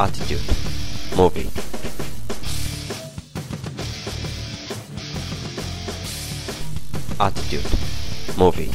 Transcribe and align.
Attitude 0.00 0.54
Movie. 1.16 1.50
Attitude 7.18 7.68
Movie. 8.38 8.68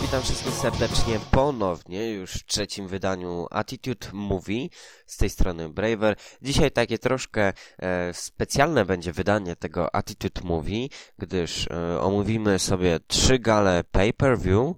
Witam 0.00 0.22
wszystkich 0.22 0.54
serdecznie 0.54 1.20
ponownie, 1.30 2.10
już 2.12 2.32
w 2.32 2.46
trzecim 2.46 2.88
wydaniu 2.88 3.46
Attitude 3.50 4.06
Movie. 4.12 4.68
Z 5.06 5.16
tej 5.16 5.30
strony 5.30 5.68
Braver. 5.68 6.16
Dzisiaj 6.42 6.70
takie 6.70 6.98
troszkę 6.98 7.52
e, 7.78 8.14
specjalne 8.14 8.84
będzie 8.84 9.12
wydanie 9.12 9.56
tego 9.56 9.94
Attitude 9.94 10.40
Movie, 10.44 10.88
gdyż 11.18 11.66
e, 11.70 12.00
omówimy 12.00 12.58
sobie 12.58 13.00
trzy 13.06 13.38
gale 13.38 13.84
pay-per-view, 13.84 14.74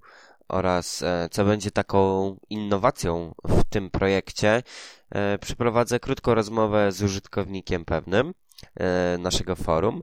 oraz 0.53 1.03
e, 1.03 1.29
co 1.31 1.45
będzie 1.45 1.71
taką 1.71 2.37
innowacją 2.51 3.35
w 3.45 3.65
tym 3.65 3.91
projekcie, 3.91 4.63
e, 5.11 5.39
przeprowadzę 5.39 6.01
krótką 6.01 6.35
rozmowę 6.35 6.93
z 6.93 7.03
użytkownikiem 7.03 7.85
pewnym 7.85 8.35
e, 8.75 9.19
naszego 9.19 9.57
forum. 9.57 10.03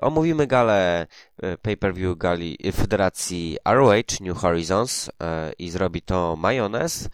Omówimy 0.00 0.46
galę 0.46 1.06
pay-per-view 1.62 2.18
gali 2.18 2.58
Federacji 2.72 3.58
ROH 3.64 4.20
New 4.20 4.38
Horizons 4.38 5.10
i 5.58 5.70
zrobi 5.70 6.02
to 6.02 6.36
Majonez. 6.36 7.08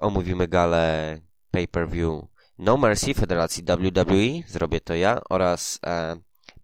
Omówimy 0.00 0.48
galę 0.48 1.18
pay-per-view 1.50 2.24
No 2.58 2.76
Mercy 2.76 3.14
Federacji 3.14 3.62
WWE, 3.62 4.48
zrobię 4.48 4.80
to 4.80 4.94
ja 4.94 5.20
oraz 5.30 5.80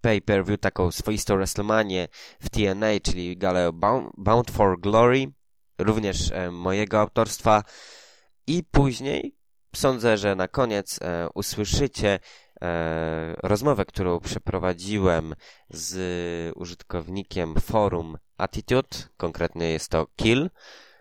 pay-per-view, 0.01 0.61
taką 0.61 0.91
swoistą 0.91 1.37
WrestleManię 1.37 2.09
w 2.41 2.51
TNA, 2.51 3.01
czyli 3.03 3.37
galę 3.37 3.71
Bound 4.17 4.51
for 4.51 4.81
Glory, 4.81 5.33
również 5.79 6.33
e, 6.33 6.51
mojego 6.51 7.01
autorstwa. 7.01 7.63
I 8.47 8.65
później 8.71 9.37
sądzę, 9.77 10.17
że 10.17 10.35
na 10.37 10.49
koniec 10.49 10.99
e, 11.03 11.29
usłyszycie 11.35 12.19
e, 12.63 13.35
rozmowę, 13.43 13.85
którą 13.85 14.21
przeprowadziłem 14.21 15.35
z 15.71 16.57
użytkownikiem 16.57 17.55
forum 17.61 18.19
Attitude, 18.37 18.97
konkretnie 19.17 19.71
jest 19.71 19.91
to 19.91 20.07
Kill. 20.17 20.51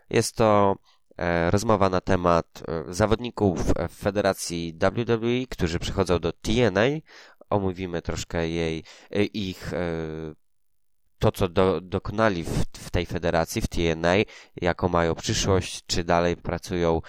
Jest 0.09 0.35
to 0.35 0.75
e, 1.17 1.51
rozmowa 1.51 1.89
na 1.89 2.01
temat 2.01 2.63
e, 2.67 2.93
zawodników 2.93 3.73
w 3.89 3.95
Federacji 3.95 4.73
WWE, 4.79 5.47
którzy 5.49 5.79
przychodzą 5.79 6.19
do 6.19 6.31
TNA 6.31 6.81
omówimy 7.49 8.01
troszkę 8.01 8.49
jej, 8.49 8.83
e, 9.11 9.23
ich 9.23 9.73
e, 9.73 9.79
to, 11.19 11.31
co 11.31 11.47
do, 11.47 11.81
dokonali 11.81 12.43
w, 12.43 12.63
w 12.77 12.89
tej 12.89 13.05
federacji, 13.05 13.61
w 13.61 13.67
TNA, 13.67 14.15
jaką 14.61 14.89
mają 14.89 15.15
przyszłość, 15.15 15.85
czy 15.87 16.03
dalej 16.03 16.37
pracują 16.37 17.01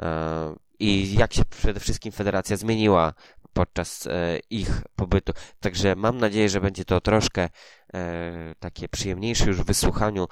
e, 0.00 0.54
i 0.78 1.14
jak 1.14 1.34
się 1.34 1.44
przede 1.44 1.80
wszystkim 1.80 2.12
federacja 2.12 2.56
zmieniła 2.56 3.14
podczas 3.56 4.08
ich 4.50 4.82
pobytu. 4.96 5.32
Także 5.60 5.96
mam 5.96 6.18
nadzieję, 6.18 6.48
że 6.48 6.60
będzie 6.60 6.84
to 6.84 7.00
troszkę 7.00 7.48
takie 8.60 8.88
przyjemniejsze 8.88 9.46
już 9.46 9.60
w 9.60 9.64
wysłuchaniu 9.64 10.26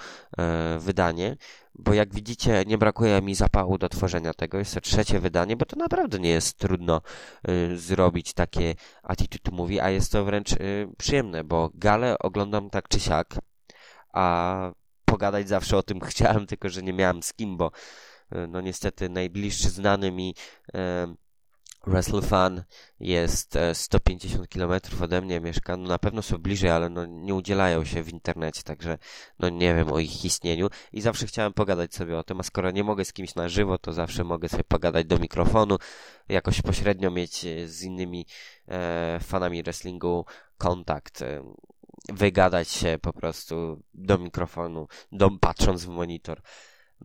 wydanie 0.79 1.37
bo 1.79 1.95
jak 1.95 2.15
widzicie, 2.15 2.65
nie 2.67 2.79
brakuje 2.79 3.23
mi 3.23 3.35
zapału 3.35 3.79
do 3.79 3.89
tworzenia 3.89 4.35
tego. 4.35 4.59
Jest 4.59 4.75
to 4.75 4.81
trzecie 4.81 5.21
wydanie, 5.21 5.57
bo 5.57 5.65
to 5.65 5.77
naprawdę 5.77 6.19
nie 6.19 6.29
jest 6.29 6.59
trudno 6.59 7.01
zrobić 7.75 8.33
takie 8.33 8.75
Attitude 9.03 9.57
Movie, 9.57 9.83
a 9.83 9.91
jest 9.91 10.13
to 10.13 10.25
wręcz 10.25 10.51
przyjemne, 10.99 11.45
bo 11.45 11.71
gale 11.75 12.19
oglądam 12.19 12.71
tak 12.71 12.89
czy 12.89 13.01
siak, 13.01 13.35
a 14.13 14.73
pogadać 15.05 15.49
zawsze 15.49 15.77
o 15.77 15.83
tym 15.83 16.01
chciałem, 16.11 16.47
tylko 16.47 16.69
że 16.69 16.83
nie 16.83 16.93
miałem 16.93 17.23
z 17.23 17.33
kim, 17.33 17.57
bo 17.57 17.71
no 18.49 18.61
niestety 18.61 19.09
najbliższy 19.09 19.71
znany 19.71 20.13
mi 20.13 20.35
WrestleFan 21.87 22.65
jest 23.01 23.59
150 23.73 24.49
km 24.49 24.73
ode 25.03 25.21
mnie, 25.21 25.41
mieszka, 25.41 25.77
no 25.77 25.89
na 25.89 25.99
pewno 25.99 26.23
są 26.23 26.39
bliżej, 26.39 26.71
ale 26.71 26.91
no 26.91 27.07
nie 27.07 27.35
udzielają 27.35 27.85
się 27.85 28.03
w 28.03 28.13
internecie, 28.13 28.63
także 28.63 28.99
no 29.39 29.49
nie 29.49 29.75
wiem 29.75 29.93
o 29.93 29.99
ich 29.99 30.25
istnieniu 30.25 30.69
i 30.93 31.01
zawsze 31.01 31.27
chciałem 31.27 31.53
pogadać 31.53 31.95
sobie 31.95 32.19
o 32.19 32.25
tym, 32.25 32.41
a 32.41 32.43
skoro 32.43 32.71
nie 32.71 32.85
mogę 32.85 33.05
z 33.05 33.13
kimś 33.13 33.35
na 33.35 33.49
żywo, 33.49 33.79
to 33.79 33.93
zawsze 33.93 34.25
mogę 34.25 34.49
sobie 34.49 34.65
pogadać 34.65 35.07
do 35.07 35.19
mikrofonu, 35.19 35.79
jakoś 36.29 36.63
pośrednio 36.63 37.11
mieć 37.11 37.45
e, 37.45 37.69
z 37.69 37.83
innymi 37.83 38.27
e, 38.69 39.19
fanami 39.23 39.63
wrestlingu 39.63 40.27
kontakt, 40.59 41.23
e, 41.23 41.43
wygadać 42.09 42.69
się 42.69 42.99
po 43.03 43.13
prostu 43.13 43.83
do 43.95 44.19
mikrofonu, 44.19 44.89
do, 45.13 45.31
patrząc 45.31 45.85
w 45.85 45.89
monitor. 45.89 46.41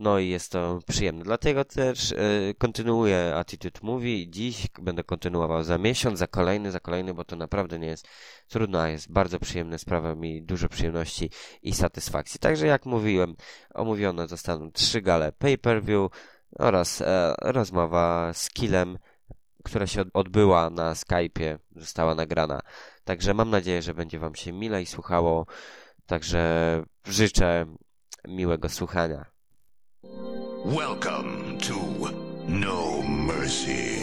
No 0.00 0.18
i 0.18 0.28
jest 0.28 0.52
to 0.52 0.78
przyjemne. 0.88 1.24
Dlatego 1.24 1.64
też 1.64 2.12
y, 2.12 2.54
kontynuuję 2.58 3.34
Attitude 3.36 3.80
Movie. 3.82 4.30
Dziś 4.30 4.66
będę 4.82 5.04
kontynuował 5.04 5.64
za 5.64 5.78
miesiąc, 5.78 6.18
za 6.18 6.26
kolejny, 6.26 6.70
za 6.70 6.80
kolejny, 6.80 7.14
bo 7.14 7.24
to 7.24 7.36
naprawdę 7.36 7.78
nie 7.78 7.86
jest 7.86 8.08
trudno, 8.48 8.80
a 8.80 8.88
jest 8.88 9.12
bardzo 9.12 9.40
przyjemne, 9.40 9.78
sprawia 9.78 10.14
mi 10.14 10.42
dużo 10.42 10.68
przyjemności 10.68 11.30
i 11.62 11.74
satysfakcji. 11.74 12.40
Także 12.40 12.66
jak 12.66 12.86
mówiłem, 12.86 13.36
omówione 13.74 14.28
zostaną 14.28 14.72
trzy 14.72 15.02
gale 15.02 15.32
pay-per-view 15.32 16.10
oraz 16.58 17.00
e, 17.00 17.34
rozmowa 17.40 18.32
z 18.34 18.50
Killem, 18.50 18.98
która 19.64 19.86
się 19.86 20.04
odbyła 20.14 20.70
na 20.70 20.92
Skype'ie, 20.92 21.58
została 21.76 22.14
nagrana. 22.14 22.60
Także 23.04 23.34
mam 23.34 23.50
nadzieję, 23.50 23.82
że 23.82 23.94
będzie 23.94 24.18
Wam 24.18 24.34
się 24.34 24.52
milej 24.52 24.86
słuchało. 24.86 25.46
Także 26.06 26.82
życzę 27.04 27.66
miłego 28.28 28.68
słuchania. 28.68 29.39
Welcome 30.02 31.58
to 31.58 31.74
No 32.46 33.02
Mercy. 33.02 33.96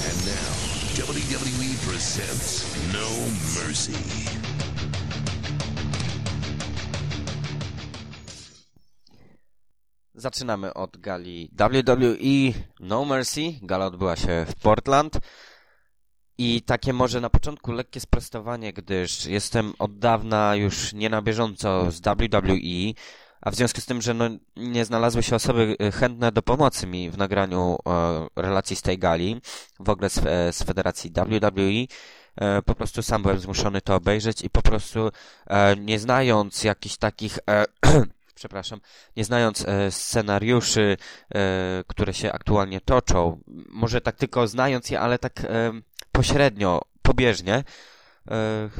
And 0.00 0.26
now, 0.26 0.52
WWE 0.94 1.86
presents 1.86 2.92
No 2.92 3.08
Mercy. 3.60 4.43
Zaczynamy 10.16 10.74
od 10.74 10.96
gali 10.96 11.50
WWE 11.52 12.60
No 12.80 13.04
Mercy. 13.04 13.40
Gala 13.62 13.86
odbyła 13.86 14.16
się 14.16 14.46
w 14.48 14.54
Portland. 14.54 15.18
I 16.38 16.62
takie 16.62 16.92
może 16.92 17.20
na 17.20 17.30
początku 17.30 17.72
lekkie 17.72 18.00
sprostowanie, 18.00 18.72
gdyż 18.72 19.26
jestem 19.26 19.72
od 19.78 19.98
dawna 19.98 20.56
już 20.56 20.92
nie 20.92 21.10
na 21.10 21.22
bieżąco 21.22 21.90
z 21.90 22.00
WWE, 22.00 22.92
a 23.40 23.50
w 23.50 23.54
związku 23.54 23.80
z 23.80 23.86
tym, 23.86 24.02
że 24.02 24.14
no, 24.14 24.24
nie 24.56 24.84
znalazły 24.84 25.22
się 25.22 25.36
osoby 25.36 25.76
e, 25.78 25.92
chętne 25.92 26.32
do 26.32 26.42
pomocy 26.42 26.86
mi 26.86 27.10
w 27.10 27.18
nagraniu 27.18 27.76
e, 27.86 28.26
relacji 28.36 28.76
z 28.76 28.82
tej 28.82 28.98
gali, 28.98 29.40
w 29.80 29.90
ogóle 29.90 30.10
z, 30.10 30.18
e, 30.18 30.52
z 30.52 30.62
federacji 30.62 31.10
WWE, 31.10 31.86
e, 32.36 32.62
po 32.62 32.74
prostu 32.74 33.02
sam 33.02 33.22
byłem 33.22 33.38
zmuszony 33.38 33.80
to 33.80 33.94
obejrzeć 33.94 34.42
i 34.42 34.50
po 34.50 34.62
prostu 34.62 35.10
e, 35.46 35.76
nie 35.76 35.98
znając 35.98 36.64
jakichś 36.64 36.96
takich 36.96 37.38
e, 37.50 37.64
przepraszam, 38.44 38.80
nie 39.16 39.24
znając 39.24 39.64
e, 39.68 39.90
scenariuszy, 39.90 40.96
e, 41.34 41.84
które 41.86 42.14
się 42.14 42.32
aktualnie 42.32 42.80
toczą, 42.80 43.40
może 43.68 44.00
tak 44.00 44.16
tylko 44.16 44.46
znając 44.46 44.90
je, 44.90 45.00
ale 45.00 45.18
tak 45.18 45.40
e, 45.40 45.72
pośrednio, 46.12 46.80
pobieżnie, 47.02 47.54
e, 47.54 47.64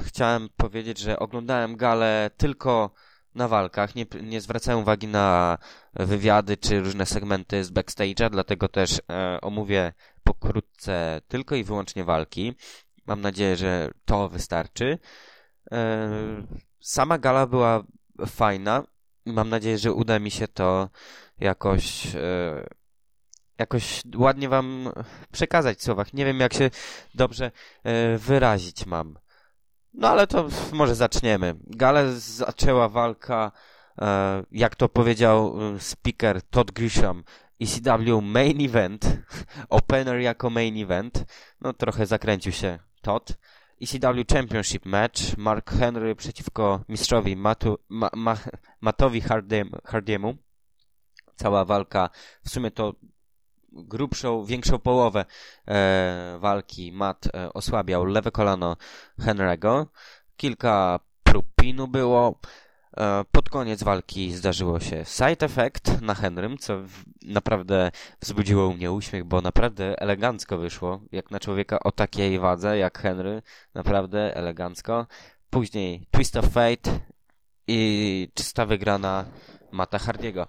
chciałem 0.06 0.48
powiedzieć, 0.56 0.98
że 0.98 1.18
oglądałem 1.18 1.76
galę 1.76 2.30
tylko 2.36 2.90
na 3.34 3.48
walkach, 3.48 3.94
nie, 3.94 4.06
nie 4.22 4.40
zwracałem 4.40 4.80
uwagi 4.80 5.06
na 5.06 5.58
wywiady 5.94 6.56
czy 6.56 6.80
różne 6.80 7.06
segmenty 7.06 7.64
z 7.64 7.72
backstage'a, 7.72 8.30
dlatego 8.30 8.68
też 8.68 9.00
e, 9.10 9.40
omówię 9.40 9.92
pokrótce 10.24 11.20
tylko 11.28 11.54
i 11.54 11.64
wyłącznie 11.64 12.04
walki. 12.04 12.54
Mam 13.06 13.20
nadzieję, 13.20 13.56
że 13.56 13.90
to 14.04 14.28
wystarczy. 14.28 14.98
E, 15.72 16.10
sama 16.80 17.18
gala 17.18 17.46
była 17.46 17.84
fajna 18.26 18.82
mam 19.26 19.48
nadzieję, 19.48 19.78
że 19.78 19.92
uda 19.92 20.18
mi 20.18 20.30
się 20.30 20.48
to 20.48 20.88
jakoś 21.40 22.14
e, 22.16 22.66
jakoś 23.58 24.02
ładnie 24.16 24.48
wam 24.48 24.88
przekazać 25.32 25.78
w 25.78 25.82
słowach. 25.82 26.14
Nie 26.14 26.24
wiem, 26.24 26.40
jak 26.40 26.54
się 26.54 26.70
dobrze 27.14 27.50
e, 27.84 28.18
wyrazić 28.18 28.86
mam. 28.86 29.18
No 29.94 30.08
ale 30.08 30.26
to 30.26 30.48
może 30.72 30.94
zaczniemy. 30.94 31.54
Gale 31.66 32.12
zaczęła 32.12 32.88
walka, 32.88 33.52
e, 34.00 34.44
jak 34.50 34.76
to 34.76 34.88
powiedział 34.88 35.56
speaker 35.78 36.42
Todd 36.42 36.70
Grisham, 36.70 37.24
ECW 37.60 38.20
main 38.22 38.64
event, 38.64 39.06
opener 39.68 40.20
jako 40.20 40.50
main 40.50 40.82
event. 40.82 41.24
No 41.60 41.72
trochę 41.72 42.06
zakręcił 42.06 42.52
się 42.52 42.78
Todd. 43.02 43.32
ECW 43.84 44.24
Championship 44.32 44.86
Match 44.86 45.36
Mark 45.36 45.70
Henry 45.70 46.14
przeciwko 46.16 46.84
mistrzowi 46.88 47.36
Matu, 47.36 47.78
ma, 47.88 48.10
ma, 48.14 48.36
Matowi 48.80 49.20
Hardiemu. 49.84 50.36
Cała 51.36 51.64
walka, 51.64 52.10
w 52.44 52.50
sumie 52.50 52.70
to 52.70 52.94
grubszą, 53.72 54.44
większą 54.44 54.78
połowę 54.78 55.24
e, 55.68 56.38
walki 56.40 56.92
Matt 56.92 57.26
e, 57.26 57.52
osłabiał 57.52 58.04
lewe 58.04 58.30
kolano 58.30 58.76
Henry'ego. 59.20 59.86
Kilka 60.36 61.00
prób 61.22 61.46
pinu 61.56 61.88
było. 61.88 62.40
E, 62.96 63.24
pod 63.32 63.48
koniec 63.48 63.82
walki 63.82 64.32
zdarzyło 64.32 64.80
się 64.80 65.04
side 65.04 65.46
effect 65.46 66.00
na 66.00 66.14
Henrym, 66.14 66.58
co 66.58 66.78
naprawdę 67.22 67.90
wzbudziło 68.20 68.68
u 68.68 68.74
mnie 68.74 68.92
uśmiech, 68.92 69.24
bo 69.24 69.40
naprawdę 69.40 70.00
elegancko 70.00 70.58
wyszło, 70.58 71.00
jak 71.12 71.30
na 71.30 71.40
człowieka 71.40 71.78
o 71.80 71.92
takiej 71.92 72.38
wadze 72.38 72.78
jak 72.78 72.98
Henry, 72.98 73.42
naprawdę 73.74 74.36
elegancko. 74.36 75.06
Później 75.50 76.06
Twist 76.10 76.36
of 76.36 76.44
Fate 76.44 77.00
i 77.66 78.28
czysta 78.34 78.66
wygrana 78.66 79.24
Mata 79.72 79.98
Hardiego, 79.98 80.46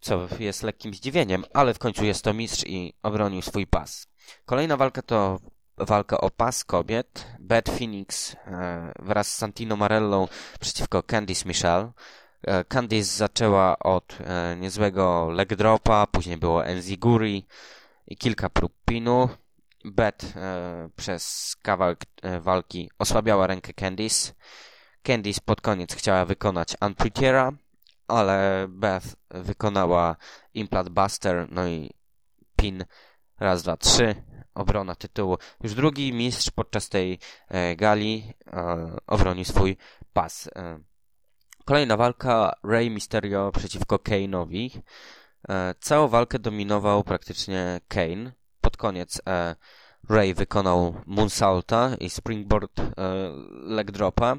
co 0.00 0.28
jest 0.38 0.62
lekkim 0.62 0.94
zdziwieniem, 0.94 1.44
ale 1.54 1.74
w 1.74 1.78
końcu 1.78 2.04
jest 2.04 2.24
to 2.24 2.34
mistrz 2.34 2.64
i 2.66 2.94
obronił 3.02 3.42
swój 3.42 3.66
pas. 3.66 4.06
Kolejna 4.44 4.76
walka 4.76 5.02
to 5.02 5.38
walka 5.78 6.20
o 6.20 6.30
pas 6.30 6.64
kobiet. 6.64 7.26
Beth 7.38 7.70
Phoenix 7.70 8.34
e, 8.34 8.92
wraz 8.98 9.28
z 9.28 9.36
Santino 9.36 9.76
Marellą 9.76 10.28
przeciwko 10.60 11.02
Candice 11.02 11.48
Michelle. 11.48 11.92
E, 12.42 12.64
Candice 12.64 13.16
zaczęła 13.16 13.78
od 13.78 14.18
e, 14.20 14.56
niezłego 14.56 15.30
leg 15.30 15.54
dropa, 15.56 16.06
później 16.06 16.36
było 16.36 16.66
enziguri 16.66 17.46
i 18.06 18.16
kilka 18.16 18.50
prób 18.50 18.72
pinu. 18.84 19.28
Beth 19.86 20.26
przez 20.96 21.56
kawałek 21.62 22.00
walki 22.40 22.90
osłabiała 22.98 23.46
rękę 23.46 23.72
Candice. 23.72 24.32
Candice 25.02 25.40
pod 25.44 25.60
koniec 25.60 25.94
chciała 25.94 26.24
wykonać 26.24 26.76
Unprettiera, 26.80 27.52
ale 28.08 28.66
Beth 28.68 29.06
wykonała 29.30 30.16
Implant 30.54 30.88
Buster, 30.88 31.46
no 31.50 31.68
i 31.68 31.90
pin 32.56 32.84
raz, 33.40 33.62
dwa, 33.62 33.76
trzy 33.76 34.14
obrona 34.54 34.94
tytułu. 34.94 35.38
Już 35.62 35.74
drugi 35.74 36.12
mistrz 36.12 36.50
podczas 36.50 36.88
tej 36.88 37.18
e, 37.48 37.76
gali 37.76 38.32
e, 38.46 38.96
obroni 39.06 39.44
swój 39.44 39.76
pas. 40.12 40.50
E, 40.56 40.78
kolejna 41.64 41.96
walka 41.96 42.52
Rey 42.64 42.90
Mysterio 42.90 43.52
przeciwko 43.52 43.96
Kane'owi. 43.96 44.80
E, 45.48 45.74
całą 45.80 46.08
walkę 46.08 46.38
dominował 46.38 47.04
praktycznie 47.04 47.80
Kane. 47.88 48.32
Pod 48.60 48.76
koniec 48.76 49.22
e, 49.26 49.56
Ray 50.08 50.34
wykonał 50.34 50.94
moonsaulta 51.06 51.90
i 52.00 52.10
springboard 52.10 52.80
e, 52.80 52.92
leg 53.52 53.90
dropa. 53.90 54.36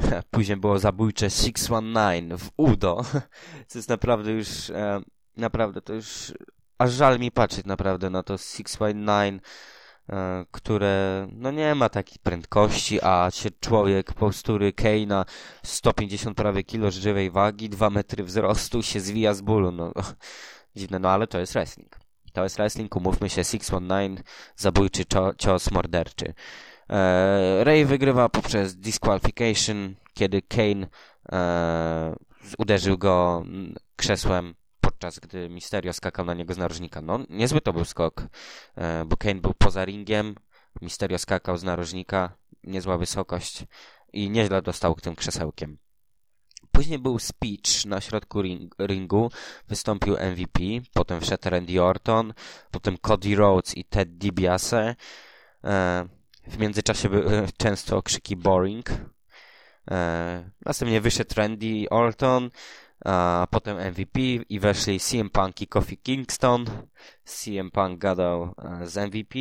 Później 0.30 0.56
było 0.56 0.78
zabójcze 0.78 1.30
619 1.30 2.36
w 2.38 2.50
udo, 2.56 3.04
co 3.68 3.78
jest 3.78 3.88
naprawdę 3.88 4.30
już, 4.30 4.70
e, 4.70 5.00
naprawdę 5.36 5.82
to 5.82 5.94
już 5.94 6.32
aż 6.80 6.92
żal 6.92 7.18
mi 7.18 7.30
patrzeć 7.30 7.66
naprawdę 7.66 8.10
na 8.10 8.22
to 8.22 8.38
619, 8.38 9.40
e, 10.08 10.44
które 10.50 11.26
no 11.32 11.50
nie 11.50 11.74
ma 11.74 11.88
takiej 11.88 12.18
prędkości, 12.22 12.98
a 13.02 13.30
się 13.30 13.50
człowiek 13.60 14.12
postury 14.12 14.72
Keina 14.72 15.24
150 15.62 16.36
prawie 16.36 16.64
kilo 16.64 16.90
żywej 16.90 17.30
wagi, 17.30 17.68
2 17.68 17.90
metry 17.90 18.24
wzrostu 18.24 18.82
się 18.82 19.00
zwija 19.00 19.34
z 19.34 19.40
bólu. 19.40 19.72
No, 19.72 19.92
dziwne, 20.76 20.98
no 20.98 21.10
ale 21.10 21.26
to 21.26 21.38
jest 21.38 21.52
wrestling. 21.52 21.98
To 22.32 22.42
jest 22.42 22.56
wrestling, 22.56 22.96
umówmy 22.96 23.28
się, 23.28 23.44
619, 23.44 24.22
zabójczy 24.56 25.04
cios 25.38 25.70
morderczy. 25.70 26.34
E, 26.90 27.64
Ray 27.64 27.84
wygrywa 27.84 28.28
poprzez 28.28 28.76
disqualification, 28.76 29.94
kiedy 30.14 30.42
Kane 30.42 30.86
e, 31.32 32.16
uderzył 32.58 32.98
go 32.98 33.44
krzesłem 33.96 34.54
podczas 34.80 35.18
gdy 35.18 35.48
Misterio 35.48 35.92
skakał 35.92 36.24
na 36.24 36.34
niego 36.34 36.54
z 36.54 36.58
narożnika. 36.58 37.02
No, 37.02 37.18
niezły 37.28 37.60
to 37.60 37.72
był 37.72 37.84
skok, 37.84 38.22
e, 38.76 39.04
bo 39.04 39.16
Kane 39.16 39.40
był 39.40 39.54
poza 39.58 39.84
ringiem, 39.84 40.34
Misterio 40.82 41.18
skakał 41.18 41.56
z 41.56 41.62
narożnika, 41.62 42.36
niezła 42.64 42.98
wysokość 42.98 43.64
i 44.12 44.30
nieźle 44.30 44.62
dostał 44.62 44.94
tym 44.94 45.16
krzesełkiem. 45.16 45.78
Później 46.72 46.98
był 46.98 47.18
speech 47.18 47.84
na 47.86 48.00
środku 48.00 48.42
ring, 48.42 48.74
ringu, 48.78 49.30
wystąpił 49.68 50.16
MVP, 50.16 50.60
potem 50.94 51.20
wszedł 51.20 51.50
Randy 51.50 51.82
Orton, 51.82 52.34
potem 52.70 52.98
Cody 52.98 53.36
Rhodes 53.36 53.76
i 53.76 53.84
Ted 53.84 54.18
DiBiase. 54.18 54.96
E, 55.64 56.08
w 56.46 56.58
międzyczasie 56.58 57.08
były 57.08 57.46
często 57.62 57.96
okrzyki 57.96 58.36
boring. 58.36 58.90
E, 59.90 60.50
następnie 60.64 61.00
wyszedł 61.00 61.34
Randy 61.36 61.84
Orton, 61.90 62.50
a 63.04 63.46
potem 63.50 63.76
MVP 63.76 64.20
i 64.48 64.60
weszli 64.60 65.00
CM 65.00 65.30
Punk 65.30 65.62
i 65.62 65.66
Kofi 65.66 65.98
Kingston. 65.98 66.64
CM 67.24 67.70
Punk 67.70 67.98
gadał 67.98 68.54
e, 68.58 68.86
z 68.86 68.96
MVP. 68.96 69.38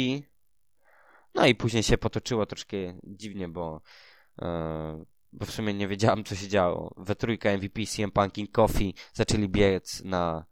No 1.36 1.46
i 1.46 1.56
później 1.56 1.84
się 1.84 1.98
potoczyło 1.98 2.46
troszkę 2.46 2.78
dziwnie, 3.04 3.48
bo, 3.48 3.82
e, 4.42 5.06
bo 5.34 5.46
w 5.46 5.52
sumie 5.52 5.74
nie 5.74 5.88
wiedziałem, 5.88 6.24
co 6.24 6.36
się 6.36 6.48
działo. 6.48 6.94
We 6.98 7.16
trójkę 7.16 7.58
MVP, 7.58 7.86
CM 7.86 8.12
Punk 8.12 8.38
i 8.38 8.48
Kofi 8.48 8.94
zaczęli 9.14 9.50
biec 9.50 10.02
na 10.04 10.46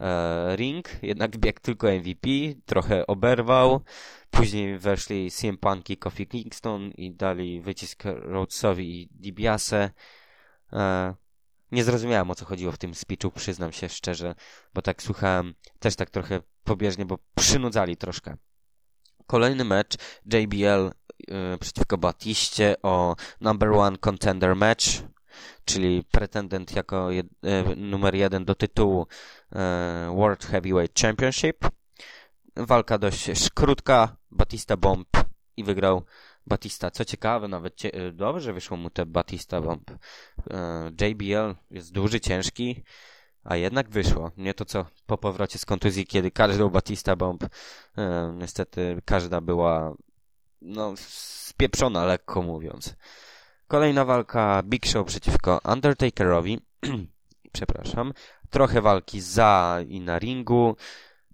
e, 0.00 0.56
ring, 0.56 0.88
jednak 1.02 1.36
biegł 1.36 1.60
tylko 1.60 1.88
MVP, 1.92 2.28
trochę 2.64 3.06
oberwał. 3.06 3.80
Później 4.30 4.78
weszli 4.78 5.30
CM 5.30 5.58
Punk 5.58 5.90
i 5.90 5.96
Kofi 5.96 6.26
Kingston 6.26 6.90
i 6.90 7.14
dali 7.14 7.60
wycisk 7.60 8.04
Rhodesowi 8.04 9.02
i 9.02 9.08
DiBiase. 9.10 9.90
Nie 11.74 11.84
zrozumiałem 11.84 12.30
o 12.30 12.34
co 12.34 12.44
chodziło 12.44 12.72
w 12.72 12.78
tym 12.78 12.94
speechu, 12.94 13.30
przyznam 13.30 13.72
się 13.72 13.88
szczerze, 13.88 14.34
bo 14.74 14.82
tak 14.82 15.02
słuchałem 15.02 15.54
też 15.78 15.96
tak 15.96 16.10
trochę 16.10 16.40
pobieżnie, 16.64 17.06
bo 17.06 17.18
przynudzali 17.34 17.96
troszkę. 17.96 18.36
Kolejny 19.26 19.64
mecz 19.64 19.96
JBL 20.32 20.90
yy, 21.28 21.58
przeciwko 21.60 21.98
Batiście 21.98 22.76
o 22.82 23.16
number 23.40 23.72
one 23.72 23.98
contender 23.98 24.56
match, 24.56 24.84
czyli 25.64 26.04
pretendent 26.10 26.76
jako 26.76 27.10
jed, 27.10 27.26
yy, 27.42 27.76
numer 27.76 28.14
jeden 28.14 28.44
do 28.44 28.54
tytułu 28.54 29.06
yy, 29.52 29.58
World 30.16 30.44
Heavyweight 30.44 31.00
Championship. 31.00 31.68
Walka 32.56 32.98
dość 32.98 33.50
krótka, 33.54 34.16
Batista 34.30 34.76
Bomb 34.76 35.08
i 35.56 35.64
wygrał 35.64 36.04
Batista. 36.46 36.90
Co 36.90 37.04
ciekawe, 37.04 37.48
nawet 37.48 37.76
cie... 37.76 37.94
Y, 38.06 38.12
dobrze 38.12 38.52
wyszło 38.52 38.76
mu 38.76 38.90
te 38.90 39.06
Batista 39.06 39.60
Bomb. 39.60 39.90
E, 40.50 40.90
JBL 41.00 41.54
jest 41.70 41.92
duży, 41.92 42.20
ciężki, 42.20 42.82
a 43.44 43.56
jednak 43.56 43.88
wyszło. 43.88 44.30
Nie 44.36 44.54
to 44.54 44.64
co 44.64 44.86
po 45.06 45.18
powrocie 45.18 45.58
z 45.58 45.66
kontuzji, 45.66 46.06
kiedy 46.06 46.30
każdą 46.30 46.68
Batista 46.68 47.16
Bomb, 47.16 47.44
e, 47.98 48.34
niestety 48.38 49.02
każda 49.04 49.40
była 49.40 49.94
no, 50.62 50.94
spieprzona, 50.96 52.04
lekko 52.04 52.42
mówiąc. 52.42 52.96
Kolejna 53.66 54.04
walka 54.04 54.62
Big 54.62 54.86
Show 54.86 55.06
przeciwko 55.06 55.60
Undertakerowi. 55.72 56.60
Przepraszam. 57.52 58.12
Trochę 58.50 58.82
walki 58.82 59.20
za 59.20 59.78
i 59.88 60.00
na 60.00 60.18
ringu. 60.18 60.76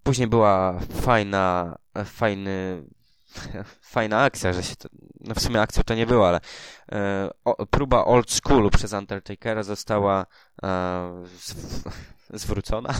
Później 0.02 0.28
była 0.28 0.80
fajna, 0.80 1.78
fajny 2.04 2.84
fajna 3.94 4.22
akcja, 4.22 4.52
że 4.52 4.62
się 4.62 4.76
to, 4.76 4.88
no 5.20 5.34
w 5.34 5.40
sumie 5.40 5.60
akcja 5.60 5.82
to 5.82 5.94
nie 5.94 6.06
była, 6.06 6.28
ale 6.28 6.40
e, 6.92 7.30
o, 7.44 7.66
próba 7.66 8.04
old 8.04 8.30
schoolu 8.30 8.70
przez 8.70 8.92
Undertakera 8.92 9.62
została 9.62 10.26
e, 10.62 11.24
zwrócona. 12.30 12.94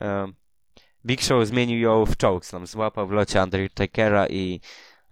E, 0.00 0.32
Big 1.06 1.22
Show 1.22 1.46
zmienił 1.46 1.78
ją 1.78 2.04
w 2.06 2.16
chokeslam, 2.22 2.66
złapał 2.66 3.06
w 3.06 3.10
locie 3.10 3.42
Undertakera 3.42 4.26
i 4.26 4.60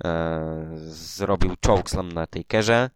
e, 0.04 0.70
zrobił 0.86 1.54
chokeslam 1.66 2.12
na 2.12 2.26
Takerze. 2.26 2.90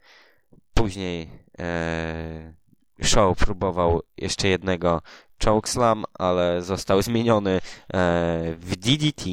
Później 0.75 1.31
e, 1.59 2.55
Show 3.03 3.39
próbował 3.39 4.03
jeszcze 4.17 4.49
jednego 4.49 5.03
chokeslam, 5.45 6.05
ale 6.19 6.63
został 6.63 7.03
zmieniony 7.03 7.51
e, 7.51 7.61
w 8.59 8.77
DDT 8.77 9.25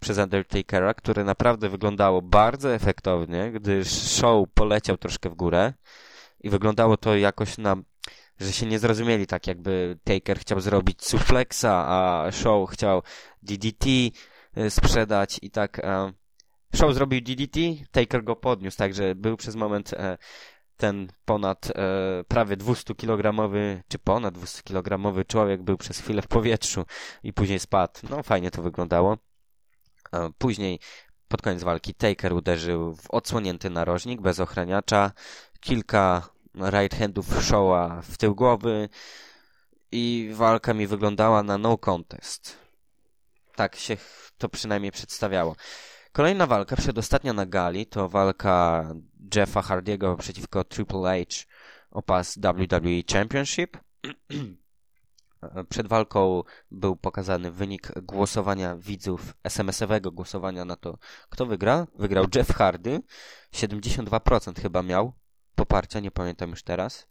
przez 0.00 0.18
Undertakera, 0.18 0.94
które 0.94 1.24
naprawdę 1.24 1.68
wyglądało 1.68 2.22
bardzo 2.22 2.74
efektownie, 2.74 3.52
gdyż 3.52 3.88
show 3.88 4.48
poleciał 4.54 4.96
troszkę 4.96 5.30
w 5.30 5.34
górę 5.34 5.72
i 6.40 6.50
wyglądało 6.50 6.96
to 6.96 7.16
jakoś 7.16 7.58
na, 7.58 7.76
że 8.40 8.52
się 8.52 8.66
nie 8.66 8.78
zrozumieli 8.78 9.26
tak 9.26 9.46
jakby 9.46 9.98
Taker 10.04 10.38
chciał 10.38 10.60
zrobić 10.60 11.04
suplexa, 11.04 11.64
a 11.64 12.26
show 12.32 12.70
chciał 12.70 13.02
DDT 13.42 13.86
y, 13.86 14.70
sprzedać 14.70 15.38
i 15.42 15.50
tak 15.50 15.78
e, 15.78 16.12
show 16.74 16.94
zrobił 16.94 17.20
DDT, 17.20 17.60
Taker 17.90 18.24
go 18.24 18.36
podniósł, 18.36 18.78
także 18.78 19.14
był 19.14 19.36
przez 19.36 19.56
moment 19.56 19.92
e, 19.92 20.18
ten 20.76 21.08
ponad 21.24 21.70
e, 21.70 22.24
prawie 22.28 22.56
200-kilogramowy, 22.56 23.80
czy 23.88 23.98
ponad 23.98 24.34
200-kilogramowy 24.34 25.26
człowiek 25.26 25.62
był 25.62 25.76
przez 25.76 25.98
chwilę 25.98 26.22
w 26.22 26.26
powietrzu 26.26 26.84
i 27.22 27.32
później 27.32 27.58
spadł. 27.58 28.00
No 28.10 28.22
fajnie 28.22 28.50
to 28.50 28.62
wyglądało. 28.62 29.16
Później 30.38 30.80
pod 31.28 31.42
koniec 31.42 31.62
walki 31.62 31.94
Taker 31.94 32.32
uderzył 32.32 32.96
w 32.96 33.10
odsłonięty 33.10 33.70
narożnik 33.70 34.20
bez 34.20 34.40
ochraniacza, 34.40 35.12
kilka 35.60 36.28
right 36.54 36.98
handów 36.98 37.44
Showa 37.44 38.02
w 38.02 38.16
tył 38.16 38.34
głowy 38.34 38.88
i 39.92 40.30
walka 40.34 40.74
mi 40.74 40.86
wyglądała 40.86 41.42
na 41.42 41.58
no 41.58 41.78
contest. 41.78 42.56
Tak 43.56 43.76
się 43.76 43.96
to 44.38 44.48
przynajmniej 44.48 44.92
przedstawiało. 44.92 45.56
Kolejna 46.12 46.46
walka, 46.46 46.76
przedostatnia 46.76 47.32
na 47.32 47.46
gali, 47.46 47.86
to 47.86 48.08
walka 48.08 48.88
Jeffa 49.34 49.62
Hardiego 49.62 50.16
przeciwko 50.16 50.64
Triple 50.64 51.24
H 51.24 51.44
o 51.90 52.02
pas 52.02 52.38
WWE 52.38 53.02
Championship. 53.12 53.76
Przed 55.68 55.86
walką 55.86 56.42
był 56.70 56.96
pokazany 56.96 57.50
wynik 57.50 57.92
głosowania 58.02 58.76
widzów, 58.76 59.34
SMS-owego 59.44 60.12
głosowania 60.12 60.64
na 60.64 60.76
to, 60.76 60.98
kto 61.30 61.46
wygra. 61.46 61.86
Wygrał 61.94 62.24
Jeff 62.34 62.52
Hardy. 62.52 63.00
72% 63.54 64.60
chyba 64.62 64.82
miał 64.82 65.12
poparcia, 65.54 66.00
nie 66.00 66.10
pamiętam 66.10 66.50
już 66.50 66.62
teraz. 66.62 67.06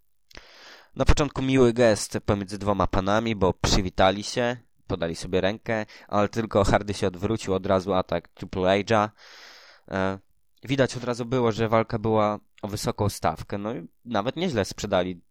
Na 0.95 1.05
początku 1.05 1.41
miły 1.41 1.73
gest 1.73 2.17
pomiędzy 2.25 2.57
dwoma 2.57 2.87
panami, 2.87 3.35
bo 3.35 3.53
przywitali 3.53 4.23
się, 4.23 4.57
podali 4.87 5.15
sobie 5.15 5.41
rękę, 5.41 5.85
ale 6.07 6.29
tylko 6.29 6.63
Hardy 6.63 6.93
się 6.93 7.07
odwrócił, 7.07 7.53
od 7.53 7.65
razu 7.65 7.93
atak 7.93 8.27
Triple 8.27 8.61
H'a. 8.61 9.09
E, 9.91 10.19
widać 10.63 10.97
od 10.97 11.03
razu 11.03 11.25
było, 11.25 11.51
że 11.51 11.69
walka 11.69 11.99
była 11.99 12.39
o 12.61 12.67
wysoką 12.67 13.09
stawkę, 13.09 13.57
no 13.57 13.75
i 13.75 13.87
nawet 14.05 14.35
nieźle 14.35 14.65
sprzedali 14.65 15.21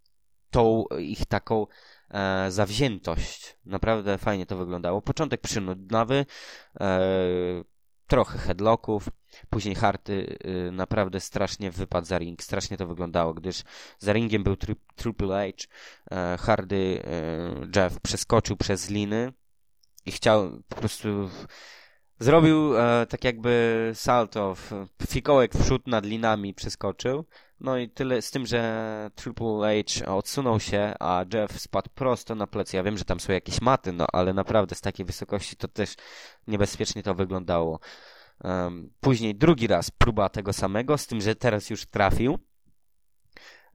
tą 0.51 0.85
ich 0.99 1.27
taką 1.27 1.67
e, 2.11 2.51
zawziętość. 2.51 3.57
Naprawdę 3.65 4.19
fajnie 4.19 4.47
to 4.47 4.57
wyglądało. 4.57 5.03
Początek 5.03 5.41
przynudnawy, 5.41 6.27
e, 6.81 7.01
trochę 8.07 8.39
headlocków, 8.39 9.09
później 9.51 9.75
Harty 9.75 10.39
e, 10.45 10.71
naprawdę 10.71 11.21
strasznie 11.21 11.71
wypadł 11.71 12.07
za 12.07 12.19
ring, 12.19 12.43
strasznie 12.43 12.77
to 12.77 12.87
wyglądało, 12.87 13.35
gdyż 13.35 13.63
za 13.99 14.13
ringiem 14.13 14.43
był 14.43 14.57
tri 14.57 14.75
Triple 14.97 15.53
H, 15.53 15.67
e, 16.11 16.37
Hardy 16.39 17.03
e, 17.05 17.81
Jeff 17.81 18.01
przeskoczył 18.01 18.57
przez 18.57 18.91
liny 18.91 19.33
i 20.07 20.13
chciał 20.13 20.63
po 20.69 20.77
prostu 20.77 21.31
zrobił 22.19 22.79
e, 22.79 23.07
tak 23.07 23.25
jakby 23.25 23.91
salto, 23.95 24.55
w, 24.55 24.73
fikołek 25.09 25.55
w 25.55 25.63
przód 25.63 25.87
nad 25.87 26.05
linami 26.05 26.55
przeskoczył, 26.55 27.25
no 27.61 27.79
i 27.79 27.89
tyle 27.89 28.23
z 28.23 28.31
tym, 28.31 28.47
że 28.47 29.11
Triple 29.15 29.83
H 29.85 30.17
odsunął 30.17 30.61
się, 30.61 30.95
a 31.01 31.25
Jeff 31.35 31.61
spadł 31.61 31.91
prosto 31.95 32.35
na 32.35 32.47
plecy. 32.47 32.77
Ja 32.77 32.83
wiem, 32.83 32.99
że 32.99 33.05
tam 33.05 33.21
są 33.21 33.33
jakieś 33.33 33.61
maty, 33.61 33.93
no 33.93 34.07
ale 34.13 34.35
naprawdę 34.35 34.75
z 34.75 34.81
takiej 34.81 35.07
wysokości 35.07 35.57
to 35.57 35.69
też 35.69 35.95
niebezpiecznie 36.47 37.03
to 37.03 37.15
wyglądało. 37.15 37.81
Um, 38.45 38.91
później 39.01 39.35
drugi 39.35 39.67
raz 39.67 39.91
próba 39.91 40.29
tego 40.29 40.53
samego, 40.53 40.99
z 40.99 41.07
tym, 41.07 41.21
że 41.21 41.35
teraz 41.35 41.71
już 41.71 41.87
trafił. 41.87 42.39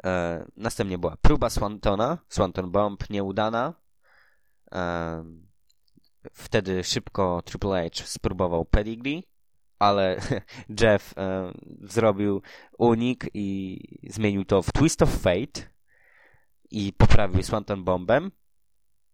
E, 0.04 0.46
następnie 0.58 0.98
była 0.98 1.18
próba 1.22 1.50
Swantona, 1.50 2.18
Swanton 2.30 2.72
Bomb 2.72 3.10
nieudana. 3.10 3.74
E, 4.72 5.24
wtedy 6.34 6.84
szybko 6.84 7.42
Triple 7.46 7.90
H 7.90 8.06
spróbował 8.06 8.66
pedigree 8.66 9.32
ale 9.82 10.22
Jeff 10.82 11.18
e, 11.18 11.52
zrobił 11.82 12.42
unik 12.78 13.30
i 13.34 13.80
zmienił 14.10 14.46
to 14.46 14.62
w 14.62 14.72
Twist 14.72 15.02
of 15.02 15.10
Fate 15.10 15.62
i 16.72 16.94
poprawił 16.94 17.44
Swanton 17.44 17.84
Bombem, 17.84 18.32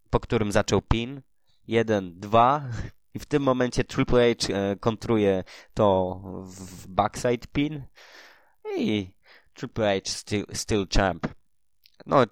po 0.10 0.20
którym 0.20 0.52
zaczął 0.52 0.82
pin. 0.82 1.22
Jeden, 1.68 2.20
dwa 2.20 2.70
i 3.14 3.20
w 3.20 3.26
tym 3.26 3.44
momencie 3.44 3.84
Triple 3.84 4.36
H 4.36 4.54
e, 4.54 4.76
kontruje 4.76 5.44
to 5.74 6.20
w 6.44 6.88
backside 6.88 7.48
pin 7.54 7.84
i 8.78 9.14
Triple 9.54 9.96
H 9.96 10.12
still, 10.12 10.46
still 10.54 10.88
champ 10.96 11.28
no, 12.08 12.24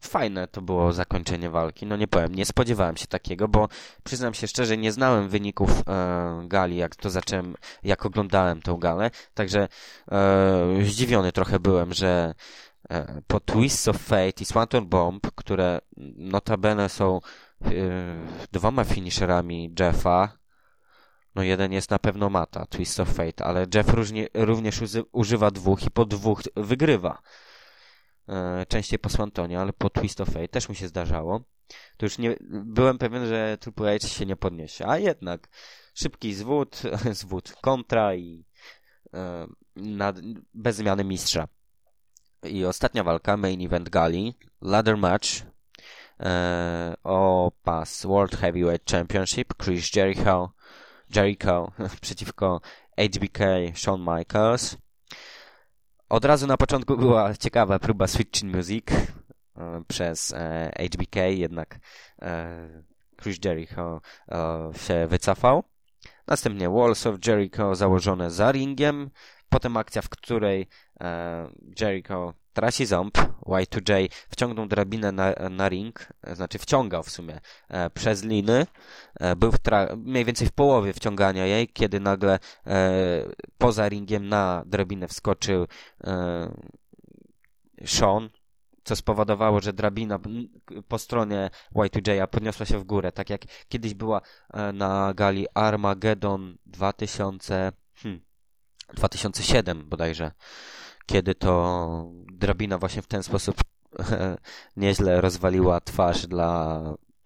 fajne 0.00 0.48
to 0.48 0.62
było 0.62 0.92
zakończenie 0.92 1.50
walki. 1.50 1.86
No 1.86 1.96
nie 1.96 2.08
powiem, 2.08 2.34
nie 2.34 2.46
spodziewałem 2.46 2.96
się 2.96 3.06
takiego, 3.06 3.48
bo 3.48 3.68
przyznam 4.04 4.34
się 4.34 4.46
szczerze, 4.48 4.76
nie 4.76 4.92
znałem 4.92 5.28
wyników 5.28 5.70
e, 5.70 6.44
gali, 6.48 6.76
jak 6.76 6.96
to 6.96 7.10
zacząłem, 7.10 7.54
jak 7.82 8.06
oglądałem 8.06 8.62
tą 8.62 8.76
galę. 8.76 9.10
Także 9.34 9.68
e, 10.12 10.84
zdziwiony 10.84 11.32
trochę 11.32 11.58
byłem, 11.60 11.94
że 11.94 12.34
e, 12.90 13.22
po 13.26 13.40
Twists 13.40 13.88
of 13.88 13.96
Fate 13.96 14.40
i 14.40 14.44
Swanton 14.44 14.86
Bomb, 14.86 15.30
które 15.34 15.80
notabene 16.16 16.88
są 16.88 17.20
e, 17.64 17.70
dwoma 18.52 18.84
finisherami 18.84 19.74
Jeffa, 19.80 20.44
no 21.34 21.42
jeden 21.42 21.72
jest 21.72 21.90
na 21.90 21.98
pewno 21.98 22.30
mata, 22.30 22.66
Twist 22.66 23.00
of 23.00 23.08
Fate, 23.08 23.44
ale 23.44 23.66
Jeff 23.74 23.88
różnie, 23.88 24.28
również 24.34 24.80
używa 25.12 25.50
dwóch 25.50 25.82
i 25.82 25.90
po 25.90 26.04
dwóch 26.04 26.42
wygrywa. 26.56 27.22
E, 28.28 28.66
częściej 28.66 28.98
po 28.98 29.08
Swantonie, 29.08 29.60
ale 29.60 29.72
po 29.72 29.90
Twist 29.90 30.20
of 30.20 30.28
Fate 30.28 30.48
też 30.48 30.68
mi 30.68 30.76
się 30.76 30.88
zdarzało. 30.88 31.40
To 31.96 32.06
już 32.06 32.18
nie, 32.18 32.36
byłem 32.50 32.98
pewien, 32.98 33.26
że 33.26 33.58
Triple 33.60 33.98
H 33.98 34.08
się 34.08 34.26
nie 34.26 34.36
podniesie, 34.36 34.86
a 34.86 34.98
jednak 34.98 35.48
szybki 35.94 36.34
zwód, 36.34 36.82
zwód 37.22 37.52
kontra 37.60 38.14
i 38.14 38.44
e, 39.14 39.46
nad, 39.76 40.16
bez 40.54 40.76
zmiany 40.76 41.04
mistrza. 41.04 41.48
I 42.42 42.64
ostatnia 42.64 43.04
walka, 43.04 43.36
main 43.36 43.66
event 43.66 43.88
gali, 43.88 44.34
ladder 44.60 44.96
match 44.96 45.28
e, 46.20 46.94
o 47.02 47.52
pas 47.62 48.06
World 48.06 48.36
Heavyweight 48.36 48.90
Championship, 48.90 49.54
Chris 49.64 49.96
Jericho, 49.96 50.52
Jericho 51.16 51.72
przeciwko 52.00 52.60
HBK 52.96 53.38
Shawn 53.74 54.00
Michaels. 54.00 54.83
Od 56.14 56.24
razu 56.24 56.46
na 56.46 56.56
początku 56.56 56.96
była 56.96 57.34
ciekawa 57.34 57.78
próba 57.78 58.06
switching 58.06 58.54
music 58.54 58.86
e, 58.90 59.82
przez 59.88 60.34
HBK, 60.76 61.16
e, 61.16 61.32
jednak 61.34 61.78
e, 62.22 62.82
Chris 63.22 63.38
Jericho 63.44 64.00
się 64.86 65.06
wycofał. 65.06 65.62
Następnie 66.26 66.70
Walls 66.70 67.06
of 67.06 67.16
Jericho 67.26 67.74
założone 67.74 68.30
za 68.30 68.52
ringiem. 68.52 69.10
Potem 69.48 69.76
akcja, 69.76 70.02
w 70.02 70.08
której 70.08 70.68
Jericho 71.80 72.34
traci 72.54 72.86
ząb, 72.86 73.18
Y2J 73.46 74.08
wciągnął 74.28 74.66
drabinę 74.66 75.12
na, 75.12 75.32
na 75.50 75.68
ring, 75.68 76.08
znaczy 76.32 76.58
wciągał 76.58 77.02
w 77.02 77.10
sumie 77.10 77.40
e, 77.68 77.90
przez 77.90 78.24
liny. 78.24 78.66
E, 79.20 79.36
był 79.36 79.52
mniej 79.96 80.24
więcej 80.24 80.48
w 80.48 80.52
połowie 80.52 80.92
wciągania 80.92 81.46
jej, 81.46 81.68
kiedy 81.68 82.00
nagle 82.00 82.38
e, 82.66 82.80
poza 83.58 83.88
ringiem 83.88 84.28
na 84.28 84.62
drabinę 84.66 85.08
wskoczył 85.08 85.66
e, 86.04 86.54
Sean, 87.86 88.30
co 88.84 88.96
spowodowało, 88.96 89.60
że 89.60 89.72
drabina 89.72 90.18
po 90.88 90.98
stronie 90.98 91.50
Y2J 91.74 92.26
podniosła 92.26 92.66
się 92.66 92.78
w 92.78 92.84
górę, 92.84 93.12
tak 93.12 93.30
jak 93.30 93.42
kiedyś 93.68 93.94
była 93.94 94.20
e, 94.52 94.72
na 94.72 95.14
gali 95.14 95.46
Armageddon 95.54 96.56
2000, 96.66 97.72
hmm, 97.94 98.20
2007 98.94 99.88
bodajże 99.88 100.30
kiedy 101.06 101.34
to 101.34 102.12
drabina 102.44 102.78
właśnie 102.78 103.02
w 103.02 103.06
ten 103.06 103.22
sposób 103.22 103.56
nieźle 104.76 105.20
rozwaliła 105.20 105.80
twarz 105.80 106.26
dla 106.26 106.80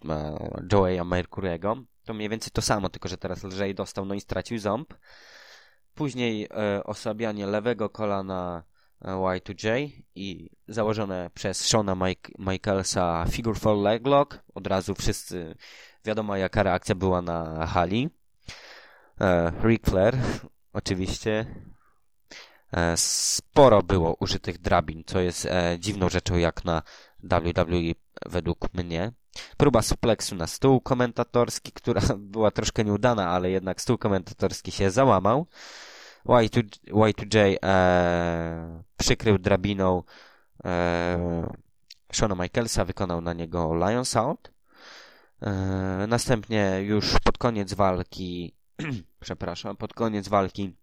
e, 0.09 0.49
Joeya 0.71 1.01
Mercury'ego. 1.01 1.83
To 2.05 2.13
mniej 2.13 2.29
więcej 2.29 2.51
to 2.51 2.61
samo, 2.61 2.89
tylko 2.89 3.09
że 3.09 3.17
teraz 3.17 3.43
lżej 3.43 3.75
dostał, 3.75 4.05
no 4.05 4.15
i 4.15 4.21
stracił 4.21 4.59
ząb. 4.59 4.93
Później 5.95 6.47
e, 6.51 6.83
osłabianie 6.83 7.47
lewego 7.47 7.89
kolana 7.89 8.63
e, 9.01 9.11
Y2J 9.11 9.91
i 10.15 10.49
założone 10.67 11.29
przez 11.33 11.65
Shona 11.65 11.95
Mike, 11.95 12.31
Michaelsa 12.39 13.25
Figure 13.31 13.59
4 13.59 13.75
Leg 13.75 14.07
Lock. 14.07 14.39
Od 14.55 14.67
razu 14.67 14.95
wszyscy 14.95 15.55
wiadomo 16.05 16.35
jaka 16.35 16.63
reakcja 16.63 16.95
była 16.95 17.21
na 17.21 17.67
hali. 17.67 18.09
E, 19.21 19.51
Ric 19.63 19.85
Flair 19.85 20.17
oczywiście 20.73 21.45
sporo 22.95 23.83
było 23.83 24.15
użytych 24.19 24.57
drabin, 24.57 25.03
co 25.05 25.19
jest 25.19 25.45
e, 25.45 25.77
dziwną 25.79 26.09
rzeczą 26.09 26.37
jak 26.37 26.65
na 26.65 26.81
WWE 27.23 27.93
według 28.25 28.73
mnie. 28.73 29.11
Próba 29.57 29.81
supleksu 29.81 30.35
na 30.35 30.47
stół 30.47 30.81
komentatorski, 30.81 31.71
która 31.71 32.01
była 32.17 32.51
troszkę 32.51 32.83
nieudana, 32.83 33.29
ale 33.29 33.49
jednak 33.49 33.81
stół 33.81 33.97
komentatorski 33.97 34.71
się 34.71 34.91
załamał. 34.91 35.47
Y2, 36.25 36.63
Y2J 36.91 37.57
e, 37.63 38.83
przykrył 38.97 39.37
drabiną 39.37 40.03
e, 40.65 41.53
Shona 42.13 42.35
Michaelsa, 42.35 42.85
wykonał 42.85 43.21
na 43.21 43.33
niego 43.33 43.75
Lions 43.75 44.15
Out. 44.15 44.51
E, 45.41 45.51
następnie 46.07 46.81
już 46.81 47.19
pod 47.23 47.37
koniec 47.37 47.73
walki, 47.73 48.55
przepraszam, 49.19 49.77
pod 49.77 49.93
koniec 49.93 50.27
walki 50.27 50.75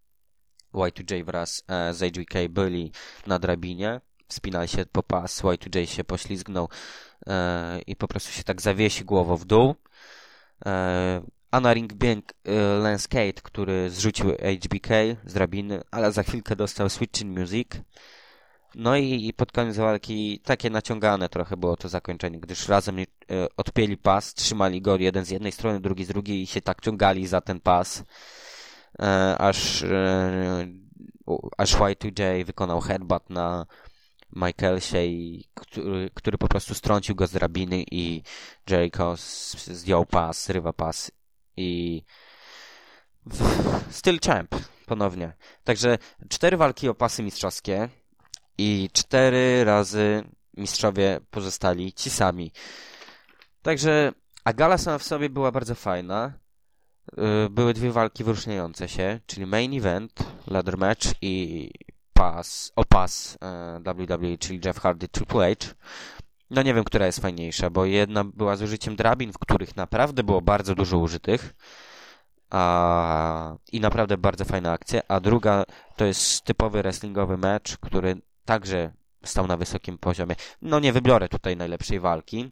Y2J 0.75 1.25
wraz 1.25 1.63
e, 1.69 1.95
z 1.95 1.99
HBK 1.99 2.35
byli 2.51 2.93
na 3.27 3.39
drabinie, 3.39 4.01
wspinali 4.29 4.69
się 4.69 4.87
po 4.87 5.03
pas, 5.03 5.43
Y2J 5.43 5.87
się 5.87 6.05
poślizgnął 6.05 6.69
e, 7.27 7.81
i 7.87 7.97
po 7.97 8.09
prostu 8.09 8.33
się 8.33 8.45
tak 8.45 8.63
zawiesi 8.63 9.05
głową 9.05 9.37
w 9.37 9.45
dół. 9.45 9.75
E, 10.67 11.23
a 11.51 11.61
na 11.61 11.75
ring 11.75 11.93
bieg 11.93 12.35
Lance 12.83 13.09
Kate, 13.09 13.43
który 13.43 13.91
zrzucił 13.91 14.31
HBK 14.31 14.89
z 15.25 15.33
drabiny, 15.33 15.83
ale 15.91 16.13
za 16.13 16.23
chwilkę 16.23 16.57
dostał 16.57 16.89
switching 16.89 17.39
music. 17.39 17.69
No 18.75 18.97
i, 18.97 19.33
pod 19.37 19.53
koniec 19.53 19.77
walki 19.77 20.41
takie 20.45 20.71
naciągane 20.71 21.29
trochę 21.29 21.57
było 21.57 21.77
to 21.77 21.89
zakończenie, 21.89 22.41
gdyż 22.41 22.69
razem 22.69 22.97
odpięli 23.57 23.97
pas, 23.97 24.35
trzymali 24.35 24.83
go 24.83 24.97
jeden 24.97 25.25
z 25.25 25.31
jednej 25.31 25.53
strony, 25.53 25.81
drugi 25.81 26.05
z 26.05 26.09
drugiej 26.09 26.43
i 26.43 26.47
się 26.47 26.61
tak 26.61 26.81
ciągali 26.81 27.27
za 27.27 27.41
ten 27.41 27.61
pas, 27.61 28.05
aż, 29.39 29.83
e, 29.83 30.67
aż 31.59 31.75
Y2J 31.75 32.45
wykonał 32.45 32.81
headbutt 32.81 33.31
na 33.31 33.67
Michaelsie, 34.33 34.99
który, 35.55 36.11
który 36.15 36.39
po 36.39 36.49
prostu 36.49 36.75
strącił 36.75 37.15
go 37.15 37.27
z 37.27 37.33
drabiny 37.33 37.85
i 37.91 38.23
Jericho 38.71 39.15
zdjął 39.57 40.07
pas, 40.07 40.45
zrywa 40.45 40.73
pas 40.73 41.11
i 41.57 42.03
styl 43.91 44.19
champ 44.27 44.55
ponownie. 44.87 45.33
Także 45.65 45.99
cztery 46.29 46.57
walki 46.57 46.89
o 46.89 46.95
pasy 46.95 47.23
mistrzowskie 47.23 47.89
i 48.59 48.91
cztery 48.93 49.65
razy 49.65 50.25
mistrzowie 50.57 51.21
pozostali 51.31 51.93
ci 51.93 52.11
sami. 52.11 52.53
Także, 53.63 54.13
a 54.45 54.53
gala 54.53 54.79
sama 54.79 54.99
w 54.99 55.03
sobie 55.03 55.31
była 55.31 55.53
bardzo 55.53 55.75
fajna. 55.75 56.33
Y, 57.47 57.51
były 57.51 57.75
dwie 57.75 57.93
walki 57.93 58.25
wyróżniające 58.25 58.89
się, 58.89 59.21
czyli 59.27 59.47
main 59.47 59.79
event, 59.79 60.13
ladder 60.47 60.79
match 60.79 61.07
i 61.23 61.71
pas, 62.13 62.73
o 62.77 62.85
pas 62.85 63.39
WWE, 63.81 64.39
czyli 64.39 64.61
Jeff 64.65 64.79
Hardy, 64.79 65.09
Triple 65.09 65.55
H. 65.55 65.75
No 66.51 66.63
nie 66.63 66.75
wiem, 66.75 66.85
która 66.85 67.07
jest 67.07 67.21
fajniejsza, 67.21 67.71
bo 67.71 67.85
jedna 67.85 68.25
była 68.25 68.57
z 68.57 68.63
użyciem 68.63 68.97
drabin, 68.97 69.33
w 69.33 69.39
których 69.39 69.77
naprawdę 69.77 70.23
było 70.23 70.43
bardzo 70.43 70.75
dużo 70.75 70.99
użytych 70.99 71.55
a, 72.51 73.57
i 73.73 73.81
naprawdę 73.81 74.19
bardzo 74.19 74.45
fajna 74.45 74.73
akcja, 74.73 75.01
a 75.09 75.21
druga 75.21 75.65
to 75.97 76.05
jest 76.05 76.45
typowy 76.45 76.83
wrestlingowy 76.83 77.37
mecz, 77.37 77.77
który 77.77 78.17
także 78.45 78.93
stał 79.25 79.47
na 79.47 79.57
wysokim 79.57 79.99
poziomie. 79.99 80.35
No 80.63 80.81
nie 80.81 80.93
wybiorę 80.93 81.29
tutaj 81.29 81.57
najlepszej 81.57 82.01
walki, 82.01 82.51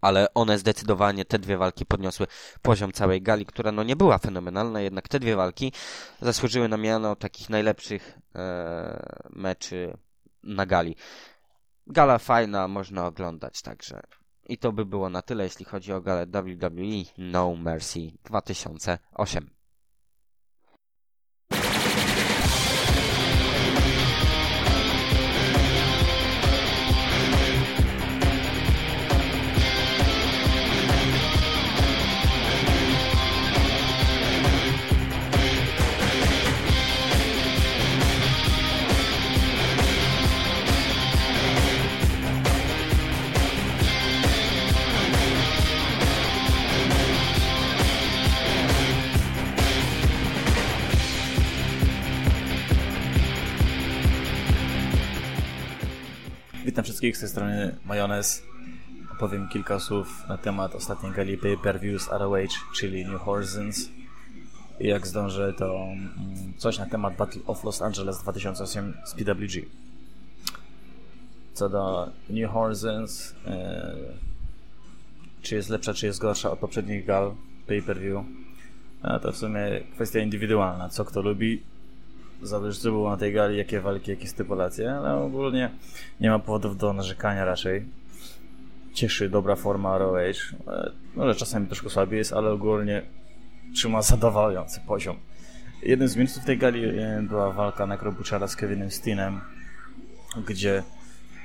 ale 0.00 0.34
one 0.34 0.58
zdecydowanie, 0.58 1.24
te 1.24 1.38
dwie 1.38 1.56
walki 1.56 1.86
podniosły 1.86 2.26
poziom 2.62 2.92
całej 2.92 3.22
gali, 3.22 3.46
która 3.46 3.72
no 3.72 3.82
nie 3.82 3.96
była 3.96 4.18
fenomenalna, 4.18 4.80
jednak 4.80 5.08
te 5.08 5.20
dwie 5.20 5.36
walki 5.36 5.72
zasłużyły 6.20 6.68
na 6.68 6.76
miano 6.76 7.16
takich 7.16 7.50
najlepszych 7.50 8.18
e, 8.34 9.28
meczy 9.30 9.96
na 10.42 10.66
gali. 10.66 10.96
Gala 11.86 12.18
fajna, 12.18 12.68
można 12.68 13.06
oglądać 13.06 13.62
także. 13.62 14.00
I 14.48 14.58
to 14.58 14.72
by 14.72 14.84
było 14.86 15.10
na 15.10 15.22
tyle, 15.22 15.44
jeśli 15.44 15.64
chodzi 15.64 15.92
o 15.92 16.00
galę 16.00 16.26
WWE 16.26 17.04
No 17.18 17.56
Mercy 17.56 18.00
2008. 18.24 19.57
Witam 56.78 56.84
wszystkich 56.84 57.16
z 57.16 57.20
tej 57.20 57.28
strony 57.28 57.76
Majonez. 57.84 58.42
Opowiem 59.12 59.48
kilka 59.48 59.80
słów 59.80 60.28
na 60.28 60.38
temat 60.38 60.74
ostatniej 60.74 61.12
gali 61.12 61.38
pay-per-view 61.38 62.02
z 62.02 62.08
ROH, 62.08 62.50
czyli 62.74 63.06
New 63.06 63.20
Horizons. 63.20 63.88
I 64.80 64.86
jak 64.86 65.06
zdążę, 65.06 65.52
to 65.52 65.74
mm, 65.74 66.52
coś 66.56 66.78
na 66.78 66.86
temat 66.86 67.16
Battle 67.16 67.42
of 67.46 67.64
Los 67.64 67.82
Angeles 67.82 68.18
2008 68.18 68.94
z 69.04 69.14
PWG. 69.14 69.66
Co 71.54 71.68
do 71.68 72.10
New 72.30 72.50
Horizons, 72.50 73.34
e, 73.46 73.94
czy 75.42 75.54
jest 75.54 75.68
lepsza, 75.68 75.94
czy 75.94 76.06
jest 76.06 76.18
gorsza 76.18 76.50
od 76.50 76.58
poprzednich 76.58 77.06
gal 77.06 77.34
pay-per-view, 77.66 78.24
no 79.02 79.20
to 79.20 79.32
w 79.32 79.36
sumie 79.36 79.80
kwestia 79.94 80.20
indywidualna, 80.20 80.88
co 80.88 81.04
kto 81.04 81.22
lubi 81.22 81.62
zależy 82.42 82.80
co 82.80 82.90
było 82.90 83.10
na 83.10 83.16
tej 83.16 83.32
gali, 83.32 83.58
jakie 83.58 83.80
walki, 83.80 84.10
jakie 84.10 84.26
stypulacje, 84.26 84.92
ale 84.92 85.14
ogólnie 85.14 85.70
nie 86.20 86.30
ma 86.30 86.38
powodów 86.38 86.76
do 86.76 86.92
narzekania 86.92 87.44
raczej. 87.44 87.84
Cieszy 88.94 89.28
dobra 89.28 89.56
forma 89.56 89.98
ROH, 89.98 90.54
może 91.16 91.34
czasami 91.34 91.66
troszkę 91.66 91.90
słabiej 91.90 92.18
jest, 92.18 92.32
ale 92.32 92.50
ogólnie 92.50 93.02
trzyma 93.74 94.02
zadowalający 94.02 94.80
poziom. 94.80 95.16
Jednym 95.82 96.08
z 96.08 96.16
minusów 96.16 96.44
tej 96.44 96.58
gali 96.58 96.84
e, 96.84 97.22
była 97.22 97.52
walka 97.52 97.86
Necrobuchara 97.86 98.46
z 98.48 98.56
Kevinem 98.56 98.90
Steenem, 98.90 99.40
gdzie 100.46 100.82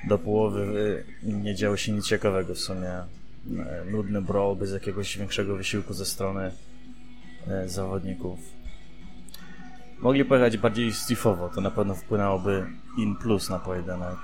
do 0.07 0.17
połowy 0.17 1.03
e, 1.23 1.31
nie 1.31 1.55
działo 1.55 1.77
się 1.77 1.91
nic 1.91 2.07
ciekawego 2.07 2.53
w 2.53 2.59
sumie. 2.59 2.89
E, 2.89 3.05
nudny 3.91 4.21
brawl 4.21 4.55
bez 4.55 4.73
jakiegoś 4.73 5.17
większego 5.17 5.55
wysiłku 5.55 5.93
ze 5.93 6.05
strony 6.05 6.51
zawodników 7.65 8.39
Mogli 10.03 10.25
pojechać 10.25 10.57
bardziej 10.57 10.91
Steve'owo, 10.91 11.49
to 11.55 11.61
na 11.61 11.71
pewno 11.71 11.95
wpłynęłoby 11.95 12.67
in 12.97 13.15
plus 13.15 13.49
na 13.49 13.59
pojedynek. 13.59 14.15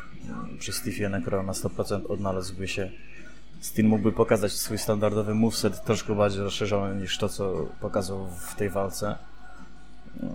Przy 0.60 0.72
Steve'ie 0.72 1.10
Necro 1.10 1.44
na 1.44 1.54
100% 1.54 2.12
odnalazłby 2.12 2.68
się. 2.68 2.92
Steen 3.60 3.88
mógłby 3.88 4.12
pokazać 4.12 4.52
swój 4.52 4.78
standardowy 4.78 5.36
moveset 5.36 5.84
troszkę 5.84 6.16
bardziej 6.16 6.42
rozszerzony 6.42 7.02
niż 7.02 7.18
to, 7.18 7.30
co 7.30 7.68
pokazał 7.82 8.28
w 8.28 8.56
tej 8.56 8.70
walce. 8.70 9.16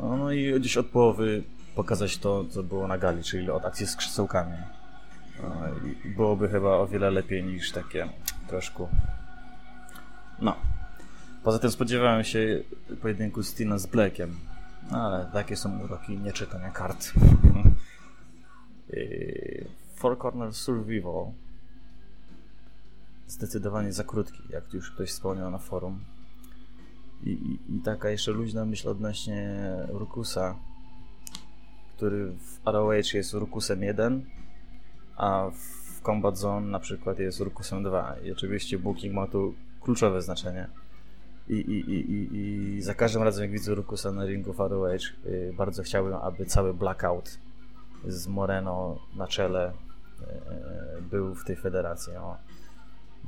No, 0.03 0.33
i 0.33 0.61
gdzieś 0.61 0.77
od 0.77 0.87
połowy 0.87 1.43
pokazać 1.75 2.19
to, 2.19 2.45
co 2.45 2.63
było 2.63 2.89
na 2.89 2.99
gali, 2.99 3.23
czyli 3.23 3.51
od 3.51 3.65
akcji 3.65 3.87
z 3.87 3.97
krzesełkami. 3.97 4.57
No, 5.43 5.51
byłoby 6.17 6.49
chyba 6.49 6.77
o 6.77 6.87
wiele 6.87 7.11
lepiej 7.11 7.45
niż 7.45 7.73
takie 7.73 8.09
troszkę. 8.49 8.87
No. 10.41 10.57
Poza 11.43 11.59
tym 11.59 11.71
spodziewałem 11.71 12.25
się 12.25 12.61
pojedynku 13.03 13.43
Steena 13.43 13.79
z 13.79 13.87
Blackiem 13.87 14.37
ale 14.91 15.31
takie 15.33 15.57
są 15.57 15.81
uroki 15.85 16.19
nieczytania 16.19 16.71
kart. 16.71 17.13
Four 19.95 20.19
Corner 20.19 20.55
Survival 20.55 21.33
zdecydowanie 23.27 23.93
za 23.93 24.05
krótki, 24.05 24.43
jak 24.51 24.75
już 24.75 24.91
ktoś 24.91 25.11
wspomniał 25.11 25.51
na 25.51 25.59
forum. 25.59 26.01
I, 27.23 27.31
i, 27.31 27.77
i 27.77 27.81
taka 27.81 28.11
jeszcze 28.11 28.33
luźna 28.33 28.65
myśl 28.65 28.89
odnośnie 28.89 29.61
Rukusa, 29.89 30.57
który 31.97 32.33
w 32.33 32.61
ROH 32.67 33.15
jest 33.15 33.35
Rukusem 33.35 33.83
1, 33.83 34.27
a 35.17 35.51
w 35.51 36.01
Combat 36.03 36.39
Zone 36.39 36.67
na 36.67 36.81
przykład 36.81 37.19
jest 37.19 37.41
Rukusem 37.41 37.83
2. 37.83 38.17
I 38.25 38.33
oczywiście 38.33 38.79
Booking 38.79 39.15
ma 39.15 39.27
tu 39.27 39.55
kluczowe 39.81 40.23
znaczenie. 40.23 40.69
I, 41.49 41.55
i, 41.55 41.91
i, 41.91 42.29
i 42.77 42.83
za 42.83 42.95
każdym 42.95 43.23
razem, 43.23 43.43
jak 43.43 43.53
widzę 43.53 43.75
Rukusa 43.75 44.13
na 44.13 44.25
ringu 44.25 44.55
ROH, 44.59 45.01
yy, 45.25 45.53
bardzo 45.57 45.83
chciałbym, 45.83 46.15
aby 46.15 46.47
cały 46.47 46.75
blackout 46.75 47.39
z 48.07 48.27
Moreno 48.27 48.99
na 49.17 49.27
czele 49.27 49.73
yy, 50.21 51.03
był 51.03 51.35
w 51.35 51.45
tej 51.45 51.57
federacji. 51.57 52.13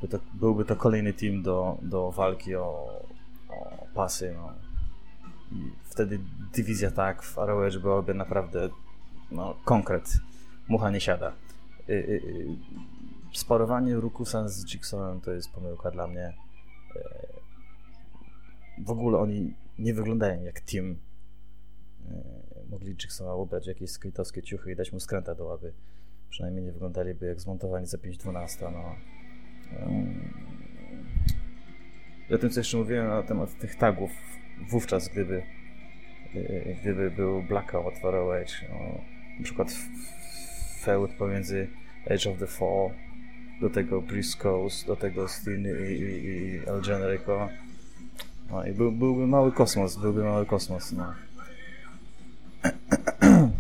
By 0.00 0.08
to, 0.08 0.18
byłby 0.34 0.64
to 0.64 0.76
kolejny 0.76 1.12
team 1.12 1.42
do, 1.42 1.78
do 1.82 2.10
walki 2.10 2.56
o, 2.56 2.88
o 3.48 3.86
pasy. 3.94 4.34
No. 4.36 4.52
I 5.52 5.72
wtedy 5.84 6.20
dywizja 6.54 6.90
tak 6.90 7.22
w 7.22 7.36
ROH 7.36 7.78
byłaby 7.82 8.14
naprawdę 8.14 8.68
no, 9.30 9.56
konkret. 9.64 10.12
Mucha 10.68 10.90
nie 10.90 11.00
siada. 11.00 11.32
Yy, 11.88 11.96
yy, 11.96 12.56
sparowanie 13.32 13.94
Rukusa 13.94 14.48
z 14.48 14.74
Jigsawem 14.74 15.20
to 15.20 15.30
jest 15.30 15.52
pomyłka 15.52 15.90
dla 15.90 16.06
mnie 16.06 16.32
w 18.78 18.90
ogóle 18.90 19.18
oni 19.18 19.54
nie 19.78 19.94
wyglądają 19.94 20.42
jak 20.42 20.60
team. 20.60 20.96
E, 22.10 22.68
mogli 22.70 22.96
Jacksona 23.02 23.34
ubrać 23.34 23.66
jakieś 23.66 23.90
skrytowskie 23.90 24.42
ciuchy 24.42 24.72
i 24.72 24.76
dać 24.76 24.92
mu 24.92 25.00
skręta 25.00 25.34
do 25.34 25.44
ławy. 25.44 25.72
Przynajmniej 26.28 26.64
nie 26.64 26.72
wyglądaliby 26.72 27.26
jak 27.26 27.40
zmontowani 27.40 27.86
za 27.86 27.98
5.12. 27.98 28.72
No. 28.72 28.96
I 32.30 32.34
o 32.34 32.38
tym, 32.38 32.50
co 32.50 32.60
jeszcze 32.60 32.76
mówiłem 32.76 33.08
na 33.08 33.22
temat 33.22 33.58
tych 33.58 33.76
tagów, 33.76 34.10
wówczas, 34.70 35.08
gdyby, 35.08 35.42
e, 36.34 36.74
gdyby 36.74 37.10
był 37.10 37.42
Blackout 37.42 37.94
w 38.02 38.04
ROH, 38.04 38.46
no, 38.68 39.00
na 39.38 39.44
przykład 39.44 39.72
feud 40.82 41.10
pomiędzy 41.18 41.68
Edge 42.04 42.26
of 42.26 42.38
the 42.38 42.46
Fall, 42.46 42.90
do 43.60 43.70
tego 43.70 44.02
Briscoes, 44.02 44.84
do 44.84 44.96
tego 44.96 45.28
Steen 45.28 45.66
i, 45.66 45.92
i, 45.92 46.26
i 46.26 46.58
El 46.66 46.82
Generico, 46.86 47.48
no 48.50 48.66
i 48.66 48.72
był, 48.72 48.92
byłby 48.92 49.26
mały 49.26 49.52
kosmos, 49.52 49.96
byłby 49.96 50.24
mały 50.24 50.46
kosmos, 50.46 50.92
no. 50.92 51.14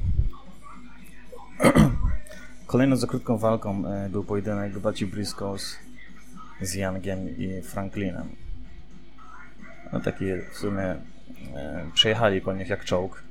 Kolejną 2.66 2.96
za 2.96 3.06
krótką 3.06 3.38
walką 3.38 3.86
e, 3.86 4.08
był 4.08 4.24
pojedynek 4.24 4.78
braci 4.78 5.06
Briscoes 5.06 5.76
z 6.60 6.74
Youngiem 6.74 7.36
i 7.38 7.62
Franklinem. 7.62 8.28
No 9.92 10.00
taki 10.00 10.24
w 10.52 10.58
sumie 10.58 10.82
e, 10.82 10.96
przejechali 11.94 12.40
po 12.40 12.52
nich 12.52 12.68
jak 12.68 12.84
czołg. 12.84 13.22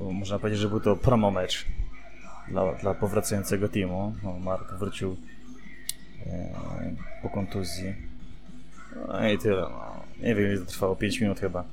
E, 0.00 0.12
można 0.12 0.38
powiedzieć, 0.38 0.60
że 0.60 0.68
był 0.68 0.80
to 0.80 0.96
promo 0.96 1.30
mecz 1.30 1.66
dla, 2.48 2.72
dla 2.72 2.94
powracającego 2.94 3.68
teamu. 3.68 4.14
No, 4.22 4.32
Mark 4.38 4.74
wrócił 4.74 5.16
po 7.22 7.30
kontuzji. 7.30 8.09
No 9.08 9.28
i 9.28 9.38
tyle. 9.38 9.60
No. 9.60 10.04
Nie 10.22 10.34
wiem, 10.34 10.52
ile 10.52 10.58
to 10.58 10.66
trwało, 10.66 10.96
5 10.96 11.20
minut 11.20 11.40
chyba. 11.40 11.64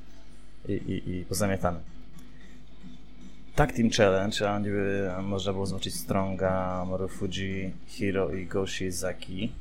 I, 0.68 0.72
i, 0.72 1.10
i 1.10 1.24
pozamiatany. 1.24 1.78
Tag 3.54 3.72
Team 3.72 3.90
Challenge, 3.90 4.50
a 4.50 4.58
niby 4.58 5.10
można 5.22 5.52
było 5.52 5.66
zobaczyć 5.66 5.94
Stronga, 5.94 6.84
Marufuji, 6.90 7.72
Hiro 7.86 8.34
i 8.34 8.46
Goshi 8.46 8.90
Zaki. 8.90 9.52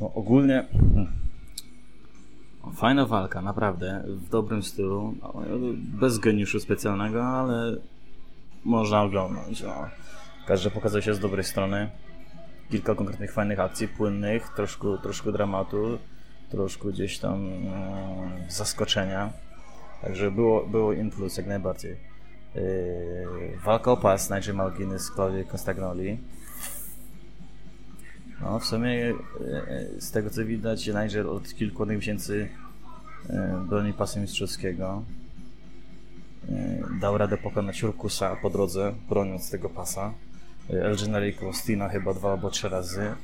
No, 0.00 0.12
ogólnie 0.14 0.64
hmm, 0.72 1.06
fajna 2.74 3.06
walka, 3.06 3.42
naprawdę, 3.42 4.02
w 4.06 4.28
dobrym 4.28 4.62
stylu, 4.62 5.14
bez 5.76 6.18
geniuszu 6.18 6.60
specjalnego, 6.60 7.24
ale 7.24 7.76
można 8.64 9.02
oglądać. 9.02 9.62
No. 9.62 9.88
Każdy 10.46 10.70
pokazał 10.70 11.02
się 11.02 11.14
z 11.14 11.20
dobrej 11.20 11.44
strony. 11.44 11.90
Kilka 12.70 12.94
konkretnych 12.94 13.32
fajnych 13.32 13.60
akcji, 13.60 13.88
płynnych, 13.88 14.48
troszkę, 14.48 14.98
troszkę 15.02 15.32
dramatu, 15.32 15.98
troszkę 16.50 16.88
gdzieś 16.88 17.18
tam 17.18 17.34
mm, 17.34 17.70
zaskoczenia. 18.48 19.32
Także 20.02 20.30
było, 20.30 20.66
było 20.66 20.92
in 20.92 21.10
plus 21.10 21.36
jak 21.36 21.46
najbardziej. 21.46 21.96
Yy, 22.54 23.58
walka 23.64 23.92
o 23.92 23.96
pas 23.96 24.30
Nigel 24.30 24.54
McGuinness, 24.54 25.10
Claudia 25.14 25.44
Castagnoli. 25.44 26.18
No, 28.40 28.58
w 28.58 28.64
sumie 28.64 28.94
yy, 28.94 29.16
z 29.98 30.10
tego 30.10 30.30
co 30.30 30.44
widać, 30.44 30.86
Nigel 30.86 31.28
od 31.28 31.54
kilku 31.54 31.86
miesięcy 31.86 32.48
broni 33.68 33.92
pasu 33.92 34.20
mistrzowskiego. 34.20 35.02
Dał 37.00 37.18
radę 37.18 37.36
pokonać 37.36 37.84
Urkusa 37.84 38.36
po 38.36 38.50
drodze, 38.50 38.94
broniąc 39.08 39.50
tego 39.50 39.68
pasa. 39.68 40.12
El 40.68 40.96
Generico 40.96 41.52
Stina 41.52 41.88
chyba 41.88 42.14
dwa 42.14 42.32
albo 42.32 42.50
trzy 42.50 42.68
razy. 42.68 43.14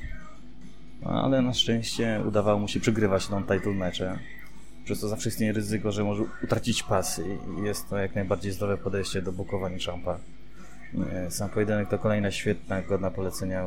No, 1.01 1.23
ale 1.23 1.41
na 1.41 1.53
szczęście 1.53 2.21
udawało 2.27 2.59
mu 2.59 2.67
się 2.67 2.79
przegrywać 2.79 3.29
non-title 3.29 3.73
mecze 3.73 4.19
przez 4.87 4.99
to 4.99 5.07
zawsze 5.07 5.29
istnieje 5.29 5.53
ryzyko, 5.53 5.91
że 5.91 6.03
może 6.03 6.23
utracić 6.43 6.83
pasy 6.83 7.37
i 7.59 7.65
jest 7.65 7.89
to 7.89 7.97
jak 7.97 8.15
najbardziej 8.15 8.51
zdrowe 8.51 8.77
podejście 8.77 9.21
do 9.21 9.31
bukowania 9.31 9.77
Champa. 9.85 10.19
Sam 11.29 11.49
pojedynek 11.49 11.89
to 11.89 11.99
kolejna 11.99 12.31
świetna, 12.31 12.81
godna 12.81 13.11
polecenia 13.11 13.65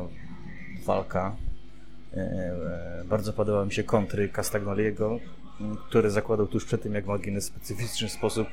walka. 0.85 1.35
E, 2.13 2.17
e, 2.17 3.03
bardzo 3.05 3.33
podoba 3.33 3.65
mi 3.65 3.71
się 3.71 3.83
kontry 3.83 4.29
Castagnoliego, 4.29 5.19
który 5.89 6.09
zakładał 6.09 6.47
tuż 6.47 6.65
przed 6.65 6.81
tym, 6.81 6.93
jak 6.93 7.05
Maginy 7.05 7.41
w 7.41 7.43
specyficzny 7.43 8.09
sposób 8.09 8.47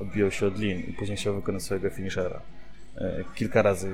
odbił 0.00 0.30
się 0.30 0.46
od 0.46 0.58
lin 0.58 0.80
i 0.80 0.92
później 0.92 1.16
chciał 1.16 1.34
wykonać 1.34 1.62
swojego 1.62 1.90
finishera. 1.90 2.40
E, 2.96 3.24
kilka 3.34 3.62
razy, 3.62 3.90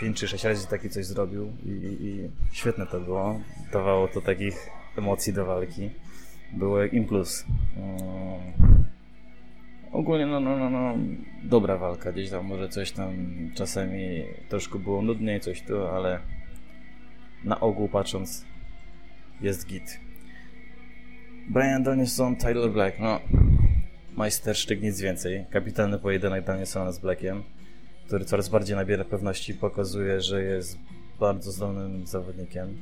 pięć 0.00 0.18
czy 0.18 0.28
sześć 0.28 0.44
razy 0.44 0.68
taki 0.68 0.90
coś 0.90 1.06
zrobił 1.06 1.52
i, 1.66 1.70
i 2.00 2.30
świetne 2.52 2.86
to 2.86 3.00
było. 3.00 3.40
Dawało 3.72 4.08
to 4.08 4.20
takich 4.20 4.70
emocji 4.98 5.32
do 5.32 5.46
walki 5.46 5.90
było 6.52 6.82
jak 6.82 6.92
Implus. 6.92 7.44
Mm. 7.76 8.70
Ogólnie 9.92 10.26
no, 10.26 10.40
no, 10.40 10.56
no, 10.56 10.70
no, 10.70 10.94
dobra 11.42 11.76
walka, 11.76 12.12
gdzieś 12.12 12.30
tam 12.30 12.46
może 12.46 12.68
coś 12.68 12.92
tam 12.92 13.12
czasami 13.54 14.24
troszkę 14.48 14.78
było 14.78 15.02
nudniej, 15.02 15.40
coś 15.40 15.62
tu, 15.62 15.86
ale 15.86 16.20
na 17.44 17.60
ogół 17.60 17.88
patrząc 17.88 18.44
jest 19.40 19.66
git. 19.66 20.00
Brian 21.48 21.82
Danielson, 21.82 22.36
Tyler 22.36 22.70
Black, 22.70 22.98
no 23.00 23.20
majstersztyk, 24.16 24.82
nic 24.82 25.00
więcej. 25.00 25.44
Kapitalny 25.50 25.98
pojedynek 25.98 26.44
Danielsona 26.44 26.92
z 26.92 26.98
Blackiem, 26.98 27.42
który 28.10 28.24
coraz 28.24 28.48
bardziej 28.48 28.76
nabiera 28.76 29.04
pewności, 29.04 29.54
pokazuje, 29.54 30.20
że 30.20 30.42
jest 30.42 30.78
bardzo 31.20 31.52
zdolnym 31.52 32.06
zawodnikiem. 32.06 32.78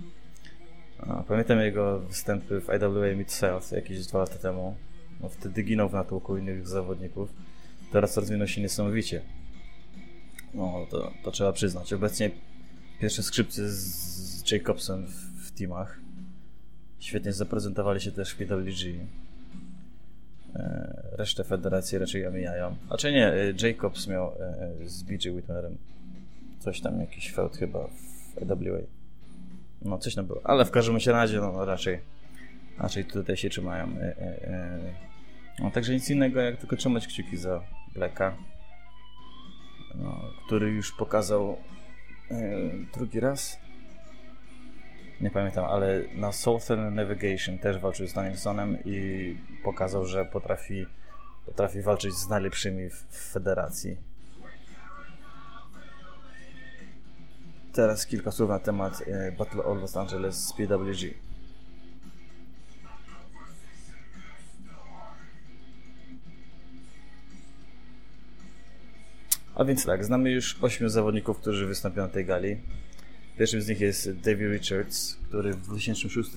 Pamiętam 1.28 1.60
jego 1.60 1.98
występy 1.98 2.60
w 2.60 2.70
IWA 2.70 3.14
Mid-South 3.16 3.72
jakieś 3.72 4.06
dwa 4.06 4.18
lata 4.18 4.34
temu. 4.34 4.76
No, 5.20 5.28
wtedy 5.28 5.62
ginął 5.62 5.88
w 5.88 5.92
natłoku 5.92 6.36
innych 6.36 6.68
zawodników. 6.68 7.32
Teraz 7.92 8.16
rozwinął 8.16 8.48
się 8.48 8.60
niesamowicie. 8.60 9.22
No, 10.54 10.86
to, 10.90 11.12
to 11.24 11.30
trzeba 11.30 11.52
przyznać. 11.52 11.92
Obecnie 11.92 12.30
pierwsze 13.00 13.22
skrzypce 13.22 13.68
z 13.68 14.50
Jacobsem 14.52 15.06
w, 15.06 15.46
w 15.46 15.50
teamach. 15.50 16.00
Świetnie 16.98 17.32
zaprezentowali 17.32 18.00
się 18.00 18.12
też 18.12 18.30
w 18.30 18.36
PWG. 18.36 19.06
E, 20.56 20.94
resztę 21.12 21.44
federacji 21.44 21.98
raczej 21.98 22.26
omijają. 22.26 22.76
A 22.90 22.96
czy 22.96 23.12
nie, 23.12 23.32
e, 23.32 23.52
Jacobs 23.62 24.06
miał 24.06 24.26
e, 24.26 24.70
z 24.84 25.02
BJ 25.02 25.28
Whitmerem 25.28 25.78
coś 26.58 26.80
tam, 26.80 27.00
jakiś 27.00 27.32
feud 27.32 27.56
chyba 27.56 27.88
w 27.88 28.62
IWA. 28.62 28.78
No, 29.82 29.98
coś 29.98 30.14
tam 30.14 30.26
było. 30.26 30.40
Ale 30.44 30.64
w 30.64 30.70
każdym 30.70 30.96
razie, 31.06 31.40
no 31.40 31.64
raczej, 31.64 32.00
raczej 32.78 33.04
tutaj 33.04 33.36
się 33.36 33.50
trzymają. 33.50 33.88
No, 35.58 35.70
także 35.70 35.94
nic 35.94 36.10
innego, 36.10 36.40
jak 36.40 36.56
tylko 36.56 36.76
trzymać 36.76 37.06
kciuki 37.06 37.36
za 37.36 37.62
Blacka, 37.94 38.36
no, 39.94 40.20
który 40.46 40.70
już 40.70 40.92
pokazał 40.92 41.56
drugi 42.94 43.20
raz. 43.20 43.58
Nie 45.20 45.30
pamiętam, 45.30 45.64
ale 45.64 46.02
na 46.14 46.32
Southern 46.32 46.94
Navigation 46.94 47.58
też 47.58 47.78
walczył 47.78 48.06
z 48.08 48.12
Danielsonem 48.12 48.78
i 48.84 49.36
pokazał, 49.64 50.04
że 50.04 50.24
potrafi, 50.24 50.86
potrafi 51.46 51.82
walczyć 51.82 52.14
z 52.14 52.28
najlepszymi 52.28 52.90
w, 52.90 53.04
federacji. 53.32 53.96
Teraz 57.72 58.06
kilka 58.06 58.30
słów 58.30 58.50
na 58.50 58.58
temat 58.58 59.02
e, 59.06 59.32
Battle 59.32 59.64
of 59.64 59.78
Los 59.78 59.96
Angeles 59.96 60.36
z 60.36 60.52
PWG. 60.52 61.14
A 69.54 69.64
więc 69.64 69.84
tak, 69.84 70.04
znamy 70.04 70.30
już 70.30 70.62
ośmiu 70.62 70.88
zawodników, 70.88 71.38
którzy 71.38 71.66
wystąpią 71.66 72.02
na 72.02 72.08
tej 72.08 72.24
gali. 72.24 72.60
Pierwszym 73.38 73.62
z 73.62 73.68
nich 73.68 73.80
jest 73.80 74.12
Davey 74.12 74.48
Richards, 74.48 75.16
który 75.28 75.52
w 75.52 75.60
2006 75.60 76.30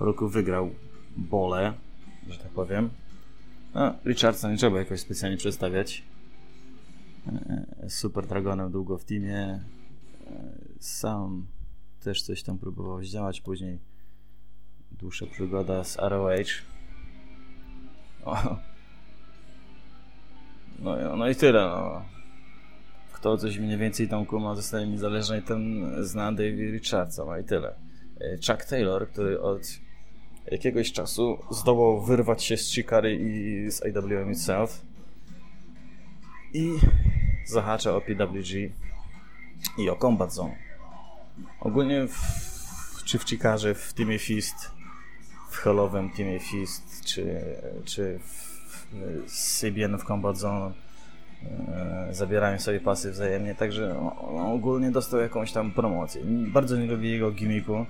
roku 0.00 0.28
wygrał 0.28 0.70
Bole, 1.16 1.74
że 2.28 2.38
tak 2.38 2.50
powiem. 2.50 2.90
No, 3.74 3.94
Richardsa 4.06 4.50
nie 4.50 4.56
trzeba 4.56 4.78
jakoś 4.78 5.00
specjalnie 5.00 5.36
przedstawiać. 5.36 6.02
E, 7.26 7.66
e, 7.82 7.90
super 7.90 8.26
Dragonem 8.26 8.72
długo 8.72 8.98
w 8.98 9.04
teamie, 9.04 9.60
sam 10.80 11.46
też 12.00 12.22
coś 12.22 12.42
tam 12.42 12.58
próbował 12.58 13.04
zdziałać, 13.04 13.40
później 13.40 13.78
dłuższa 14.92 15.26
przygoda 15.26 15.84
z 15.84 15.96
ROH. 15.96 16.48
No, 20.78 21.16
no 21.16 21.28
i 21.28 21.34
tyle. 21.34 21.60
No. 21.60 22.13
Kto 23.24 23.36
coś 23.36 23.58
mniej 23.58 23.78
więcej 23.78 24.08
tam 24.08 24.26
kuma 24.26 24.54
zostaje 24.54 24.86
niezależny, 24.86 25.42
ten 25.42 25.90
zna 26.04 26.32
David 26.32 26.72
Richardsa, 26.72 27.24
no 27.24 27.38
i 27.38 27.44
tyle. 27.44 27.74
E, 28.20 28.36
Chuck 28.36 28.64
Taylor, 28.64 29.08
który 29.08 29.40
od 29.40 29.60
jakiegoś 30.50 30.92
czasu 30.92 31.38
zdołał 31.50 32.02
wyrwać 32.02 32.44
się 32.44 32.56
z 32.56 32.72
Chikary 32.72 33.14
i 33.14 33.70
z 33.70 33.86
IWM 33.86 34.32
itself 34.32 34.82
i 36.52 36.72
zahacza 37.46 37.96
o 37.96 38.00
PWG 38.00 38.72
i 39.78 39.90
o 39.90 39.96
Combat 39.96 40.32
Zone. 40.32 40.56
Ogólnie 41.60 42.06
w, 42.08 43.04
czy 43.04 43.18
w 43.18 43.24
Chikarze, 43.28 43.74
w 43.74 43.92
Teamie 43.92 44.18
Fist, 44.18 44.70
w 45.50 45.56
Halloween 45.56 46.10
Teamie 46.10 46.40
Fist, 46.40 47.04
czy, 47.04 47.40
czy 47.84 48.18
w, 48.18 48.86
w 49.26 49.58
CBN 49.58 49.98
w 49.98 50.04
Combat 50.04 50.38
Zone 50.38 50.84
zabierają 52.10 52.58
sobie 52.58 52.80
pasy 52.80 53.10
wzajemnie, 53.10 53.54
także 53.54 53.98
on 54.20 54.52
ogólnie 54.52 54.90
dostał 54.90 55.20
jakąś 55.20 55.52
tam 55.52 55.72
promocję. 55.72 56.22
Bardzo 56.26 56.76
nie 56.76 56.86
lubię 56.86 57.10
jego 57.10 57.30
gimmicku, 57.30 57.86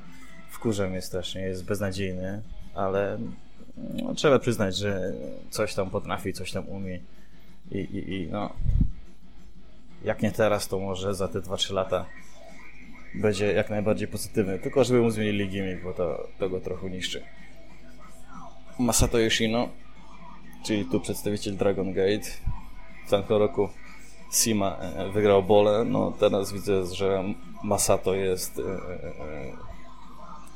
wkurza 0.50 0.88
mnie 0.88 1.02
strasznie, 1.02 1.40
jest 1.40 1.64
beznadziejny, 1.64 2.42
ale 2.74 3.18
no, 3.76 4.14
trzeba 4.14 4.38
przyznać, 4.38 4.76
że 4.76 5.12
coś 5.50 5.74
tam 5.74 5.90
potrafi, 5.90 6.32
coś 6.32 6.52
tam 6.52 6.68
umie 6.68 7.00
i, 7.70 7.78
i, 7.78 8.14
i 8.14 8.28
no 8.32 8.52
jak 10.04 10.22
nie 10.22 10.32
teraz, 10.32 10.68
to 10.68 10.78
może 10.78 11.14
za 11.14 11.28
te 11.28 11.40
2-3 11.40 11.74
lata 11.74 12.06
będzie 13.14 13.52
jak 13.52 13.70
najbardziej 13.70 14.08
pozytywny. 14.08 14.58
Tylko 14.58 14.84
żeby 14.84 15.00
mu 15.00 15.10
zmienili 15.10 15.48
gimmick, 15.48 15.82
bo 15.82 15.92
to, 15.92 16.28
to 16.38 16.50
go 16.50 16.60
trochę 16.60 16.90
niszczy. 16.90 17.22
Masato 18.78 19.18
Yoshino, 19.18 19.68
czyli 20.66 20.84
tu 20.84 21.00
przedstawiciel 21.00 21.56
Dragon 21.56 21.92
Gate. 21.92 22.30
W 23.06 23.10
tamtym 23.10 23.36
roku 23.36 23.68
Sima 24.32 24.76
e, 24.76 25.08
wygrał 25.08 25.42
Bole, 25.42 25.84
no 25.84 26.12
teraz 26.20 26.52
widzę, 26.52 26.86
że 26.86 27.24
Masato 27.64 28.14
jest 28.14 28.58
e, 28.58 28.62
e, 28.62 29.52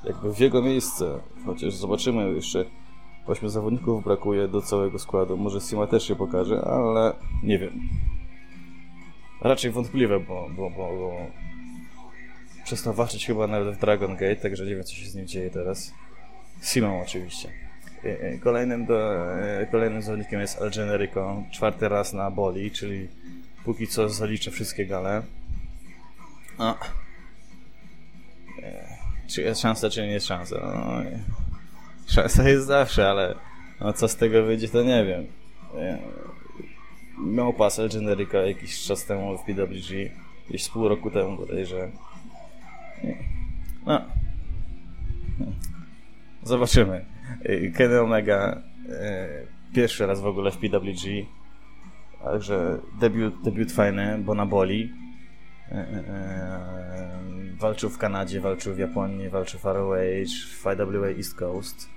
jakby 0.05 0.35
w 0.35 0.39
jego 0.39 0.63
miejsce, 0.63 1.19
chociaż 1.47 1.75
zobaczymy 1.75 2.33
jeszcze 2.33 2.65
ośmiu 3.27 3.49
zawodników 3.49 4.05
brakuje 4.05 4.49
do 4.49 4.63
całego 4.63 4.99
składu, 4.99 5.37
może 5.37 5.61
Sima 5.61 5.87
też 5.87 6.09
się 6.09 6.17
pokaże, 6.17 6.61
ale 6.61 7.13
nie 7.43 7.59
wiem. 7.59 7.89
Raczej 9.41 9.71
wątpliwe, 9.71 10.21
bo, 10.21 10.49
bo, 10.57 10.71
bo, 10.71 10.97
bo 10.99 11.13
przestał 12.65 12.95
walczyć 12.95 13.27
chyba 13.27 13.47
nawet 13.47 13.75
w 13.75 13.81
Dragon 13.81 14.17
Gate, 14.17 14.37
także 14.37 14.67
nie 14.67 14.75
wiem 14.75 14.85
co 14.85 14.95
się 14.95 15.07
z 15.07 15.15
nim 15.15 15.27
dzieje 15.27 15.51
teraz. 15.51 15.95
Simą 16.63 17.03
oczywiście. 17.03 17.68
Kolejnym, 18.41 18.87
do, 18.87 19.27
kolejnym 19.71 20.03
zawodnikiem 20.03 20.41
jest 20.41 20.61
El 20.61 20.71
Generico, 20.71 21.43
czwarty 21.53 21.89
raz 21.89 22.13
na 22.13 22.31
boli, 22.31 22.71
czyli 22.71 23.09
póki 23.65 23.87
co 23.87 24.09
zaliczę 24.09 24.51
wszystkie 24.51 24.87
gale. 24.87 25.23
No. 26.59 26.79
Czy 29.27 29.43
jest 29.43 29.61
szansa, 29.61 29.91
czy 29.91 30.03
nie 30.03 30.13
jest 30.13 30.27
szansa? 30.27 30.57
No, 30.61 31.11
szansa 32.07 32.49
jest 32.49 32.67
zawsze, 32.67 33.09
ale 33.11 33.35
no, 33.81 33.93
co 33.93 34.09
z 34.09 34.17
tego 34.17 34.43
wyjdzie, 34.43 34.69
to 34.69 34.83
nie 34.83 35.05
wiem. 35.05 35.27
Miał 37.19 37.53
pas 37.53 37.79
El 37.79 37.89
Generico 37.89 38.37
jakiś 38.37 38.83
czas 38.83 39.05
temu 39.05 39.39
w 39.39 39.43
PWG, 39.43 40.11
gdzieś 40.49 40.69
pół 40.69 40.89
roku 40.89 41.11
temu 41.11 41.37
bodajże. 41.37 41.91
No. 43.87 44.01
Zobaczymy. 46.43 47.05
Kenny 47.75 48.01
Omega 48.01 48.63
e, 48.89 49.29
pierwszy 49.75 50.07
raz 50.07 50.21
w 50.21 50.27
ogóle 50.27 50.51
w 50.51 50.57
PWG. 50.59 51.27
Także 52.23 52.79
debiut, 53.01 53.43
debiut 53.43 53.73
fajny, 53.73 54.19
bo 54.19 54.35
na 54.35 54.47
boli. 54.47 54.93
E, 55.73 55.75
e, 55.75 57.19
walczył 57.61 57.91
w 57.91 57.99
Kanadzie, 57.99 58.41
walczył 58.41 58.75
w 58.75 58.79
Japonii, 58.79 59.29
walczył 59.29 59.61
w 59.61 59.65
ROH, 59.65 60.29
w 60.63 60.67
IWA 60.67 61.09
East 61.09 61.35
Coast. 61.35 61.89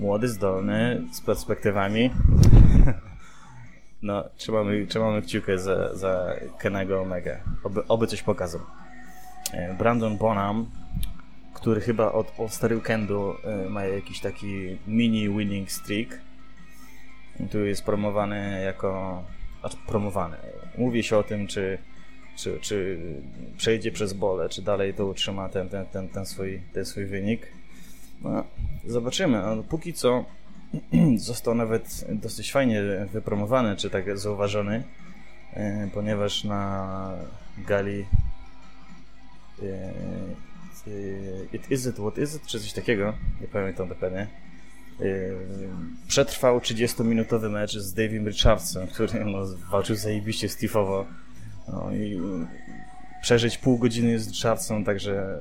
Młody, 0.00 0.28
zdolny, 0.28 1.02
z 1.12 1.20
perspektywami. 1.20 2.10
No, 4.02 4.24
trzymamy, 4.36 4.86
trzymamy 4.86 5.22
kciukę 5.22 5.58
za, 5.58 5.94
za 5.94 6.34
Kenego 6.58 7.00
Omega. 7.00 7.36
Oby, 7.62 7.86
oby 7.88 8.06
coś 8.06 8.22
pokazał. 8.22 8.60
Brandon 9.78 10.18
Bonham 10.18 10.66
który 11.54 11.80
chyba 11.80 12.12
od 12.12 12.40
All-Star 12.40 12.72
Weekendu 12.72 13.34
y, 13.66 13.70
ma 13.70 13.84
jakiś 13.84 14.20
taki 14.20 14.78
mini 14.86 15.28
winning 15.28 15.70
streak. 15.70 16.20
Tu 17.50 17.64
jest 17.64 17.84
promowany 17.84 18.62
jako... 18.64 19.22
Znaczy 19.60 19.76
promowany. 19.86 20.36
Mówi 20.78 21.02
się 21.02 21.16
o 21.16 21.22
tym, 21.22 21.46
czy, 21.46 21.78
czy, 22.36 22.58
czy 22.60 22.98
przejdzie 23.56 23.92
przez 23.92 24.12
bole, 24.12 24.48
czy 24.48 24.62
dalej 24.62 24.94
to 24.94 25.06
utrzyma 25.06 25.48
ten, 25.48 25.68
ten, 25.68 25.86
ten, 25.86 26.08
ten, 26.08 26.26
swój, 26.26 26.60
ten 26.72 26.84
swój 26.84 27.06
wynik. 27.06 27.52
No, 28.22 28.44
zobaczymy. 28.86 29.42
No, 29.42 29.62
póki 29.62 29.92
co 29.92 30.24
został 31.16 31.54
nawet 31.54 32.04
dosyć 32.08 32.52
fajnie 32.52 32.82
wypromowany, 33.12 33.76
czy 33.76 33.90
tak 33.90 34.18
zauważony, 34.18 34.84
y, 35.56 35.90
ponieważ 35.94 36.44
na 36.44 37.10
gali 37.58 38.04
y, 40.86 40.90
Y, 40.90 41.48
It 41.52 41.70
Is 41.70 41.86
It, 41.86 41.96
What 41.96 42.18
Is 42.18 42.36
It, 42.36 42.46
czy 42.46 42.60
coś 42.60 42.72
takiego, 42.72 43.14
nie 43.40 43.48
pamiętam 43.48 43.88
dokładnie. 43.88 44.26
Y, 45.00 45.36
przetrwał 46.08 46.58
30-minutowy 46.58 47.50
mecz 47.50 47.78
z 47.78 47.94
Davim 47.94 48.28
Richardsem, 48.28 48.86
który 48.86 49.24
no, 49.24 49.38
walczył 49.70 49.96
zajebiście 49.96 50.48
Steve'owo. 50.48 51.04
No 51.68 51.92
i 51.94 52.20
przeżyć 53.22 53.58
pół 53.58 53.78
godziny 53.78 54.18
z 54.18 54.28
Richardsem, 54.28 54.84
także 54.84 55.38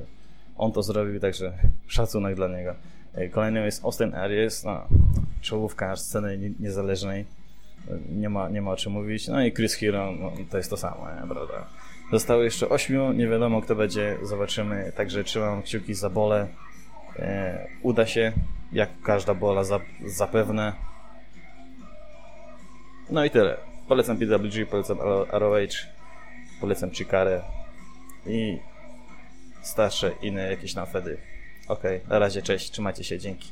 on 0.57 0.71
to 0.71 0.83
zrobił, 0.83 1.19
także 1.19 1.53
szacunek 1.87 2.35
dla 2.35 2.47
niego. 2.47 2.75
Y, 3.17 3.29
kolejnym 3.29 3.65
jest 3.65 3.85
Austin 3.85 4.15
Aries, 4.15 4.63
no, 4.63 4.87
czołówka 5.41 5.95
sceny 5.95 6.53
niezależnej. 6.59 7.25
Nie 8.09 8.29
ma, 8.29 8.49
nie 8.49 8.61
ma 8.61 8.71
o 8.71 8.75
czym 8.75 8.91
mówić. 8.91 9.27
No 9.27 9.45
i 9.45 9.53
Chris 9.53 9.73
Hero, 9.73 10.11
no, 10.11 10.31
to 10.51 10.57
jest 10.57 10.69
to 10.69 10.77
samo, 10.77 11.07
nie, 11.15 11.27
prawda? 11.27 11.67
Zostało 12.13 12.43
jeszcze 12.43 12.69
ośmiu, 12.69 13.11
nie 13.11 13.27
wiadomo 13.27 13.61
kto 13.61 13.75
będzie, 13.75 14.17
zobaczymy. 14.21 14.91
Także 14.95 15.23
trzymam 15.23 15.63
kciuki 15.63 15.93
za 15.93 16.09
bolę. 16.09 16.47
E, 17.19 17.67
uda 17.81 18.05
się, 18.05 18.31
jak 18.71 18.89
każda 19.01 19.33
bola 19.33 19.63
za, 19.63 19.79
zapewne. 20.05 20.73
No 23.09 23.25
i 23.25 23.29
tyle. 23.29 23.57
Polecam 23.87 24.17
PWG, 24.17 24.65
polecam 24.69 24.97
ROH, 25.31 25.73
polecam 26.61 26.91
Chikarę 26.91 27.41
i 28.27 28.59
starsze 29.61 30.11
inne 30.21 30.49
jakieś 30.51 30.75
nafedy. 30.75 31.17
Ok, 31.67 31.83
na 32.07 32.19
razie, 32.19 32.41
cześć, 32.41 32.71
trzymajcie 32.71 33.03
się, 33.03 33.19
dzięki. 33.19 33.49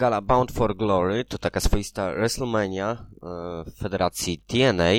Gala 0.00 0.20
Bound 0.20 0.52
for 0.52 0.76
Glory 0.76 1.24
to 1.24 1.38
taka 1.38 1.60
swoista 1.60 2.12
WrestleMania 2.12 2.92
e, 2.92 2.96
w 3.64 3.78
federacji 3.78 4.38
TNA. 4.46 4.92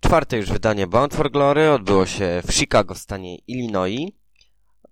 Czwarte 0.00 0.36
już 0.36 0.52
wydanie 0.52 0.86
Bound 0.86 1.14
for 1.14 1.30
Glory 1.30 1.70
odbyło 1.70 2.06
się 2.06 2.42
w 2.46 2.52
Chicago 2.52 2.94
w 2.94 2.98
stanie 2.98 3.38
Illinois. 3.38 4.10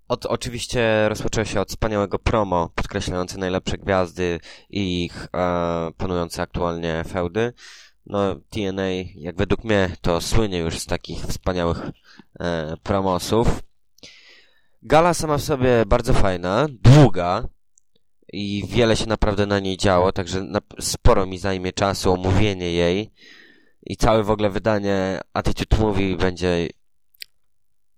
Od, 0.09 0.27
oczywiście 0.27 1.09
rozpoczęło 1.09 1.45
się 1.45 1.61
od 1.61 1.69
wspaniałego 1.69 2.19
promo 2.19 2.71
podkreślające 2.75 3.38
najlepsze 3.38 3.79
gwiazdy 3.79 4.41
i 4.71 5.05
ich 5.05 5.29
e, 5.35 5.91
panujące 5.97 6.43
aktualnie 6.43 7.05
feudy. 7.09 7.53
No, 8.07 8.35
TNA, 8.51 8.91
jak 9.15 9.37
według 9.37 9.65
mnie, 9.65 9.97
to 10.01 10.21
słynie 10.21 10.59
już 10.59 10.79
z 10.79 10.87
takich 10.87 11.19
wspaniałych 11.21 11.91
e, 12.41 12.77
promosów. 12.83 13.62
Gala 14.83 15.15
sama 15.15 15.38
w 15.38 15.43
sobie 15.43 15.87
bardzo 15.87 16.15
fajna, 16.15 16.67
długa, 16.71 17.49
i 18.33 18.64
wiele 18.68 18.97
się 18.97 19.07
naprawdę 19.07 19.47
na 19.47 19.61
niej 19.61 19.77
działo, 19.77 20.12
także 20.12 20.47
sporo 20.81 21.27
mi 21.27 21.38
zajmie 21.38 21.73
czasu 21.73 22.12
omówienie 22.12 22.73
jej 22.73 23.11
i 23.87 23.97
całe 23.97 24.23
w 24.23 24.31
ogóle 24.31 24.51
wydanie 24.51 25.21
Attitude 25.33 25.77
Movie 25.77 26.16
będzie 26.16 26.68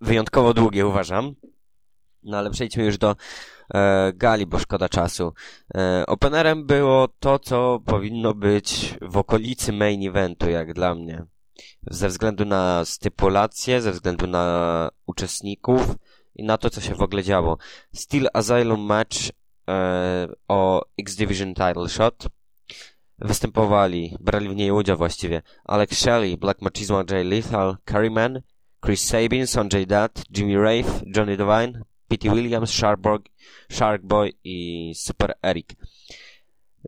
wyjątkowo 0.01 0.55
długie, 0.55 0.87
uważam. 0.87 1.35
No 2.23 2.39
ale 2.39 2.51
przejdźmy 2.51 2.85
już 2.85 2.99
do 2.99 3.17
e, 3.75 4.13
gali, 4.15 4.47
bo 4.47 4.59
szkoda 4.59 4.89
czasu. 4.89 5.33
E, 5.75 6.05
openerem 6.07 6.67
było 6.67 7.09
to, 7.09 7.39
co 7.39 7.81
powinno 7.87 8.35
być 8.35 8.95
w 9.03 9.17
okolicy 9.17 9.73
main 9.73 10.09
eventu, 10.09 10.51
jak 10.51 10.73
dla 10.73 10.95
mnie. 10.95 11.25
Ze 11.91 12.09
względu 12.09 12.45
na 12.45 12.85
stypulację, 12.85 13.81
ze 13.81 13.93
względu 13.93 14.27
na 14.27 14.89
uczestników 15.07 15.97
i 16.35 16.45
na 16.45 16.59
to, 16.59 16.71
co 16.71 16.81
się 16.81 16.95
w 16.95 17.03
ogóle 17.03 17.23
działo. 17.23 17.59
Steel 17.95 18.29
Asylum 18.33 18.81
Match 18.81 19.17
o 20.49 20.85
X-Division 20.99 21.55
Title 21.55 21.89
Shot. 21.89 22.29
Występowali, 23.19 24.17
brali 24.21 24.49
w 24.49 24.57
niej 24.57 24.71
udział 24.71 24.97
właściwie 24.97 25.43
Alex 25.65 25.99
Shelley, 25.99 26.37
Black 26.37 26.63
Machismo, 26.63 27.03
Jay 27.11 27.25
Lethal, 27.25 27.77
Curryman, 27.85 28.41
Chris 28.85 29.05
Sabin, 29.05 29.47
Sonjay 29.47 29.87
Dutt, 29.87 30.25
Jimmy 30.37 30.63
Rafe, 30.63 31.05
Johnny 31.17 31.37
Devine, 31.37 31.85
Pete 32.09 32.31
Williams, 32.31 32.71
Sharkboy, 32.71 33.19
Sharkboy 33.73 34.33
i 34.45 34.93
Super 34.97 35.35
Eric. 35.43 35.69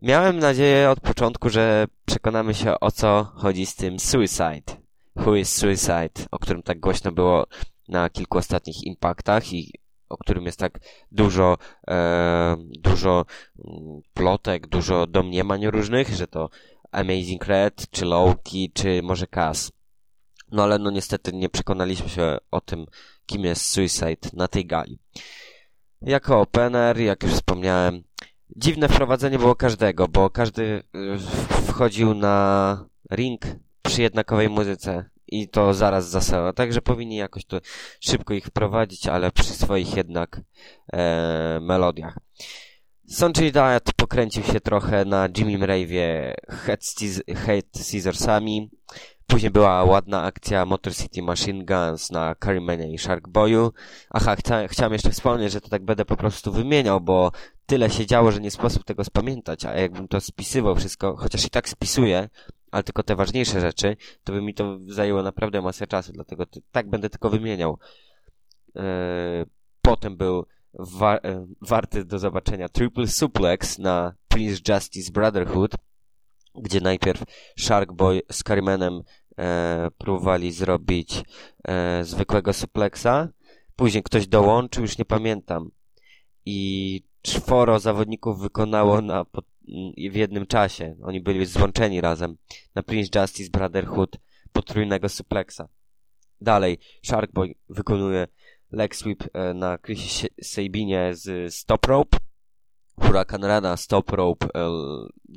Miałem 0.02 0.38
nadzieję 0.38 0.90
od 0.90 1.00
początku, 1.00 1.50
że 1.50 1.86
przekonamy 2.06 2.54
się 2.54 2.80
o 2.80 2.90
co 2.90 3.24
chodzi 3.34 3.66
z 3.66 3.74
tym 3.74 3.98
Suicide. 3.98 4.76
Who 5.16 5.36
is 5.36 5.54
Suicide, 5.54 6.26
o 6.30 6.38
którym 6.38 6.62
tak 6.62 6.80
głośno 6.80 7.12
było 7.12 7.46
na 7.88 8.10
kilku 8.10 8.38
ostatnich 8.38 8.84
impaktach 8.84 9.52
i 9.52 9.72
o 10.09 10.16
którym 10.16 10.47
jest 10.47 10.59
tak 10.59 10.79
dużo, 11.12 11.57
e, 11.88 12.57
dużo 12.79 13.25
mm, 13.59 14.01
plotek, 14.14 14.66
dużo 14.66 15.07
domniemań 15.07 15.66
różnych, 15.66 16.09
że 16.09 16.27
to 16.27 16.51
Amazing 16.92 17.45
Red, 17.45 17.90
czy 17.90 18.05
Loki, 18.05 18.73
czy 18.75 19.03
może 19.03 19.27
Cass. 19.27 19.73
No 20.53 20.62
ale 20.62 20.79
no 20.79 20.90
niestety 20.90 21.33
nie 21.33 21.49
przekonaliśmy 21.49 22.09
się 22.09 22.38
o 22.51 22.61
tym, 22.61 22.87
kim 23.27 23.45
jest 23.45 23.71
Suicide 23.71 24.29
na 24.33 24.49
tej 24.49 24.66
gali. 24.66 24.99
Jako 26.03 26.40
opener, 26.40 27.01
jak 27.01 27.23
już 27.23 27.33
wspomniałem, 27.33 28.03
Dziwne 28.57 28.88
wprowadzenie 28.88 29.38
było 29.38 29.55
każdego, 29.55 30.09
bo 30.09 30.31
każdy 30.31 30.62
y, 30.62 30.83
wchodził 31.66 32.14
na 32.14 32.88
ring 33.12 33.42
przy 33.83 34.03
jednakowej 34.03 34.49
muzyce 34.49 35.11
i 35.28 35.48
to 35.48 35.74
zaraz 35.74 36.10
zasała. 36.10 36.52
Także 36.52 36.82
powinni 36.82 37.16
jakoś 37.16 37.44
to 37.44 37.60
szybko 38.00 38.34
ich 38.34 38.46
wprowadzić, 38.46 39.06
ale 39.06 39.32
przy 39.32 39.52
swoich 39.52 39.96
jednak 39.96 40.40
e, 40.92 41.58
melodiach. 41.62 42.18
Sonjay 43.08 43.52
Dutt 43.52 43.92
pokręcił 43.96 44.42
się 44.42 44.60
trochę 44.60 45.04
na 45.04 45.28
Jimmy 45.36 45.66
Rave'ie 45.66 46.34
Head 47.34 47.66
Scissorsami. 47.76 48.70
Później 49.26 49.50
była 49.50 49.84
ładna 49.84 50.22
akcja 50.22 50.66
Motor 50.66 50.94
City 50.94 51.22
Machine 51.22 51.64
Guns 51.64 52.10
na 52.10 52.34
Carrymanie 52.44 52.92
i 52.92 52.98
Shark 52.98 53.28
Boyu. 53.28 53.72
Aha, 54.10 54.36
chcia, 54.36 54.68
chciałem 54.68 54.92
jeszcze 54.92 55.10
wspomnieć, 55.10 55.52
że 55.52 55.60
to 55.60 55.68
tak 55.68 55.84
będę 55.84 56.04
po 56.04 56.16
prostu 56.16 56.52
wymieniał, 56.52 57.00
bo 57.00 57.32
tyle 57.66 57.90
się 57.90 58.06
działo, 58.06 58.32
że 58.32 58.40
nie 58.40 58.50
sposób 58.50 58.84
tego 58.84 59.04
spamiętać, 59.04 59.64
a 59.64 59.74
jakbym 59.74 60.08
to 60.08 60.20
spisywał 60.20 60.76
wszystko, 60.76 61.16
chociaż 61.16 61.44
i 61.46 61.50
tak 61.50 61.68
spisuję, 61.68 62.28
ale 62.76 62.82
tylko 62.82 63.02
te 63.02 63.16
ważniejsze 63.16 63.60
rzeczy, 63.60 63.96
to 64.24 64.32
by 64.32 64.42
mi 64.42 64.54
to 64.54 64.78
zajęło 64.86 65.22
naprawdę 65.22 65.62
masę 65.62 65.86
czasu, 65.86 66.12
dlatego 66.12 66.46
tak 66.72 66.90
będę 66.90 67.10
tylko 67.10 67.30
wymieniał. 67.30 67.78
Eee, 68.74 69.44
potem 69.82 70.16
był 70.16 70.46
wa 70.74 71.16
e, 71.16 71.46
warty 71.60 72.04
do 72.04 72.18
zobaczenia 72.18 72.68
Triple 72.68 73.08
Suplex 73.08 73.78
na 73.78 74.14
Prince 74.28 74.60
Justice 74.68 75.12
Brotherhood, 75.12 75.74
gdzie 76.54 76.80
najpierw 76.80 77.24
Shark 77.58 77.92
Boy 77.92 78.22
z 78.32 78.42
Carmenem 78.42 79.02
e, 79.38 79.88
próbowali 79.98 80.52
zrobić 80.52 81.22
e, 81.64 82.04
zwykłego 82.04 82.52
suplexa, 82.52 83.28
później 83.76 84.02
ktoś 84.02 84.26
dołączył, 84.26 84.82
już 84.82 84.98
nie 84.98 85.04
pamiętam, 85.04 85.70
i 86.46 87.02
czworo 87.22 87.78
zawodników 87.78 88.40
wykonało 88.40 89.00
na, 89.00 89.24
w 90.11 90.14
jednym 90.14 90.46
czasie. 90.46 90.96
Oni 91.02 91.20
byli 91.20 91.46
złączeni 91.46 92.00
razem 92.00 92.37
na 92.74 92.83
Prince 92.83 93.20
Justice 93.20 93.50
Brotherhood 93.50 94.16
potrójnego 94.52 95.09
suplexa. 95.09 95.68
Dalej, 96.40 96.79
Sharkboy 97.02 97.55
wykonuje 97.68 98.26
leg 98.72 98.96
sweep 98.96 99.24
e, 99.33 99.55
na 99.55 99.79
Chrisie 99.79 100.29
Sabinie 100.42 101.14
z 101.14 101.55
stop 101.55 101.87
rope. 101.87 102.18
Huracan 103.00 103.44
Rana, 103.44 103.76
stop 103.76 104.11
rope 104.11 104.46
e, 104.55 104.70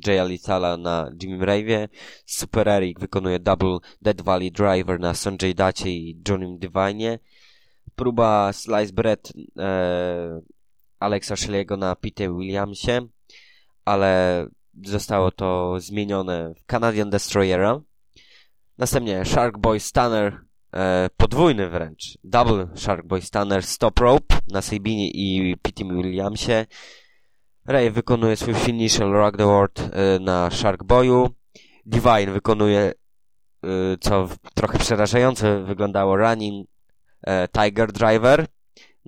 Jaya 0.06 0.24
Litala 0.24 0.76
na 0.76 1.10
Jimmy 1.22 1.46
Rave'ie. 1.46 1.88
Super 2.26 2.68
Eric 2.68 3.00
wykonuje 3.00 3.38
double 3.38 3.78
Dead 4.02 4.20
Valley 4.20 4.50
Driver 4.50 5.00
na 5.00 5.14
Sonjay 5.14 5.54
Dacie 5.54 5.92
i 5.92 6.22
Johnnym 6.28 6.58
Divine. 6.58 7.18
Próba 7.96 8.52
Slice 8.52 8.92
Bread 8.92 9.32
e, 9.58 10.40
Alexa 11.00 11.36
Shelley'ego 11.36 11.76
na 11.76 11.94
Pete 11.94 12.28
Williamsie, 12.28 13.00
ale 13.84 14.46
zostało 14.84 15.30
to 15.30 15.80
zmienione 15.80 16.54
w 16.54 16.64
Canadian 16.66 17.10
Destroyera. 17.10 17.80
Następnie 18.78 19.24
Shark 19.24 19.58
Boy 19.58 19.80
Stunner, 19.80 20.40
e, 20.74 21.10
podwójny 21.16 21.68
wręcz, 21.68 22.18
Double 22.24 22.68
Shark 22.76 23.06
Boy 23.06 23.22
Stunner 23.22 23.62
Stop 23.62 24.00
Rope 24.00 24.36
na 24.52 24.62
Sabinie 24.62 25.10
i 25.10 25.56
Pete 25.62 25.84
Williamsie. 25.84 26.66
Ray 27.66 27.90
wykonuje 27.90 28.36
swój 28.36 28.54
finisher 28.54 29.10
Rock 29.10 29.36
the 29.36 29.44
World 29.44 29.80
e, 29.80 30.18
na 30.18 30.50
Shark 30.50 30.84
Boyu. 30.84 31.30
Divine 31.86 32.32
wykonuje, 32.32 32.80
e, 32.80 32.92
co 34.00 34.28
trochę 34.54 34.78
przerażające 34.78 35.64
wyglądało, 35.64 36.16
Running 36.16 36.68
e, 37.22 37.48
Tiger 37.48 37.92
Driver 37.92 38.46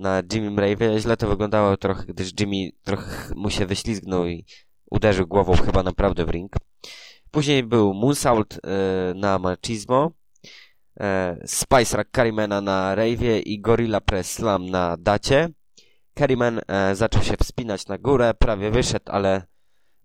na 0.03 0.23
Jimmy 0.33 0.61
Rave. 0.61 1.01
Źle 1.01 1.17
to 1.17 1.29
wyglądało 1.29 1.77
trochę, 1.77 2.05
gdyż 2.07 2.31
Jimmy 2.41 2.71
trochę 2.83 3.35
mu 3.35 3.51
się 3.51 3.67
wyślizgnął 3.67 4.27
i 4.27 4.45
uderzył 4.91 5.27
głową 5.27 5.55
chyba 5.55 5.83
naprawdę 5.83 6.25
w 6.25 6.31
ring. 6.31 6.57
Później 7.31 7.63
był 7.63 7.95
Moonsault 7.95 8.55
e, 8.55 9.15
na 9.15 9.39
Machismo, 9.39 10.11
e, 11.01 11.37
Spice 11.47 11.97
Rack 11.97 12.11
Carrymana 12.17 12.61
na 12.61 12.97
Rave'ie 12.97 13.43
i 13.45 13.61
Gorilla 13.61 14.01
Press 14.01 14.33
Slam 14.33 14.71
na 14.71 14.97
Dacie. 14.97 15.49
Carryman 16.19 16.61
e, 16.69 16.95
zaczął 16.95 17.23
się 17.23 17.37
wspinać 17.37 17.87
na 17.87 17.99
górę, 17.99 18.35
prawie 18.39 18.71
wyszedł, 18.71 19.05
ale 19.07 19.43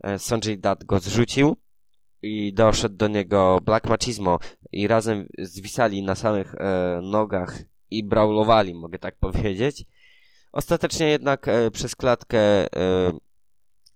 e, 0.04 0.20
Sonjay 0.20 0.58
Dutt 0.58 0.84
go 0.84 1.00
zrzucił 1.00 1.58
i 2.22 2.54
doszedł 2.54 2.96
do 2.96 3.08
niego 3.08 3.60
Black 3.64 3.90
Machismo 3.90 4.40
i 4.72 4.88
razem 4.88 5.28
zwisali 5.40 6.04
na 6.04 6.16
samych 6.16 6.56
nogach 7.02 7.60
i 7.92 8.04
brawlowali, 8.04 8.74
mogę 8.74 9.00
tak 9.00 9.16
powiedzieć. 9.16 9.86
Ostatecznie 10.52 11.08
jednak 11.08 11.48
e, 11.48 11.72
przez 11.72 11.96
klatkę 11.96 12.40
e, 12.40 12.68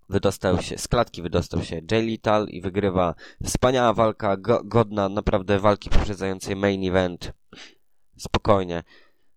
wydostał 0.09 0.61
się, 0.61 0.77
z 0.77 0.87
klatki 0.87 1.21
wydostał 1.21 1.63
się 1.63 1.81
Jay 1.91 2.01
Lethal 2.11 2.47
i 2.47 2.61
wygrywa 2.61 3.15
wspaniała 3.43 3.93
walka, 3.93 4.37
go, 4.37 4.61
godna 4.63 5.09
naprawdę 5.09 5.59
walki 5.59 5.89
poprzedzającej 5.89 6.55
main 6.55 6.89
event. 6.89 7.33
Spokojnie. 8.17 8.83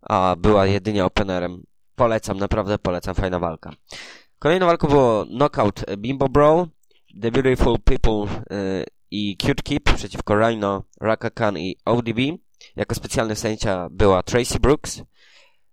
A 0.03 0.37
była 0.39 0.67
jedynie 0.67 1.05
openerem. 1.05 1.63
Polecam, 1.97 2.39
naprawdę 2.39 2.79
polecam, 2.79 3.15
fajna 3.15 3.39
walka. 3.39 3.73
Kolejną 4.39 4.67
walką 4.67 4.89
było 4.89 5.27
Knockout 5.27 5.85
Bimbo 5.97 6.29
Bro, 6.29 6.69
The 7.23 7.31
Beautiful 7.31 7.79
People 7.79 8.43
e, 8.51 8.85
i 9.11 9.37
Cute 9.37 9.63
Keep 9.63 9.83
przeciwko 9.83 10.35
Rhino, 10.37 10.83
Raka 11.01 11.31
Khan 11.31 11.59
i 11.59 11.77
ODB. 11.85 12.19
Jako 12.77 12.95
specjalny 12.95 13.37
sędzia 13.37 13.89
była 13.91 14.23
Tracy 14.23 14.61
Brooks. 14.61 15.03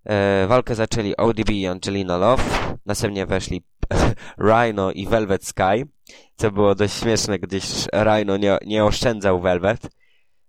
E, 0.06 0.48
walkę 0.48 0.76
zaczęli 0.76 1.18
ODB 1.18 1.50
i 1.50 1.68
Angelina 1.68 2.18
Love. 2.18 2.44
Następnie 2.86 3.26
weszli 3.26 3.64
Rhino 4.48 4.92
i 4.92 5.08
Velvet 5.08 5.46
Sky, 5.46 5.88
co 6.36 6.52
było 6.52 6.76
dość 6.76 6.94
śmieszne, 6.94 7.40
gdyż 7.40 7.64
Rhino 7.94 8.38
nie, 8.38 8.58
nie 8.66 8.86
oszczędzał 8.86 9.42
Velvet. 9.42 9.90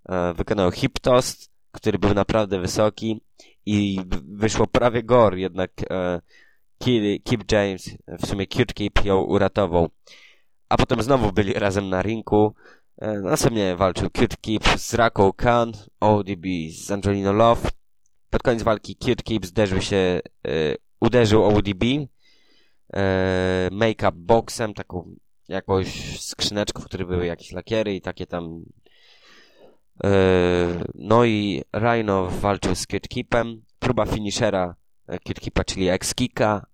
E, 0.08 0.34
wykonał 0.34 0.70
hip 0.70 0.98
toast, 0.98 1.50
który 1.72 1.98
był 1.98 2.14
naprawdę 2.14 2.60
wysoki 2.60 3.20
i 3.66 4.00
wyszło 4.28 4.66
prawie 4.66 5.02
gore, 5.02 5.40
jednak 5.40 5.70
e, 5.90 6.20
Kip 7.24 7.52
James, 7.52 7.96
w 8.08 8.26
sumie 8.26 8.46
Cute 8.46 8.74
Kip 8.74 9.04
ją 9.04 9.20
uratował. 9.20 9.88
A 10.68 10.76
potem 10.76 11.02
znowu 11.02 11.32
byli 11.32 11.52
razem 11.52 11.88
na 11.88 12.02
ringu. 12.02 12.54
E, 12.98 13.20
następnie 13.20 13.76
walczył 13.76 14.10
Cute 14.10 14.36
Keep 14.36 14.80
z 14.80 14.94
Rako 14.94 15.32
Khan, 15.32 15.72
ODB 16.00 16.46
z 16.70 16.90
Angelino 16.90 17.32
Love. 17.32 17.70
Pod 18.30 18.42
koniec 18.42 18.62
walki 18.62 18.96
Cute 18.96 19.22
Keep 19.22 19.46
zderzył 19.46 19.80
się, 19.80 19.96
e, 19.96 20.20
uderzył 21.00 21.44
ODB 21.44 21.84
e, 22.92 23.68
make-up 23.72 24.12
boxem, 24.14 24.74
taką 24.74 25.14
jakąś 25.48 26.20
skrzyneczką, 26.20 26.82
w 26.82 26.84
której 26.84 27.06
były 27.06 27.26
jakieś 27.26 27.52
lakiery 27.52 27.94
i 27.94 28.00
takie 28.00 28.26
tam 28.26 28.64
no 30.94 31.24
i 31.24 31.62
Rhino 31.76 32.30
walczył 32.30 32.74
z 32.74 32.86
Cute 32.86 33.08
Keepem. 33.08 33.62
Próba 33.78 34.06
finishera 34.06 34.74
Cute 35.26 35.40
Keepa, 35.40 35.64
czyli 35.64 35.88
X-Kicka, 35.88 36.66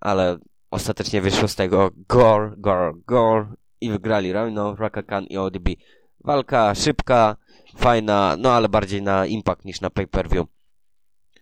ale 0.00 0.38
ostatecznie 0.70 1.20
wyszło 1.20 1.48
z 1.48 1.56
tego 1.56 1.90
gore, 2.08 2.52
gore, 2.56 2.92
gore 3.06 3.46
i 3.80 3.90
wygrali 3.90 4.32
Rhino, 4.32 4.76
Rakakan 4.76 5.24
i 5.24 5.36
ODB. 5.36 5.68
Walka 6.24 6.74
szybka, 6.74 7.36
fajna, 7.76 8.36
no 8.38 8.52
ale 8.52 8.68
bardziej 8.68 9.02
na 9.02 9.26
impact 9.26 9.64
niż 9.64 9.80
na 9.80 9.90
pay-per-view. 9.90 10.46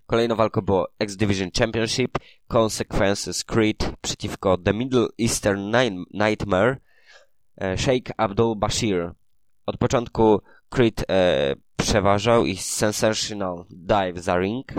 Kolejną 0.06 0.36
walką 0.36 0.60
było 0.60 0.88
X 0.98 1.16
Division 1.16 1.50
Championship, 1.58 2.18
Consequences 2.48 3.44
Creed 3.44 3.92
przeciwko 4.00 4.58
The 4.58 4.74
Middle 4.74 5.08
Eastern 5.18 5.76
Nightmare, 6.10 6.76
e, 7.56 7.78
Sheikh 7.78 8.12
Abdul 8.16 8.56
Bashir. 8.56 9.12
Od 9.66 9.76
początku 9.76 10.40
Creed 10.68 11.04
e, 11.10 11.54
przeważał 11.76 12.46
i 12.46 12.56
Sensational 12.56 13.64
Dive 13.70 14.22
za 14.22 14.38
ring. 14.38 14.72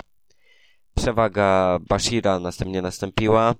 Przewaga 0.95 1.80
Bashira 1.89 2.39
następnie 2.39 2.82
nastąpiła. 2.82 3.55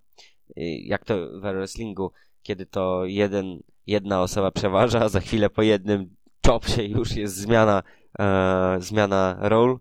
Jak 0.84 1.06
to 1.06 1.16
w 1.16 1.42
wrestlingu, 1.42 2.12
kiedy 2.44 2.66
to 2.66 3.06
jeden 3.06 3.60
jedna 3.90 4.22
osoba 4.22 4.52
przeważa, 4.52 5.10
za 5.10 5.20
chwilę 5.20 5.50
po 5.50 5.62
jednym 5.62 6.16
chopsie 6.48 6.84
już 6.84 7.12
jest 7.12 7.36
zmiana, 7.36 7.84
e, 8.20 8.78
zmiana 8.80 9.38
ról. 9.40 9.80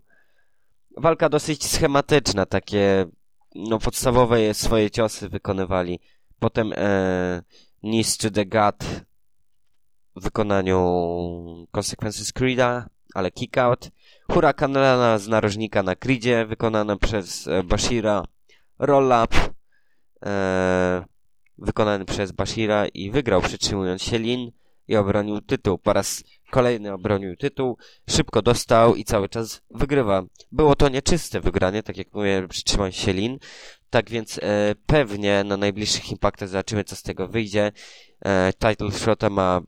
Walka 0.97 1.29
dosyć 1.29 1.65
schematyczna, 1.65 2.45
takie 2.45 3.05
no 3.55 3.79
podstawowe 3.79 4.53
swoje 4.53 4.91
ciosy 4.91 5.29
wykonywali. 5.29 5.99
Potem 6.39 6.73
e, 6.75 7.41
Nis 7.83 8.17
czy 8.17 8.31
The 8.31 8.45
God 8.45 8.75
w 10.15 10.23
wykonaniu 10.23 10.77
Consequences 11.71 12.33
Creed'a, 12.33 12.83
ale 13.13 13.31
kickout. 13.31 13.89
Huracan 14.31 14.75
Rana 14.75 15.17
z 15.17 15.27
narożnika 15.27 15.83
na 15.83 15.95
Creedzie, 15.95 16.45
wykonana 16.45 16.97
przez 16.97 17.47
e, 17.47 17.63
Bashira. 17.63 18.23
Roll-up. 18.79 19.35
E, 20.25 21.05
wykonany 21.61 22.05
przez 22.05 22.31
Bashira 22.31 22.87
i 22.87 23.11
wygrał 23.11 23.41
przytrzymując 23.41 24.01
się 24.01 24.19
Lin 24.19 24.51
i 24.87 24.95
obronił 24.95 25.41
tytuł 25.41 25.77
po 25.77 25.93
raz 25.93 26.23
Kolejny 26.49 26.93
obronił 26.93 27.35
tytuł, 27.35 27.77
szybko 28.09 28.41
dostał 28.41 28.95
i 28.95 29.03
cały 29.03 29.29
czas 29.29 29.61
wygrywa. 29.71 30.23
Było 30.51 30.75
to 30.75 30.89
nieczyste 30.89 31.39
wygranie, 31.39 31.83
tak 31.83 31.97
jak 31.97 32.13
mówię, 32.13 32.47
przytrzymał 32.49 32.91
się 32.91 33.13
Lin. 33.13 33.39
Tak 33.89 34.09
więc 34.09 34.39
e, 34.43 34.75
pewnie 34.85 35.43
na 35.43 35.57
najbliższych 35.57 36.11
impaktach 36.11 36.49
zobaczymy, 36.49 36.83
co 36.83 36.95
z 36.95 37.03
tego 37.03 37.27
wyjdzie. 37.27 37.71
E, 38.25 38.53
title 38.53 38.91
shota 38.91 39.29
ma 39.29 39.61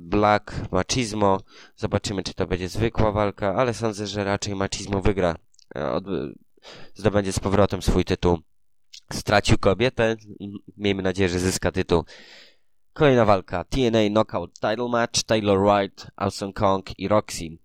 Black, 0.00 0.54
Machismo. 0.72 1.40
Zobaczymy, 1.76 2.22
czy 2.22 2.34
to 2.34 2.46
będzie 2.46 2.68
zwykła 2.68 3.12
walka, 3.12 3.54
ale 3.54 3.74
sądzę, 3.74 4.06
że 4.06 4.24
raczej 4.24 4.54
Machismo 4.54 5.00
wygra. 5.00 5.36
E, 5.76 5.90
od, 5.90 6.04
zdobędzie 6.94 7.32
z 7.32 7.40
powrotem 7.40 7.82
swój 7.82 8.04
tytuł. 8.04 8.38
Stracił 9.12 9.58
kobietę. 9.58 10.16
Miejmy 10.76 11.02
nadzieję, 11.02 11.28
że 11.28 11.38
zyska 11.38 11.72
tytuł. 11.72 12.04
Kolejna 12.92 13.24
walka. 13.24 13.64
TNA 13.64 14.08
Knockout 14.10 14.54
Title 14.54 14.88
Match. 14.88 15.22
Taylor 15.22 15.58
White, 15.58 16.10
Awesome 16.16 16.52
Kong 16.52 16.98
i 16.98 17.08
Roxy. 17.08 17.58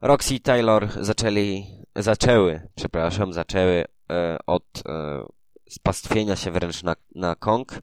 Roxy 0.00 0.34
i 0.34 0.40
Taylor 0.40 0.88
zaczęli, 1.00 1.66
zaczęły, 1.96 2.68
przepraszam, 2.74 3.32
zaczęły 3.32 3.84
e, 4.10 4.38
od 4.46 4.82
e, 4.86 5.24
spastwienia 5.70 6.36
się 6.36 6.50
wręcz 6.50 6.82
na, 6.82 6.96
na 7.14 7.34
Kong. 7.34 7.78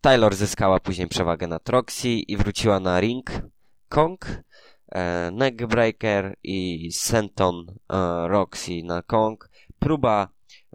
Taylor 0.00 0.34
zyskała 0.34 0.80
później 0.80 1.08
przewagę 1.08 1.46
nad 1.46 1.68
Roxy 1.68 2.08
i 2.08 2.36
wróciła 2.36 2.80
na 2.80 3.00
ring. 3.00 3.30
Kong, 3.88 4.26
e, 4.92 5.30
Neckbreaker 5.30 6.36
i 6.42 6.88
Senton 6.92 7.66
e, 7.68 8.28
Roxy 8.28 8.82
na 8.84 9.02
Kong. 9.02 9.50
Próba, 9.78 10.28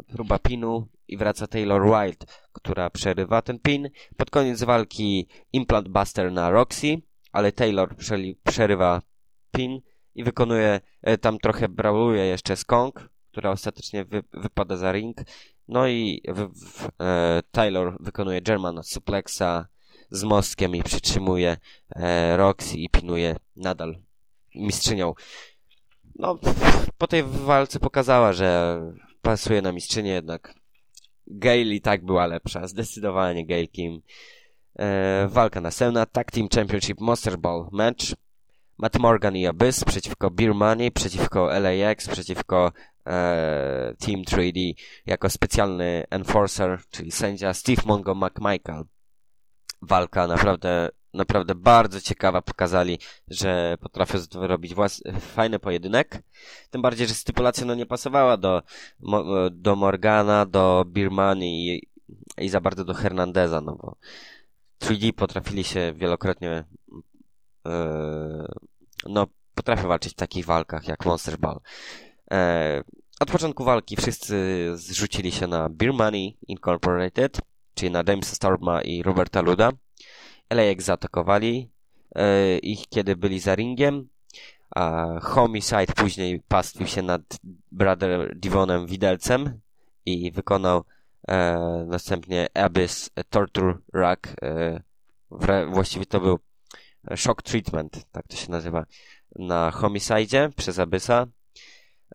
próba 0.08 0.40
pinu 0.40 0.88
i 1.08 1.18
wraca 1.18 1.48
Taylor 1.48 1.84
Wilde, 1.84 2.26
która 2.54 2.90
przerywa 2.90 3.42
ten 3.42 3.60
pin. 3.60 3.90
Pod 4.18 4.30
koniec 4.30 4.64
walki 4.64 5.28
Implant 5.54 5.88
Buster 5.90 6.32
na 6.32 6.50
Roxy, 6.50 7.02
ale 7.32 7.52
Taylor 7.52 7.96
przerywa 8.44 9.02
pin 9.52 9.82
i 10.16 10.24
wykonuje, 10.24 10.82
e, 11.02 11.18
tam 11.18 11.40
trochę 11.40 11.70
brawluje 11.70 12.26
jeszcze 12.26 12.56
z 12.56 12.66
Kong, 12.66 13.10
która 13.32 13.52
ostatecznie 13.52 14.06
wy, 14.06 14.24
wypada 14.34 14.78
za 14.78 14.92
ring. 14.92 15.18
No 15.68 15.88
i 15.88 16.22
w, 16.28 16.50
w, 16.66 16.90
e, 17.02 17.42
Taylor 17.52 17.98
wykonuje 18.00 18.42
Germana 18.42 18.84
suplexa 18.84 19.68
z 20.12 20.24
mostkiem 20.24 20.76
i 20.76 20.84
przytrzymuje 20.84 21.58
e, 21.96 22.38
Roxy 22.38 22.78
i 22.78 22.90
pinuje 22.90 23.36
nadal 23.56 23.96
mistrzynią. 24.56 25.14
No, 26.16 26.40
po 26.98 27.08
tej 27.08 27.24
walce 27.24 27.80
pokazała, 27.80 28.34
że 28.34 28.82
pasuje 29.22 29.62
na 29.62 29.72
mistrzynię 29.72 30.12
jednak. 30.12 30.54
Gail 31.28 31.74
i 31.74 31.82
tak 31.82 32.06
była 32.06 32.28
lepsza, 32.28 32.68
zdecydowanie 32.68 33.46
Gail 33.46 33.68
Kim. 33.68 34.02
E, 34.80 35.28
walka 35.30 35.62
następna, 35.62 36.06
Tag 36.06 36.32
Team 36.32 36.48
Championship 36.56 37.00
Monster 37.00 37.38
Ball 37.38 37.68
match. 37.72 38.06
Matt 38.78 39.00
Morgan 39.00 39.36
i 39.36 39.48
Abyss 39.48 39.84
przeciwko 39.84 40.32
Money, 40.54 40.92
przeciwko 40.92 41.60
LAX, 41.60 42.08
przeciwko 42.08 42.72
e, 43.06 43.94
Team 44.00 44.24
3D 44.24 44.74
jako 45.06 45.30
specjalny 45.30 46.04
enforcer, 46.10 46.80
czyli 46.90 47.12
sędzia 47.12 47.54
Steve 47.54 47.82
Mongo 47.86 48.16
McMichael. 48.16 48.84
Walka 49.82 50.28
naprawdę, 50.28 50.90
naprawdę 51.16 51.56
bardzo 51.56 52.02
ciekawa. 52.02 52.42
Pokazali, 52.42 53.00
że 53.28 53.78
potrafią 53.82 54.20
robić 54.34 54.76
włas- 54.76 55.20
fajny 55.20 55.60
pojedynek. 55.60 56.24
Tym 56.70 56.82
bardziej, 56.82 57.08
że 57.08 57.14
stypulacja 57.14 57.66
no 57.66 57.76
nie 57.76 57.86
pasowała 57.86 58.38
do, 58.38 58.62
do 59.52 59.76
Morgana, 59.76 60.46
do 60.46 60.86
Birmani 60.88 61.70
i, 61.70 61.90
i 62.38 62.50
za 62.50 62.62
bardzo 62.62 62.86
do 62.86 62.94
Hernandeza, 62.94 63.62
no 63.62 63.76
bo 63.76 63.96
3D 64.82 65.14
potrafili 65.14 65.64
się 65.64 65.94
wielokrotnie 65.96 66.64
e, 67.68 68.46
no, 69.06 69.28
potrafią 69.56 69.88
walczyć 69.88 70.14
w 70.14 70.16
takich 70.16 70.46
walkach 70.46 70.88
jak 70.88 71.06
Monster 71.06 71.38
Ball. 71.38 71.60
E, 72.32 72.84
od 73.20 73.32
początku 73.32 73.64
walki 73.64 73.96
wszyscy 73.96 74.72
zrzucili 74.76 75.32
się 75.32 75.48
na 75.48 75.70
Beer 75.70 75.94
Money 75.94 76.38
Incorporated, 76.48 77.42
czyli 77.74 77.92
na 77.92 78.04
Jamesa 78.08 78.36
Storma 78.36 78.82
i 78.82 79.04
Roberta 79.04 79.42
Luda. 79.42 79.72
LAX 80.50 80.86
zaatakowali 80.86 81.70
e, 82.16 82.58
ich, 82.58 82.88
kiedy 82.88 83.16
byli 83.16 83.40
za 83.40 83.56
ringiem, 83.56 84.08
a 84.76 85.06
Homicide 85.22 85.94
później 85.96 86.42
pastwił 86.48 86.88
się 86.88 87.02
nad 87.02 87.22
Brother 87.72 88.36
Divonem 88.36 88.88
widelcem 88.88 89.60
i 90.06 90.32
wykonał 90.32 90.84
e, 91.28 91.58
następnie 91.88 92.48
Abyss 92.54 93.10
Torture 93.30 93.78
Rack. 93.94 94.28
E, 94.42 94.82
właściwie 95.68 96.06
to 96.06 96.20
był 96.20 96.40
shock 97.16 97.42
treatment, 97.42 98.06
tak 98.12 98.28
to 98.28 98.36
się 98.36 98.52
nazywa, 98.52 98.86
na 99.36 99.72
Homicide 99.72 100.50
przez 100.56 100.80
Abyssa. 100.80 101.28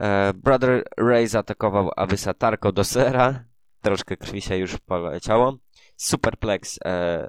E, 0.00 0.32
Brother 0.34 0.84
Ray 0.96 1.26
zaatakował 1.26 1.90
Abyssa 1.96 2.34
Tarko 2.34 2.72
do 2.72 2.84
sera. 2.84 3.44
Troszkę 3.80 4.16
krwi 4.16 4.40
się 4.40 4.56
już 4.56 4.78
poleciało. 4.78 5.56
Superplex 5.96 6.78
e, 6.84 7.28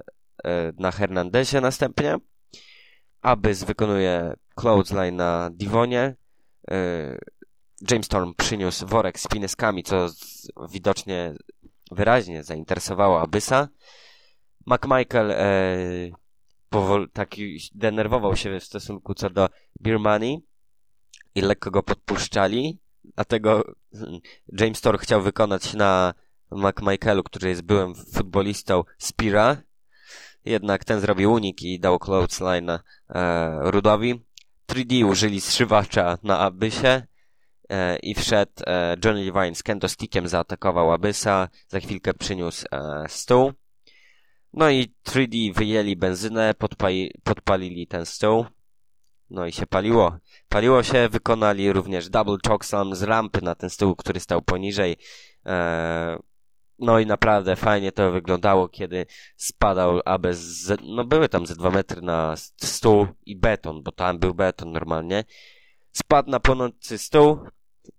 na 0.78 0.90
Hernandezie 0.90 1.60
następnie. 1.60 2.18
Abyss 3.22 3.64
wykonuje 3.64 4.34
clothesline 4.54 5.16
na 5.16 5.50
Divonie. 5.50 6.16
E, 6.70 7.18
James 7.90 8.06
Storm 8.06 8.34
przyniósł 8.34 8.86
worek 8.86 9.20
z 9.20 9.26
pineskami, 9.26 9.82
co 9.82 10.06
widocznie 10.70 11.34
wyraźnie 11.90 12.42
zainteresowało 12.42 13.20
Abyssa. 13.20 13.68
McMichael 14.66 15.30
e, 15.30 15.76
powol, 16.68 17.10
taki 17.12 17.58
denerwował 17.74 18.36
się 18.36 18.60
w 18.60 18.64
stosunku 18.64 19.14
co 19.14 19.30
do 19.30 19.48
Birmanii 19.80 20.38
i 21.34 21.40
lekko 21.40 21.70
go 21.70 21.82
podpuszczali, 21.82 22.78
dlatego 23.14 23.74
hmm, 23.92 24.20
James 24.60 24.80
Thor 24.80 24.98
chciał 24.98 25.22
wykonać 25.22 25.74
na 25.74 26.14
McMichaelu, 26.50 27.22
który 27.22 27.48
jest 27.48 27.62
byłym 27.62 27.94
futbolistą 27.94 28.84
Spira, 28.98 29.62
jednak 30.44 30.84
ten 30.84 31.00
zrobił 31.00 31.32
unik 31.32 31.62
i 31.62 31.80
dał 31.80 31.98
clothesline 31.98 32.70
e, 32.70 32.80
Rudowi. 33.60 34.24
3D 34.72 35.04
użyli 35.04 35.40
zszywacza 35.40 36.18
na 36.22 36.38
Abyssie 36.38 37.02
e, 37.68 37.96
i 37.96 38.14
wszedł 38.14 38.52
e, 38.66 38.96
Johnny 39.04 39.24
Levine 39.24 39.54
z 39.54 39.62
kendo-stickiem 39.62 40.28
zaatakował 40.28 40.92
Abyssa, 40.92 41.48
za 41.68 41.80
chwilkę 41.80 42.14
przyniósł 42.14 42.66
e, 42.72 43.04
stół. 43.08 43.52
No 44.52 44.70
i 44.70 44.94
3D 45.08 45.54
wyjęli 45.54 45.96
benzynę, 45.96 46.54
podpali, 46.54 47.14
podpalili 47.24 47.86
ten 47.86 48.06
stół. 48.06 48.46
No 49.30 49.46
i 49.46 49.52
się 49.52 49.66
paliło. 49.66 50.16
Paliło 50.48 50.82
się, 50.82 51.08
wykonali 51.08 51.72
również 51.72 52.08
double 52.08 52.36
chokeslam 52.48 52.94
z 52.94 53.02
rampy 53.02 53.42
na 53.42 53.54
ten 53.54 53.70
stół, 53.70 53.96
który 53.96 54.20
stał 54.20 54.42
poniżej. 54.42 54.96
Eee, 55.44 56.18
no 56.82 56.98
i 56.98 57.06
naprawdę 57.06 57.56
fajnie 57.56 57.92
to 57.92 58.12
wyglądało, 58.12 58.68
kiedy 58.68 59.06
spadał 59.36 60.00
aby 60.04 60.34
z, 60.34 60.80
no 60.82 61.04
były 61.04 61.28
tam 61.28 61.46
ze 61.46 61.54
dwa 61.54 61.70
metry 61.70 62.02
na 62.02 62.34
stół 62.56 63.06
i 63.26 63.36
beton, 63.36 63.82
bo 63.82 63.92
tam 63.92 64.18
był 64.18 64.34
beton 64.34 64.72
normalnie. 64.72 65.24
Spadł 65.92 66.30
na 66.30 66.40
płonący 66.40 66.98
stół 66.98 67.38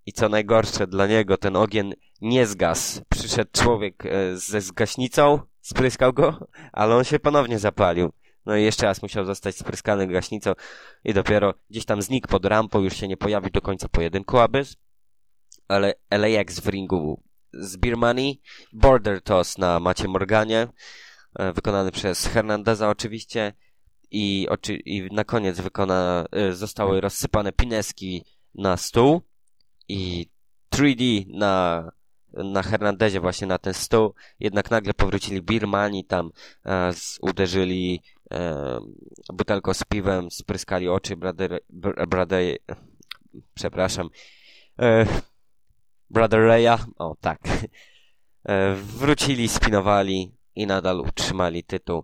i 0.05 0.13
co 0.13 0.29
najgorsze 0.29 0.88
dla 0.88 1.07
niego, 1.07 1.38
ten 1.38 1.55
ogień 1.55 1.93
nie 2.21 2.45
zgasł. 2.45 3.01
Przyszedł 3.09 3.51
człowiek 3.53 4.05
e, 4.05 4.38
ze 4.38 4.61
zgaśnicą, 4.61 5.39
spryskał 5.61 6.13
go, 6.13 6.47
ale 6.71 6.95
on 6.95 7.03
się 7.03 7.19
ponownie 7.19 7.59
zapalił. 7.59 8.11
No 8.45 8.55
i 8.55 8.63
jeszcze 8.63 8.86
raz 8.86 9.01
musiał 9.01 9.25
zostać 9.25 9.55
spryskany 9.55 10.07
gaśnicą 10.07 10.53
i 11.03 11.13
dopiero 11.13 11.53
gdzieś 11.69 11.86
tam 11.86 12.01
znikł 12.01 12.27
pod 12.27 12.45
rampą, 12.45 12.79
już 12.79 12.93
się 12.93 13.07
nie 13.07 13.17
pojawił 13.17 13.49
do 13.49 13.61
końca 13.61 13.89
pojedynku 13.89 14.38
Abyss. 14.39 14.75
Ale 15.67 15.93
LAX 16.11 16.59
w 16.59 16.67
ringu 16.67 17.23
z 17.54 17.78
Money, 17.97 18.41
Border 18.74 19.22
Toss 19.22 19.58
na 19.58 19.80
Macie 19.80 20.08
Morganie, 20.08 20.68
e, 21.39 21.54
wykonany 21.54 21.91
przez 21.91 22.26
Hernandeza 22.26 22.89
oczywiście. 22.89 23.54
I, 24.12 24.47
oczy, 24.49 24.76
i 24.76 25.08
na 25.12 25.24
koniec 25.24 25.60
wykona, 25.60 26.26
e, 26.32 26.54
zostały 26.54 27.01
rozsypane 27.01 27.51
pineski 27.51 28.26
na 28.56 28.78
stół. 28.78 29.22
I 29.88 30.30
3D 30.72 31.26
na 31.30 31.84
na 32.34 32.64
Hernandezie 32.64 33.20
właśnie 33.20 33.47
na 33.47 33.58
ten 33.58 33.74
stół, 33.74 34.14
jednak 34.39 34.72
nagle 34.72 34.93
powrócili 34.93 35.41
Birmani 35.41 36.06
tam, 36.06 36.32
e, 36.66 36.93
z, 36.93 37.20
uderzyli 37.22 38.01
e, 38.32 38.80
butelką 39.34 39.74
z 39.74 39.84
piwem, 39.84 40.32
spryskali 40.32 40.89
oczy 40.89 41.16
Brother, 41.16 41.60
brother 42.08 42.58
przepraszam, 43.54 44.10
e, 44.80 45.06
Brother 46.14 46.39
Raya, 46.47 46.78
o 46.97 47.16
tak, 47.22 47.39
e, 48.45 48.74
wrócili, 48.76 49.47
spinowali 49.47 50.32
i 50.55 50.68
nadal 50.68 50.99
utrzymali 50.99 51.64
tytuł. 51.64 52.03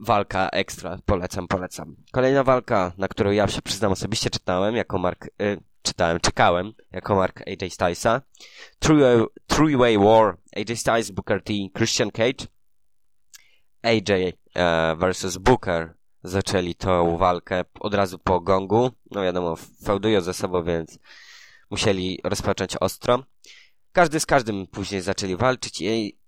Walka 0.00 0.48
ekstra, 0.48 0.98
polecam, 1.06 1.48
polecam. 1.48 1.96
Kolejna 2.12 2.44
walka, 2.44 2.92
na 2.98 3.08
którą 3.08 3.30
ja 3.30 3.48
się 3.48 3.62
przyznam 3.62 3.92
osobiście 3.92 4.30
czytałem, 4.30 4.76
jako 4.76 4.98
Mark, 4.98 5.26
y, 5.42 5.60
czytałem, 5.82 6.20
czekałem, 6.20 6.72
jako 6.92 7.14
Mark 7.14 7.42
AJ 7.46 7.70
Stylesa. 7.70 8.22
Three-Way 9.48 10.04
War, 10.04 10.36
AJ 10.56 10.76
Styles, 10.76 11.10
Booker 11.10 11.42
T, 11.42 11.52
Christian 11.76 12.10
Cage. 12.10 12.46
AJ 13.82 14.32
uh, 14.56 14.98
versus 14.98 15.36
Booker 15.36 15.94
zaczęli 16.22 16.74
tą 16.74 17.16
walkę 17.18 17.64
od 17.80 17.94
razu 17.94 18.18
po 18.18 18.40
gongu. 18.40 18.90
No 19.10 19.22
wiadomo, 19.22 19.56
feudują 19.84 20.20
ze 20.20 20.34
sobą, 20.34 20.64
więc 20.64 20.98
musieli 21.72 22.18
rozpocząć 22.24 22.76
ostro. 22.76 23.24
Każdy 23.92 24.20
z 24.20 24.26
każdym 24.26 24.66
później 24.66 25.00
zaczęli 25.00 25.36
walczyć 25.36 25.80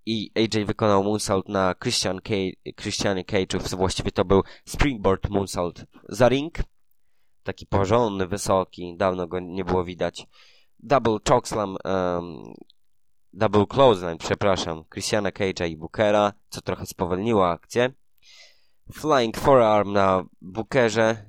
i, 0.05 0.31
AJ 0.35 0.65
wykonał 0.65 1.03
moonsault 1.03 1.49
na 1.49 1.75
Christian 1.75 2.21
Cage, 2.21 2.75
Christianie 2.81 3.23
Cage'ów. 3.25 3.77
Właściwie 3.77 4.11
to 4.11 4.25
był 4.25 4.43
springboard 4.65 5.29
moonsault 5.29 5.85
za 6.09 6.29
ring. 6.29 6.57
Taki 7.43 7.65
porządny, 7.65 8.27
wysoki, 8.27 8.95
dawno 8.97 9.27
go 9.27 9.39
nie 9.39 9.65
było 9.65 9.83
widać. 9.83 10.27
Double 10.79 11.17
chokeslam, 11.29 11.77
um, 11.85 12.53
double 13.33 13.65
clothesline, 13.65 14.17
przepraszam, 14.17 14.83
Christiana 14.93 15.29
Cage'a 15.29 15.69
i 15.69 15.77
Bookera, 15.77 16.33
co 16.49 16.61
trochę 16.61 16.85
spowolniło 16.85 17.49
akcję. 17.49 17.93
Flying 18.93 19.37
forearm 19.37 19.93
na 19.93 20.23
Bookerze, 20.41 21.25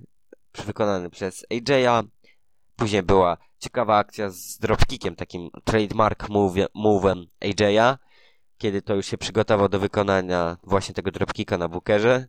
wykonany 0.67 1.11
przez 1.11 1.47
AJ'a. 1.51 2.05
Później 2.77 3.03
była 3.03 3.46
ciekawa 3.59 3.97
akcja 3.97 4.31
z 4.31 4.59
dropkickiem, 4.59 5.17
takim 5.17 5.51
trademark 5.65 6.29
move'em 6.75 7.27
AJ'a, 7.41 7.99
kiedy 8.59 8.83
to 8.83 8.95
już 8.95 9.07
się 9.07 9.19
przygotował 9.19 9.69
do 9.69 9.79
wykonania 9.79 10.57
właśnie 10.65 10.95
tego 10.95 11.11
dropkicka 11.11 11.59
na 11.59 11.69
Bookerze. 11.69 12.29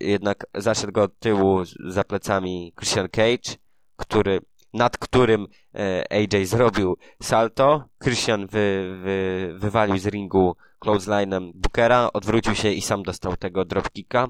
Jednak 0.00 0.46
zaszedł 0.54 0.92
go 0.92 1.02
od 1.02 1.18
tyłu 1.18 1.62
za 1.86 2.04
plecami 2.04 2.72
Christian 2.76 3.08
Cage, 3.08 3.56
który, 3.96 4.40
nad 4.72 4.98
którym 4.98 5.46
e, 5.74 6.04
AJ 6.12 6.46
zrobił 6.46 6.96
salto. 7.22 7.84
Christian 8.04 8.46
wy, 8.46 8.98
wy, 9.02 9.54
wywalił 9.58 9.98
z 9.98 10.06
ringu 10.06 10.56
clothesline'em 10.84 11.50
Bookera, 11.54 12.10
odwrócił 12.12 12.54
się 12.54 12.70
i 12.70 12.80
sam 12.80 13.02
dostał 13.02 13.36
tego 13.36 13.64
dropkicka. 13.64 14.28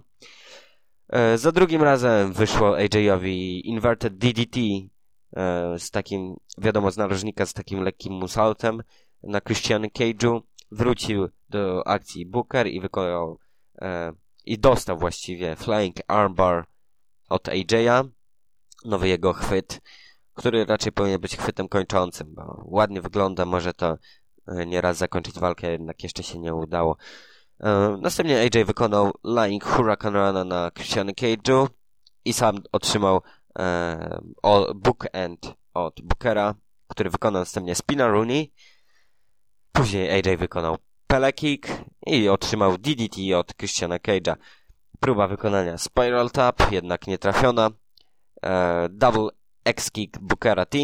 E, 1.08 1.38
za 1.38 1.52
drugim 1.52 1.82
razem 1.82 2.32
wyszło 2.32 2.76
AJ'owi 2.78 3.60
Inverted 3.64 4.18
DDT 4.18 4.56
z 5.78 5.90
takim, 5.90 6.36
wiadomo, 6.58 6.90
z 6.90 6.96
narożnika 6.96 7.46
z 7.46 7.52
takim 7.52 7.80
lekkim 7.82 8.12
musaltem 8.12 8.82
na 9.22 9.40
Christian 9.40 9.82
Cage'u. 9.82 10.40
Wrócił 10.70 11.28
do 11.48 11.86
akcji 11.86 12.26
Booker 12.26 12.66
i 12.66 12.80
wykonał 12.80 13.38
e, 13.80 14.12
i 14.44 14.58
dostał 14.58 14.98
właściwie 14.98 15.56
Flying 15.56 15.96
Armbar 16.08 16.66
od 17.28 17.48
AJ'a. 17.48 18.08
Nowy 18.84 19.08
jego 19.08 19.32
chwyt, 19.32 19.80
który 20.34 20.64
raczej 20.64 20.92
powinien 20.92 21.20
być 21.20 21.36
chwytem 21.36 21.68
kończącym, 21.68 22.34
bo 22.34 22.64
ładnie 22.64 23.00
wygląda, 23.00 23.44
może 23.44 23.74
to 23.74 23.98
nieraz 24.66 24.96
zakończyć 24.96 25.38
walkę, 25.38 25.70
jednak 25.70 26.02
jeszcze 26.02 26.22
się 26.22 26.38
nie 26.38 26.54
udało. 26.54 26.96
E, 27.60 27.96
następnie 28.00 28.40
AJ 28.40 28.64
wykonał 28.64 29.12
Lying 29.24 29.64
Hurricane 29.64 30.18
Rana 30.18 30.44
na 30.44 30.70
Christian 30.70 31.08
Cage'u 31.08 31.68
i 32.24 32.32
sam 32.32 32.62
otrzymał 32.72 33.22
e, 33.58 34.20
book 34.74 35.06
end 35.12 35.54
od 35.74 36.00
Bookera, 36.02 36.54
który 36.88 37.10
wykonał 37.10 37.42
następnie 37.42 37.74
Spina 37.74 38.08
Rooney. 38.08 38.52
Później 39.72 40.10
AJ 40.10 40.36
wykonał 40.36 40.76
Pele 41.06 41.32
Kick 41.32 41.68
i 42.06 42.28
otrzymał 42.28 42.78
DDT 42.78 43.34
od 43.36 43.56
Christiana 43.56 43.96
Cage'a. 43.96 44.36
Próba 45.00 45.28
wykonania 45.28 45.78
Spiral 45.78 46.30
Tap, 46.30 46.72
jednak 46.72 47.06
nie 47.06 47.18
trafiona. 47.18 47.70
E, 48.42 48.88
double 48.90 49.28
X-Kick 49.64 50.18
Bookera 50.18 50.66
T. 50.66 50.78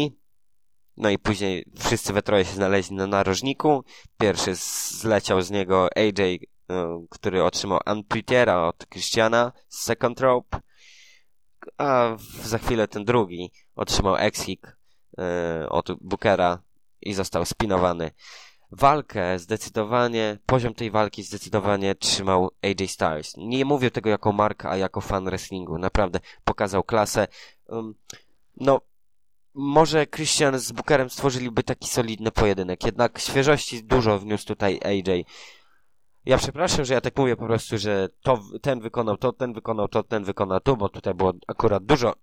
No 0.97 1.09
i 1.09 1.19
później 1.19 1.65
wszyscy 1.79 2.13
we 2.13 2.21
troje 2.21 2.45
się 2.45 2.53
znaleźli 2.53 2.95
na 2.95 3.07
narożniku. 3.07 3.83
Pierwszy 4.17 4.55
zleciał 4.55 5.41
z 5.41 5.51
niego 5.51 5.89
AJ 5.95 6.39
E, 6.71 7.05
który 7.09 7.43
otrzymał 7.43 7.79
Unpretiera 7.91 8.67
od 8.67 8.85
Christiana 8.89 9.51
Second 9.69 10.19
Rope, 10.19 10.59
a 11.77 12.17
za 12.43 12.57
chwilę 12.57 12.87
ten 12.87 13.05
drugi 13.05 13.51
otrzymał 13.75 14.15
Exik 14.15 14.77
e, 15.17 15.69
od 15.69 15.87
Bookera 16.01 16.63
i 17.01 17.13
został 17.13 17.45
spinowany. 17.45 18.11
Walkę 18.71 19.39
zdecydowanie, 19.39 20.37
poziom 20.45 20.73
tej 20.73 20.91
walki 20.91 21.23
zdecydowanie 21.23 21.95
trzymał 21.95 22.51
AJ 22.61 22.87
Styles. 22.87 23.33
Nie 23.37 23.65
mówię 23.65 23.91
tego 23.91 24.09
jako 24.09 24.31
marka, 24.31 24.69
a 24.69 24.77
jako 24.77 25.01
fan 25.01 25.25
wrestlingu. 25.25 25.77
Naprawdę 25.77 26.19
pokazał 26.43 26.83
klasę. 26.83 27.27
No, 28.57 28.81
może 29.53 30.07
Christian 30.07 30.59
z 30.59 30.71
Bookerem 30.71 31.09
stworzyliby 31.09 31.63
taki 31.63 31.87
solidny 31.87 32.31
pojedynek, 32.31 32.83
jednak 32.83 33.19
świeżości 33.19 33.83
dużo 33.83 34.19
wniósł 34.19 34.45
tutaj 34.45 34.79
AJ. 34.83 35.25
Ja 36.25 36.37
przepraszam, 36.37 36.85
że 36.85 36.93
ja 36.93 37.01
tak 37.01 37.17
mówię 37.17 37.35
po 37.35 37.45
prostu, 37.45 37.77
że 37.77 38.09
to, 38.21 38.39
ten 38.61 38.79
wykonał 38.79 39.17
to, 39.17 39.33
ten 39.33 39.53
wykonał 39.53 39.87
to, 39.87 40.03
ten 40.03 40.23
wykonał 40.23 40.59
to, 40.59 40.75
bo 40.75 40.89
tutaj 40.89 41.13
było 41.13 41.33
akurat 41.47 41.85
dużo 41.85 42.13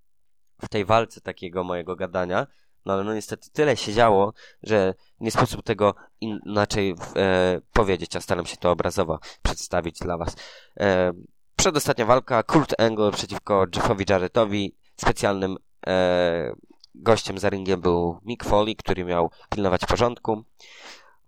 w 0.64 0.68
tej 0.68 0.84
walce 0.84 1.20
takiego 1.20 1.64
mojego 1.64 1.96
gadania, 1.96 2.46
no 2.84 2.92
ale 2.92 3.04
no 3.04 3.14
niestety 3.14 3.50
tyle 3.50 3.76
się 3.76 3.92
działo, 3.92 4.32
że 4.62 4.94
nie 5.20 5.30
sposób 5.30 5.62
tego 5.62 5.94
inaczej 6.20 6.94
e, 7.16 7.60
powiedzieć, 7.72 8.16
a 8.16 8.20
staram 8.20 8.46
się 8.46 8.56
to 8.56 8.70
obrazowo 8.70 9.18
przedstawić 9.42 9.98
dla 9.98 10.18
was. 10.18 10.36
E, 10.80 11.12
przedostatnia 11.56 12.06
walka, 12.06 12.42
Kurt 12.42 12.80
Angle 12.80 13.10
przeciwko 13.10 13.66
Jeffowi 13.76 14.04
Jarrettowi, 14.08 14.76
specjalnym 14.96 15.56
e, 15.86 16.52
gościem 16.94 17.38
za 17.38 17.48
ringiem 17.48 17.80
był 17.80 18.20
Mick 18.24 18.44
Foley, 18.44 18.76
który 18.76 19.04
miał 19.04 19.30
pilnować 19.50 19.86
porządku 19.86 20.44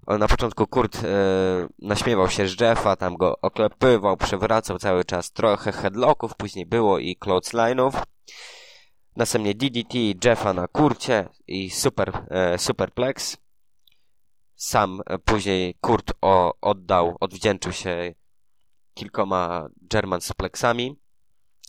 na 0.07 0.29
początku 0.29 0.67
Kurt 0.67 1.05
e, 1.05 1.09
naśmiewał 1.79 2.29
się 2.29 2.49
z 2.49 2.61
Jeffa, 2.61 2.97
tam 2.97 3.17
go 3.17 3.41
oklepywał, 3.41 4.17
przewracał 4.17 4.79
cały 4.79 5.05
czas 5.05 5.33
trochę 5.33 5.73
headlocków, 5.73 6.35
później 6.37 6.67
było 6.67 6.99
i 6.99 7.17
clothesline'ów. 7.17 8.03
Następnie 9.17 9.55
DDT 9.55 9.95
Jeffa 10.25 10.53
na 10.53 10.69
kurcie 10.69 11.29
i 11.47 11.71
super, 11.71 12.27
e, 12.31 12.59
superplex. 12.59 13.37
Sam 14.57 15.01
e, 15.07 15.19
później 15.19 15.75
Kurt 15.81 16.13
o, 16.21 16.55
oddał, 16.61 17.17
odwdzięczył 17.21 17.73
się 17.73 18.15
kilkoma 18.95 19.69
German 19.83 20.21
suplexami 20.21 20.97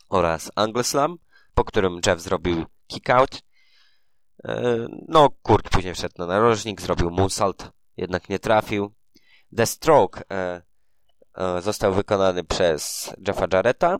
oraz 0.09 0.51
Angleslam, 0.55 1.17
po 1.53 1.63
którym 1.63 1.99
Jeff 2.07 2.21
zrobił 2.21 2.65
kickout. 2.87 3.41
E, 4.43 4.87
no, 5.07 5.29
Kurt 5.41 5.69
później 5.69 5.93
wszedł 5.93 6.15
na 6.17 6.25
narożnik, 6.25 6.81
zrobił 6.81 7.11
moonsault 7.11 7.71
jednak 7.97 8.29
nie 8.29 8.39
trafił. 8.39 8.91
The 9.57 9.65
Stroke 9.65 10.23
e, 10.31 10.61
e, 11.37 11.61
został 11.61 11.93
wykonany 11.93 12.43
przez 12.43 13.13
Jeffa 13.27 13.47
Jarretta. 13.53 13.97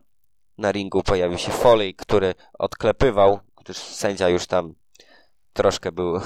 Na 0.57 0.71
ringu 0.71 1.03
pojawił 1.03 1.37
się 1.37 1.51
Foley, 1.51 1.95
który 1.95 2.35
odklepywał, 2.59 3.39
gdyż 3.63 3.77
sędzia 3.77 4.29
już 4.29 4.47
tam 4.47 4.73
troszkę 5.53 5.91
był, 5.91 6.15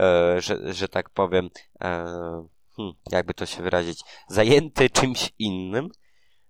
e, 0.00 0.40
że, 0.40 0.72
że 0.72 0.88
tak 0.88 1.10
powiem, 1.10 1.50
e, 1.80 1.88
hmm, 2.76 2.94
jakby 3.12 3.34
to 3.34 3.46
się 3.46 3.62
wyrazić, 3.62 4.00
zajęty 4.28 4.90
czymś 4.90 5.32
innym. 5.38 5.88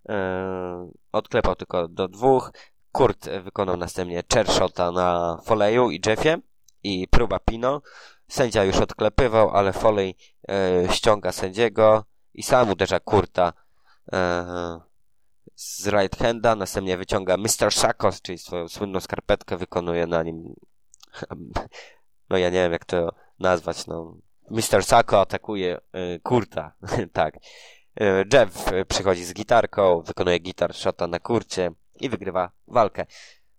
E, 0.08 0.90
odklepał 1.12 1.56
tylko 1.56 1.88
do 1.88 2.08
dwóch. 2.08 2.52
Kurt 2.92 3.28
wykonał 3.28 3.76
następnie 3.76 4.22
chairshota 4.34 4.92
na 4.92 5.38
Foley'u 5.46 5.92
i 5.92 6.00
Jeffie 6.06 6.38
i 6.82 7.08
próba 7.08 7.38
Pino. 7.38 7.82
Sędzia 8.30 8.64
już 8.64 8.76
odklepywał, 8.76 9.50
ale 9.50 9.72
Foley 9.72 10.14
e, 10.48 10.92
ściąga 10.92 11.32
sędziego 11.32 12.04
i 12.34 12.42
sam 12.42 12.70
uderza 12.70 13.00
Kurta 13.00 13.52
e, 14.12 14.80
z 15.54 15.86
right 15.86 16.16
handa, 16.16 16.54
następnie 16.54 16.96
wyciąga 16.96 17.36
Mr. 17.36 17.72
Sakos, 17.72 18.22
czyli 18.22 18.38
swoją 18.38 18.68
słynną 18.68 19.00
skarpetkę, 19.00 19.56
wykonuje 19.56 20.06
na 20.06 20.22
nim 20.22 20.54
no 22.30 22.38
ja 22.38 22.50
nie 22.50 22.62
wiem 22.62 22.72
jak 22.72 22.84
to 22.84 23.12
nazwać, 23.38 23.86
no 23.86 24.16
Mr. 24.50 24.84
Sako 24.84 25.20
atakuje 25.20 25.78
e, 25.92 26.18
Kurta, 26.18 26.72
tak. 27.12 27.34
E, 28.00 28.24
Jeff 28.32 28.64
przychodzi 28.88 29.24
z 29.24 29.34
gitarką, 29.34 30.02
wykonuje 30.02 30.38
gitar 30.38 30.74
shota 30.74 31.06
na 31.06 31.18
kurcie 31.18 31.70
i 32.00 32.08
wygrywa 32.08 32.50
walkę. 32.66 33.06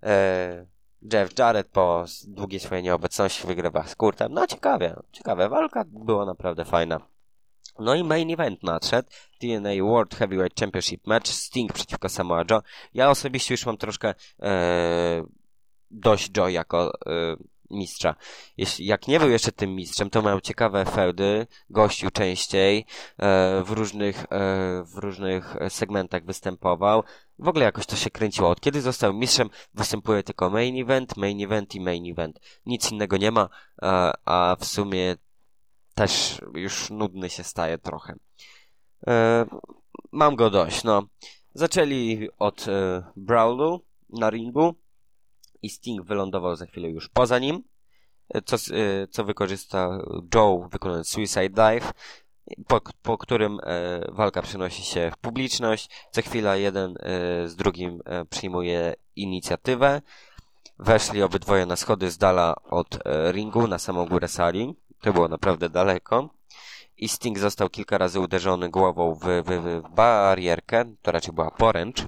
E, 0.03 0.65
Jeff 1.13 1.39
Jarrett 1.39 1.67
po 1.67 2.05
długiej 2.27 2.59
swojej 2.59 2.83
nieobecności 2.83 3.47
wygrywa 3.47 3.83
z 3.83 3.95
Kurtem. 3.95 4.33
No 4.33 4.47
ciekawie, 4.47 4.95
ciekawe. 5.11 5.49
Walka 5.49 5.83
była 5.87 6.25
naprawdę 6.25 6.65
fajna. 6.65 6.99
No 7.79 7.95
i 7.95 8.03
main 8.03 8.31
event 8.31 8.63
nadszedł. 8.63 9.09
TNA 9.39 9.83
World 9.83 10.15
Heavyweight 10.15 10.59
Championship 10.59 11.07
Match. 11.07 11.27
Sting 11.27 11.73
przeciwko 11.73 12.09
Samoa 12.09 12.43
Joe. 12.51 12.61
Ja 12.93 13.09
osobiście 13.09 13.53
już 13.53 13.65
mam 13.65 13.77
troszkę 13.77 14.13
e, 14.41 15.23
dość 15.91 16.37
Joe 16.37 16.49
jako 16.49 16.91
e, 17.05 17.35
mistrza. 17.71 18.15
Jeśli, 18.57 18.85
jak 18.85 19.07
nie 19.07 19.19
był 19.19 19.29
jeszcze 19.29 19.51
tym 19.51 19.75
mistrzem, 19.75 20.09
to 20.09 20.21
miał 20.21 20.41
ciekawe 20.41 20.85
feudy, 20.85 21.47
gościł 21.69 22.09
częściej, 22.11 22.85
e, 23.17 23.63
w 23.63 23.71
różnych, 23.71 24.23
e, 24.23 24.25
w 24.83 24.97
różnych 24.97 25.55
segmentach 25.69 26.25
występował. 26.25 27.03
W 27.39 27.47
ogóle 27.47 27.65
jakoś 27.65 27.85
to 27.85 27.95
się 27.95 28.09
kręciło. 28.09 28.49
Od 28.49 28.61
kiedy 28.61 28.81
został 28.81 29.13
mistrzem, 29.13 29.49
występuje 29.73 30.23
tylko 30.23 30.49
main 30.49 30.81
event, 30.81 31.17
main 31.17 31.43
event 31.43 31.75
i 31.75 31.81
main 31.81 32.11
event. 32.11 32.39
Nic 32.65 32.91
innego 32.91 33.17
nie 33.17 33.31
ma, 33.31 33.49
a, 33.81 34.13
a 34.25 34.55
w 34.59 34.65
sumie 34.65 35.15
też 35.95 36.41
już 36.55 36.89
nudny 36.89 37.29
się 37.29 37.43
staje 37.43 37.77
trochę. 37.77 38.15
E, 39.07 39.45
mam 40.11 40.35
go 40.35 40.49
dość, 40.49 40.83
no. 40.83 41.03
Zaczęli 41.53 42.29
od 42.39 42.67
e, 42.67 43.03
Brawlu 43.15 43.81
na 44.09 44.29
ringu 44.29 44.75
i 45.61 45.69
Sting 45.69 46.05
wylądował 46.05 46.55
za 46.55 46.65
chwilę 46.65 46.89
już 46.89 47.09
poza 47.09 47.39
nim, 47.39 47.63
e, 48.33 48.41
co, 48.41 48.55
e, 48.55 49.07
co 49.07 49.23
wykorzysta 49.23 49.99
Joe 50.35 50.67
wykonując 50.71 51.07
Suicide 51.07 51.49
Dive, 51.49 51.91
po, 52.67 52.81
po 53.01 53.17
którym 53.17 53.59
e, 53.63 54.01
walka 54.11 54.41
przenosi 54.41 54.83
się 54.83 55.11
w 55.13 55.17
publiczność. 55.17 55.89
Co 56.11 56.21
chwila 56.21 56.55
jeden 56.55 56.93
z 57.45 57.55
drugim 57.55 58.01
przyjmuje 58.29 58.93
inicjatywę. 59.15 60.01
Weszli 60.79 61.23
obydwoje 61.23 61.65
na 61.65 61.75
schody 61.75 62.11
z 62.11 62.17
dala 62.17 62.55
od 62.69 62.99
ringu 63.31 63.67
na 63.67 63.79
samą 63.79 64.05
górę 64.05 64.27
sali. 64.27 64.75
To 65.01 65.13
było 65.13 65.27
naprawdę 65.27 65.69
daleko. 65.69 66.29
I 66.97 67.07
Sting 67.09 67.39
został 67.39 67.69
kilka 67.69 67.97
razy 67.97 68.19
uderzony 68.19 68.69
głową 68.69 69.15
w, 69.15 69.19
w, 69.19 69.81
w 69.83 69.95
barierkę, 69.95 70.85
to 71.01 71.11
raczej 71.11 71.33
była 71.33 71.51
poręcz. 71.51 72.05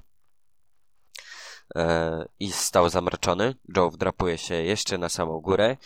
E, 1.76 2.24
I 2.40 2.52
stał 2.52 2.88
zamroczony. 2.88 3.54
Joe 3.76 3.90
wdrapuje 3.90 4.38
się 4.38 4.54
jeszcze 4.54 4.98
na 4.98 5.08
samą 5.08 5.40
górę 5.40 5.76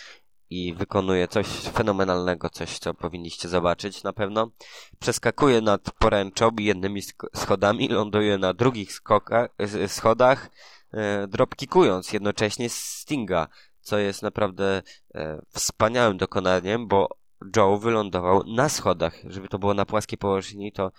i 0.51 0.74
wykonuje 0.74 1.28
coś 1.28 1.47
fenomenalnego, 1.47 2.51
coś 2.51 2.78
co 2.78 2.95
powinniście 2.95 3.49
zobaczyć 3.49 4.03
na 4.03 4.12
pewno. 4.12 4.51
Przeskakuje 4.99 5.61
nad 5.61 5.91
poręczą 5.99 6.51
jednymi 6.59 7.03
schodami, 7.34 7.89
ląduje 7.89 8.39
na 8.39 8.55
drugich 8.55 8.93
skoka, 8.93 9.49
schodach, 9.86 10.51
e, 10.93 11.26
dropkikując 11.26 12.12
jednocześnie 12.12 12.70
Stinga, 12.70 13.49
co 13.80 13.99
jest 13.99 14.22
naprawdę 14.22 14.82
e, 15.14 15.43
wspaniałym 15.49 16.16
dokonaniem, 16.16 16.89
bo 16.89 17.09
Joe 17.57 17.78
wylądował 17.78 18.45
na 18.47 18.68
schodach. 18.68 19.14
Żeby 19.24 19.49
to 19.49 19.59
było 19.59 19.74
na 19.74 19.86
płaskiej 19.86 20.18
powierzchni, 20.18 20.72
to, 20.72 20.91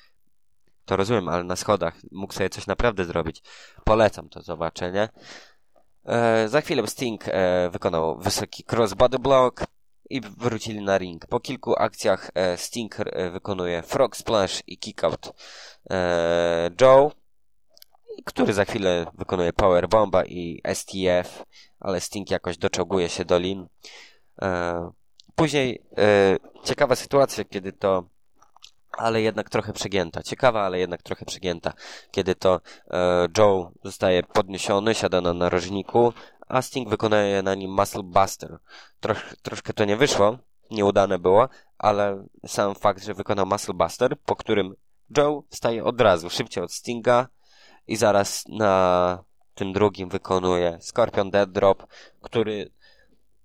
to 0.89 0.95
rozumiem, 0.95 1.29
ale 1.29 1.43
na 1.43 1.55
schodach 1.55 1.93
mógł 2.11 2.33
sobie 2.33 2.49
coś 2.49 2.67
naprawdę 2.67 3.05
zrobić. 3.05 3.41
Polecam 3.83 4.29
to 4.29 4.41
zobaczenie. 4.41 5.09
E, 6.05 6.47
za 6.47 6.61
chwilę 6.61 6.87
Sting 6.87 7.27
e, 7.27 7.69
wykonał 7.69 8.17
wysoki 8.17 8.63
crossbody 8.71 9.19
block 9.19 9.65
i 10.09 10.21
wrócili 10.21 10.81
na 10.81 10.97
ring. 10.97 11.27
Po 11.27 11.39
kilku 11.39 11.75
akcjach 11.79 12.31
e, 12.35 12.57
Sting 12.57 12.99
e, 12.99 13.29
wykonuje 13.29 13.83
frog 13.83 14.17
splash 14.17 14.63
i 14.67 14.77
kickout 14.77 15.33
e, 15.89 16.69
Joe, 16.81 17.11
który 18.25 18.53
za 18.53 18.65
chwilę 18.65 19.05
wykonuje 19.17 19.53
power 19.53 19.89
bomba 19.89 20.25
i 20.25 20.61
STF, 20.73 21.43
ale 21.79 22.01
Sting 22.01 22.31
jakoś 22.31 22.57
doczołguje 22.57 23.09
się 23.09 23.25
do 23.25 23.39
lin. 23.39 23.67
E, 24.41 24.91
później 25.35 25.83
ciekawa 26.63 26.95
sytuacja, 26.95 27.43
kiedy 27.43 27.73
to 27.73 28.03
ale 28.97 29.21
jednak 29.21 29.49
trochę 29.49 29.73
przegięta. 29.73 30.23
Ciekawa, 30.23 30.61
ale 30.61 30.79
jednak 30.79 31.03
trochę 31.03 31.25
przegięta. 31.25 31.73
Kiedy 32.11 32.35
to 32.35 32.61
e, 32.91 33.27
Joe 33.37 33.71
zostaje 33.83 34.23
podniesiony, 34.23 34.95
siada 34.95 35.21
na 35.21 35.33
narożniku, 35.33 36.13
a 36.47 36.61
Sting 36.61 36.89
wykonuje 36.89 37.43
na 37.43 37.55
nim 37.55 37.71
Muscle 37.71 38.03
Buster. 38.03 38.57
Trosz, 38.99 39.35
troszkę 39.41 39.73
to 39.73 39.85
nie 39.85 39.97
wyszło, 39.97 40.37
nieudane 40.71 41.19
było, 41.19 41.49
ale 41.77 42.25
sam 42.47 42.75
fakt, 42.75 43.03
że 43.03 43.13
wykonał 43.13 43.45
Muscle 43.45 43.73
Buster, 43.73 44.19
po 44.25 44.35
którym 44.35 44.75
Joe 45.17 45.43
wstaje 45.49 45.83
od 45.83 46.01
razu, 46.01 46.29
szybciej 46.29 46.63
od 46.63 46.73
Stinga 46.73 47.27
i 47.87 47.95
zaraz 47.95 48.43
na 48.47 49.23
tym 49.53 49.73
drugim 49.73 50.09
wykonuje 50.09 50.77
Scorpion 50.81 51.29
Dead 51.29 51.51
Drop, 51.51 51.87
który 52.21 52.71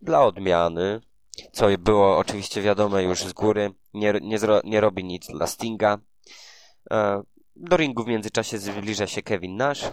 dla 0.02 0.24
odmiany 0.24 1.00
co 1.52 1.66
było 1.78 2.18
oczywiście 2.18 2.62
wiadome 2.62 3.02
już 3.02 3.24
z 3.24 3.32
góry, 3.32 3.74
nie, 3.94 4.14
nie, 4.22 4.38
nie 4.64 4.80
robi 4.80 5.04
nic 5.04 5.26
dla 5.26 5.46
Stinga. 5.46 5.98
E, 6.90 7.22
do 7.56 7.76
ringu 7.76 8.04
w 8.04 8.08
międzyczasie 8.08 8.58
zbliża 8.58 9.06
się 9.06 9.22
Kevin 9.22 9.56
Nash. 9.56 9.92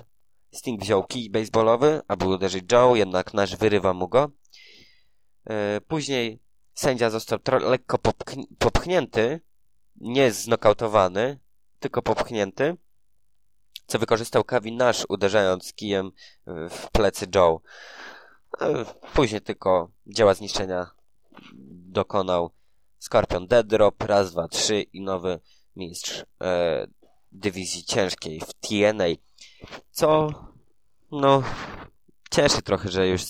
Sting 0.51 0.81
wziął 0.81 1.03
kij 1.03 1.29
baseballowy, 1.29 2.01
aby 2.07 2.25
uderzyć 2.25 2.71
Joe, 2.71 2.95
jednak 2.95 3.33
Nash 3.33 3.55
wyrywa 3.55 3.93
mu 3.93 4.07
go. 4.07 4.31
E, 5.45 5.81
później 5.81 6.39
sędzia 6.73 7.09
został 7.09 7.39
lekko 7.59 7.97
popchn 7.97 8.41
popchnięty, 8.59 9.41
nie 9.95 10.31
znokautowany, 10.31 11.39
tylko 11.79 12.01
popchnięty, 12.01 12.77
co 13.85 13.99
wykorzystał 13.99 14.43
Kevin 14.43 14.77
Nash, 14.77 15.05
uderzając 15.09 15.73
kijem 15.73 16.11
w 16.69 16.91
plecy 16.91 17.27
Joe. 17.35 17.61
E, 18.61 18.85
później 19.13 19.41
tylko 19.41 19.91
dzieła 20.07 20.33
zniszczenia 20.33 21.00
dokonał 21.91 22.51
Scorpion 22.99 23.47
Dead 23.47 23.67
Drop, 23.67 24.03
raz, 24.03 24.31
dwa, 24.31 24.47
trzy 24.47 24.81
i 24.81 25.01
nowy 25.01 25.39
mistrz 25.75 26.25
e, 26.41 26.87
dywizji 27.31 27.83
ciężkiej 27.83 28.39
w 28.39 28.53
TNA. 28.53 29.05
Co, 29.91 30.29
no, 31.11 31.43
cieszy 32.31 32.61
trochę, 32.61 32.89
że 32.89 33.07
już 33.07 33.21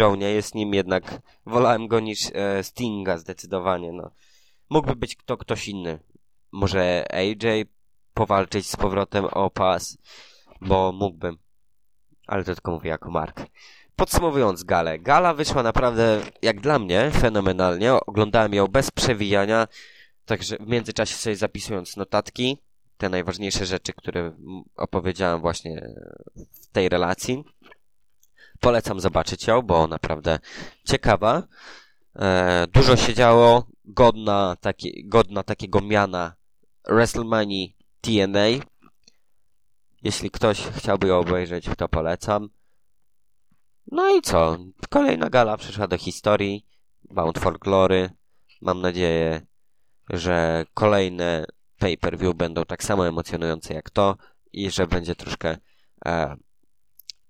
Joe 0.00 0.16
nie 0.16 0.30
jest 0.30 0.54
nim, 0.54 0.74
jednak 0.74 1.22
wolałem 1.46 1.88
go 1.88 2.00
niż 2.00 2.18
e, 2.34 2.64
Stinga 2.64 3.18
zdecydowanie, 3.18 3.92
no. 3.92 4.10
Mógłby 4.70 4.96
być 4.96 5.16
kto, 5.16 5.36
ktoś 5.36 5.68
inny. 5.68 5.98
Może 6.52 7.04
AJ 7.12 7.64
powalczyć 8.14 8.70
z 8.70 8.76
powrotem 8.76 9.24
o 9.24 9.50
pas, 9.50 9.98
bo 10.60 10.92
mógłbym. 10.92 11.38
Ale 12.26 12.44
to 12.44 12.54
tylko 12.54 12.72
mówię 12.72 12.90
jako 12.90 13.10
Mark. 13.10 13.46
Podsumowując 13.96 14.64
galę. 14.64 14.98
Gala 14.98 15.34
wyszła 15.34 15.62
naprawdę, 15.62 16.20
jak 16.42 16.60
dla 16.60 16.78
mnie, 16.78 17.10
fenomenalnie. 17.10 17.92
Oglądałem 17.92 18.54
ją 18.54 18.66
bez 18.66 18.90
przewijania, 18.90 19.68
także 20.24 20.56
w 20.56 20.66
międzyczasie 20.66 21.14
sobie 21.14 21.36
zapisując 21.36 21.96
notatki, 21.96 22.58
te 22.96 23.08
najważniejsze 23.08 23.66
rzeczy, 23.66 23.92
które 23.92 24.32
opowiedziałem 24.76 25.40
właśnie 25.40 25.94
w 26.36 26.66
tej 26.72 26.88
relacji. 26.88 27.44
Polecam 28.60 29.00
zobaczyć 29.00 29.46
ją, 29.46 29.62
bo 29.62 29.86
naprawdę 29.86 30.38
ciekawa. 30.84 31.42
E, 32.16 32.66
dużo 32.72 32.96
się 32.96 33.14
działo, 33.14 33.66
godna, 33.84 34.56
taki, 34.60 35.08
godna 35.08 35.42
takiego 35.42 35.80
miana 35.80 36.34
WrestleMania 36.88 37.66
TNA. 38.00 38.64
Jeśli 40.02 40.30
ktoś 40.30 40.60
chciałby 40.60 41.06
ją 41.08 41.18
obejrzeć, 41.18 41.66
to 41.76 41.88
polecam. 41.88 42.48
No 43.90 44.16
i 44.16 44.22
co? 44.22 44.58
Kolejna 44.90 45.30
gala 45.30 45.56
przyszła 45.56 45.86
do 45.88 45.98
historii. 45.98 46.66
Bound 47.10 47.38
for 47.38 47.58
Glory. 47.58 48.10
Mam 48.60 48.80
nadzieję, 48.80 49.46
że 50.10 50.64
kolejne 50.74 51.44
pay-per-view 51.78 52.34
będą 52.34 52.64
tak 52.64 52.84
samo 52.84 53.08
emocjonujące 53.08 53.74
jak 53.74 53.90
to 53.90 54.16
i 54.52 54.70
że 54.70 54.86
będzie 54.86 55.14
troszkę 55.14 55.56
e, 56.06 56.36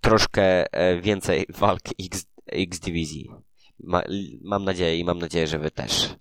troszkę 0.00 0.72
e, 0.72 1.00
więcej 1.00 1.46
walk 1.48 1.82
X, 2.00 2.26
X 2.46 2.80
Division. 2.80 3.42
Ma, 3.80 4.02
mam 4.42 4.64
nadzieję 4.64 4.98
i 4.98 5.04
mam 5.04 5.18
nadzieję, 5.18 5.46
że 5.46 5.58
wy 5.58 5.70
też. 5.70 6.14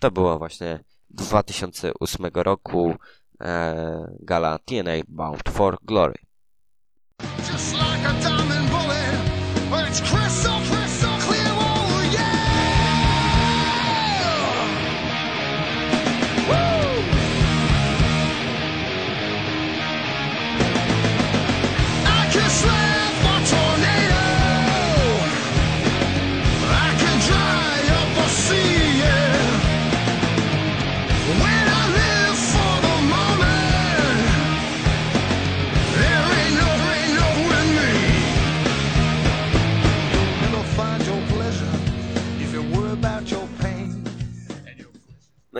To 0.00 0.10
było 0.10 0.38
właśnie 0.38 0.84
2008 1.10 2.26
roku 2.34 2.94
e, 3.40 4.16
gala 4.20 4.58
TNA 4.58 4.92
Bound 5.08 5.48
for 5.48 5.78
Glory. 5.82 6.14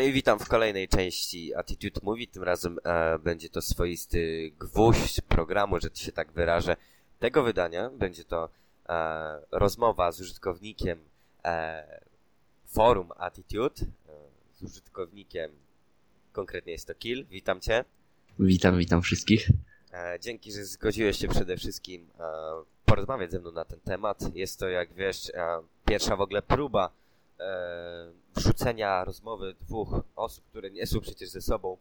I 0.05 0.13
witam 0.13 0.39
w 0.39 0.49
kolejnej 0.49 0.89
części 0.89 1.55
Attitude 1.55 2.01
Movie. 2.03 2.27
Tym 2.27 2.43
razem 2.43 2.79
e, 2.85 3.19
będzie 3.19 3.49
to 3.49 3.63
swoisty 3.63 4.53
gwóźdź 4.59 5.21
programu, 5.21 5.81
że 5.81 5.89
się 5.95 6.13
tak 6.13 6.33
wyrażę, 6.33 6.77
tego 7.19 7.43
wydania. 7.43 7.91
Będzie 7.91 8.25
to 8.25 8.49
e, 8.89 9.39
rozmowa 9.51 10.13
z 10.13 10.21
użytkownikiem 10.21 10.99
e, 11.45 12.01
forum 12.67 13.13
Attitude, 13.17 13.83
e, 13.83 13.87
z 14.53 14.63
użytkownikiem, 14.63 15.51
konkretnie 16.33 16.73
jest 16.73 16.87
to 16.87 16.95
Kill. 16.95 17.27
Witam 17.31 17.61
Cię. 17.61 17.85
Witam, 18.39 18.79
witam 18.79 19.03
wszystkich. 19.03 19.49
E, 19.93 20.19
dzięki, 20.21 20.53
że 20.53 20.65
zgodziłeś 20.65 21.19
się 21.19 21.29
przede 21.29 21.57
wszystkim 21.57 22.09
e, 22.21 22.25
porozmawiać 22.85 23.31
ze 23.31 23.41
mną 23.41 23.53
na 23.53 23.65
ten 23.65 23.81
temat. 23.81 24.19
Jest 24.35 24.59
to, 24.59 24.69
jak 24.69 24.93
wiesz, 24.93 25.33
pierwsza 25.85 26.17
w 26.17 26.21
ogóle 26.21 26.43
próba 26.43 26.91
wrzucenia 28.37 29.05
rozmowy 29.05 29.55
dwóch 29.61 29.89
osób, 30.17 30.45
które 30.45 30.71
nie 30.71 30.87
są 30.87 31.01
przecież 31.01 31.31
ze 31.31 31.43
sobą 31.43 31.77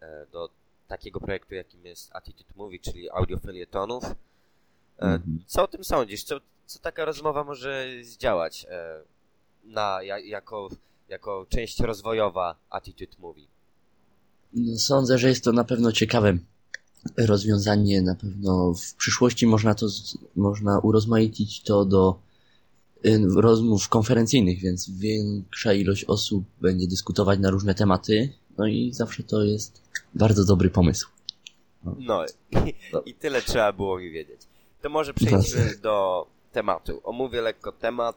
e, 0.00 0.26
do 0.32 0.48
takiego 0.88 1.20
projektu, 1.20 1.54
jakim 1.54 1.86
jest 1.86 2.10
Attitude 2.16 2.52
Movie, 2.56 2.78
czyli 2.78 3.10
audiofilietonów. 3.10 4.04
E, 4.04 4.16
Mhm. 5.00 5.44
Co 5.46 5.62
o 5.62 5.68
tym 5.68 5.84
sądzisz? 5.84 6.24
Co, 6.24 6.40
co 6.66 6.78
taka 6.78 7.04
rozmowa 7.04 7.44
może 7.44 7.86
zdziałać 8.02 8.66
e, 8.70 9.02
na, 9.64 10.02
ja, 10.02 10.18
jako, 10.18 10.68
jako 11.08 11.46
część 11.48 11.80
rozwojowa 11.80 12.56
Attitude 12.70 13.16
Movie? 13.18 13.46
No, 14.52 14.78
sądzę, 14.78 15.18
że 15.18 15.28
jest 15.28 15.44
to 15.44 15.52
na 15.52 15.64
pewno 15.64 15.92
ciekawe 15.92 16.38
rozwiązanie. 17.16 18.02
Na 18.02 18.14
pewno 18.14 18.74
w 18.74 18.94
przyszłości 18.94 19.46
można 19.46 19.74
to, 19.74 19.86
można 20.36 20.78
urozmaicić 20.78 21.62
to 21.62 21.84
do 21.84 22.18
rozmów 23.36 23.88
konferencyjnych, 23.88 24.58
więc 24.60 24.90
większa 24.90 25.72
ilość 25.72 26.04
osób 26.04 26.44
będzie 26.60 26.86
dyskutować 26.86 27.38
na 27.40 27.50
różne 27.50 27.74
tematy. 27.74 28.32
No 28.58 28.66
i 28.66 28.92
zawsze 28.92 29.22
to 29.22 29.42
jest 29.44 29.82
bardzo 30.14 30.44
dobry 30.44 30.70
pomysł. 30.70 31.08
No 31.98 32.24
i, 32.50 32.74
i 33.10 33.14
tyle 33.14 33.42
trzeba 33.42 33.72
było 33.72 33.98
mi 33.98 34.10
wiedzieć. 34.10 34.40
To 34.82 34.88
może 34.88 35.12
No. 35.20 35.26
przejdźmy 35.26 35.76
do 35.82 36.26
tematu. 36.52 37.00
Omówię 37.04 37.40
lekko 37.40 37.72
temat. 37.72 38.16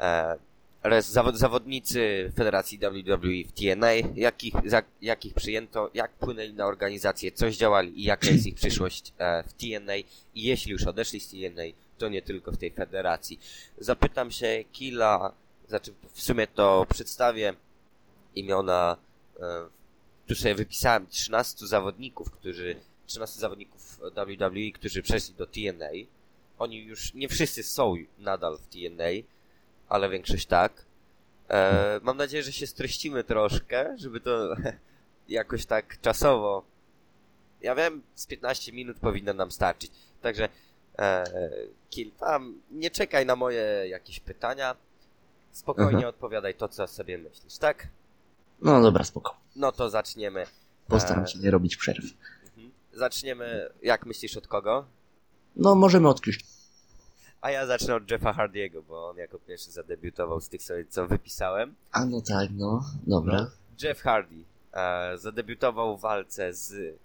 E, 0.00 0.36
res- 0.84 1.10
zawod, 1.10 1.36
zawodnicy 1.38 2.32
Federacji 2.36 2.78
WWE 2.78 3.44
w 3.48 3.52
TNA, 3.52 3.92
jakich, 4.14 4.54
za, 4.66 4.82
jakich 5.02 5.34
przyjęto, 5.34 5.90
jak 5.94 6.10
płynęli 6.14 6.52
na 6.54 6.66
organizację, 6.66 7.32
coś 7.32 7.56
działali 7.56 8.00
i 8.00 8.04
jaka 8.04 8.30
jest 8.30 8.46
ich 8.46 8.54
przyszłość 8.54 9.12
e, 9.18 9.42
w 9.42 9.52
TNA. 9.52 9.96
I 10.34 10.42
jeśli 10.42 10.72
już 10.72 10.82
odeszli 10.86 11.20
z 11.20 11.28
TNA, 11.28 11.62
to 12.00 12.08
nie 12.08 12.22
tylko 12.22 12.52
w 12.52 12.56
tej 12.56 12.70
federacji. 12.70 13.40
Zapytam 13.78 14.30
się 14.30 14.64
Killa, 14.72 15.32
znaczy 15.68 15.94
w 16.12 16.22
sumie 16.22 16.46
to 16.46 16.86
przedstawię 16.90 17.54
imiona 18.34 18.96
e, 19.40 19.66
tu 20.26 20.34
sobie 20.34 20.54
wypisałem 20.54 21.06
13 21.06 21.66
zawodników, 21.66 22.30
którzy 22.30 22.76
13 23.06 23.40
zawodników 23.40 24.00
WWE, 24.14 24.72
którzy 24.74 25.02
przeszli 25.02 25.34
do 25.34 25.46
TNA. 25.46 25.90
Oni 26.58 26.84
już 26.84 27.14
nie 27.14 27.28
wszyscy 27.28 27.62
są 27.62 27.94
nadal 28.18 28.58
w 28.58 28.66
TNA, 28.66 29.26
ale 29.88 30.08
większość 30.08 30.46
tak. 30.46 30.84
E, 31.48 32.00
mam 32.02 32.16
nadzieję, 32.16 32.42
że 32.42 32.52
się 32.52 32.66
streścimy 32.66 33.24
troszkę, 33.24 33.94
żeby 33.98 34.20
to 34.20 34.56
jakoś 35.28 35.66
tak 35.66 36.00
czasowo. 36.00 36.64
Ja 37.60 37.74
wiem, 37.74 38.02
z 38.14 38.26
15 38.26 38.72
minut 38.72 38.96
powinno 38.98 39.32
nam 39.34 39.50
starczyć. 39.50 39.90
Także 40.22 40.48
Kill, 41.90 42.10
tam 42.10 42.60
nie 42.70 42.90
czekaj 42.90 43.26
na 43.26 43.36
moje 43.36 43.88
jakieś 43.88 44.20
pytania. 44.20 44.76
Spokojnie 45.52 45.98
Aha. 45.98 46.08
odpowiadaj 46.08 46.54
to, 46.54 46.68
co 46.68 46.86
sobie 46.86 47.18
myślisz, 47.18 47.58
tak? 47.58 47.88
No 48.62 48.80
dobra, 48.82 49.04
spoko. 49.04 49.36
No 49.56 49.72
to 49.72 49.90
zaczniemy. 49.90 50.46
Postaram 50.88 51.24
E, 51.24 51.28
się 51.28 51.38
nie 51.38 51.50
robić 51.50 51.76
przerw. 51.76 52.04
Mhm. 52.46 52.72
Zaczniemy, 52.92 53.70
jak 53.82 54.06
myślisz, 54.06 54.36
od 54.36 54.46
kogo? 54.46 54.84
No, 55.56 55.74
możemy 55.74 56.08
odkryć. 56.08 56.44
A 57.40 57.50
ja 57.50 57.66
zacznę 57.66 57.94
od 57.94 58.10
Jeffa 58.10 58.32
Hardiego, 58.32 58.82
bo 58.82 59.08
on 59.08 59.16
jako 59.16 59.38
pierwszy 59.38 59.70
zadebiutował 59.70 60.40
z 60.40 60.48
tych, 60.48 60.62
sobie, 60.62 60.84
co 60.88 61.06
wypisałem. 61.06 61.74
A 61.92 62.04
no 62.04 62.20
tak, 62.20 62.48
no, 62.52 62.84
dobra. 63.06 63.50
Jeff 63.82 64.00
Hardy 64.02 64.44
e, 64.72 65.18
zadebiutował 65.18 65.96
w 65.96 66.00
walce 66.00 66.54
z... 66.54 66.96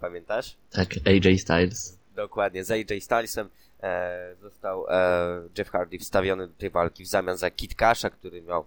Pamiętasz? 0.00 0.56
Tak, 0.70 0.88
AJ 1.06 1.38
Styles. 1.38 1.98
Dokładnie, 2.14 2.64
z 2.64 2.70
AJ 2.70 3.00
Stylesem 3.00 3.48
e, 3.82 4.36
został 4.42 4.86
e, 4.88 5.48
Jeff 5.58 5.70
Hardy 5.70 5.98
wstawiony 5.98 6.48
do 6.48 6.54
tej 6.54 6.70
walki 6.70 7.04
w 7.04 7.08
zamian 7.08 7.36
za 7.36 7.50
Kit 7.50 7.74
Kasha, 7.74 8.10
który 8.10 8.42
miał 8.42 8.64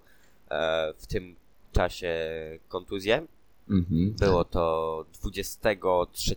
e, 0.49 0.93
w 0.97 1.07
tym 1.07 1.35
czasie 1.71 2.15
kontuzję. 2.67 3.27
Mhm. 3.69 4.11
Było 4.19 4.43
to 4.43 5.05
23 5.21 6.35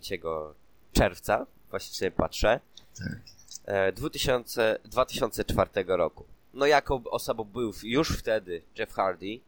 czerwca, 0.93 1.47
właśnie 1.71 1.95
sobie 1.95 2.11
patrzę. 2.11 2.61
Tak. 2.99 3.19
E, 3.65 3.93
2000, 3.93 4.79
2004 4.85 5.71
roku. 5.87 6.25
No 6.55 6.67
jaką 6.67 7.03
osobą 7.05 7.45
był 7.45 7.73
już 7.83 8.19
wtedy 8.19 8.63
Jeff 8.79 8.93
Hardy, 8.93 9.41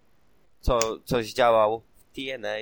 co, 0.60 0.78
co 1.04 1.22
zdziałał 1.22 1.82
w 1.96 2.16
TNA, 2.16 2.56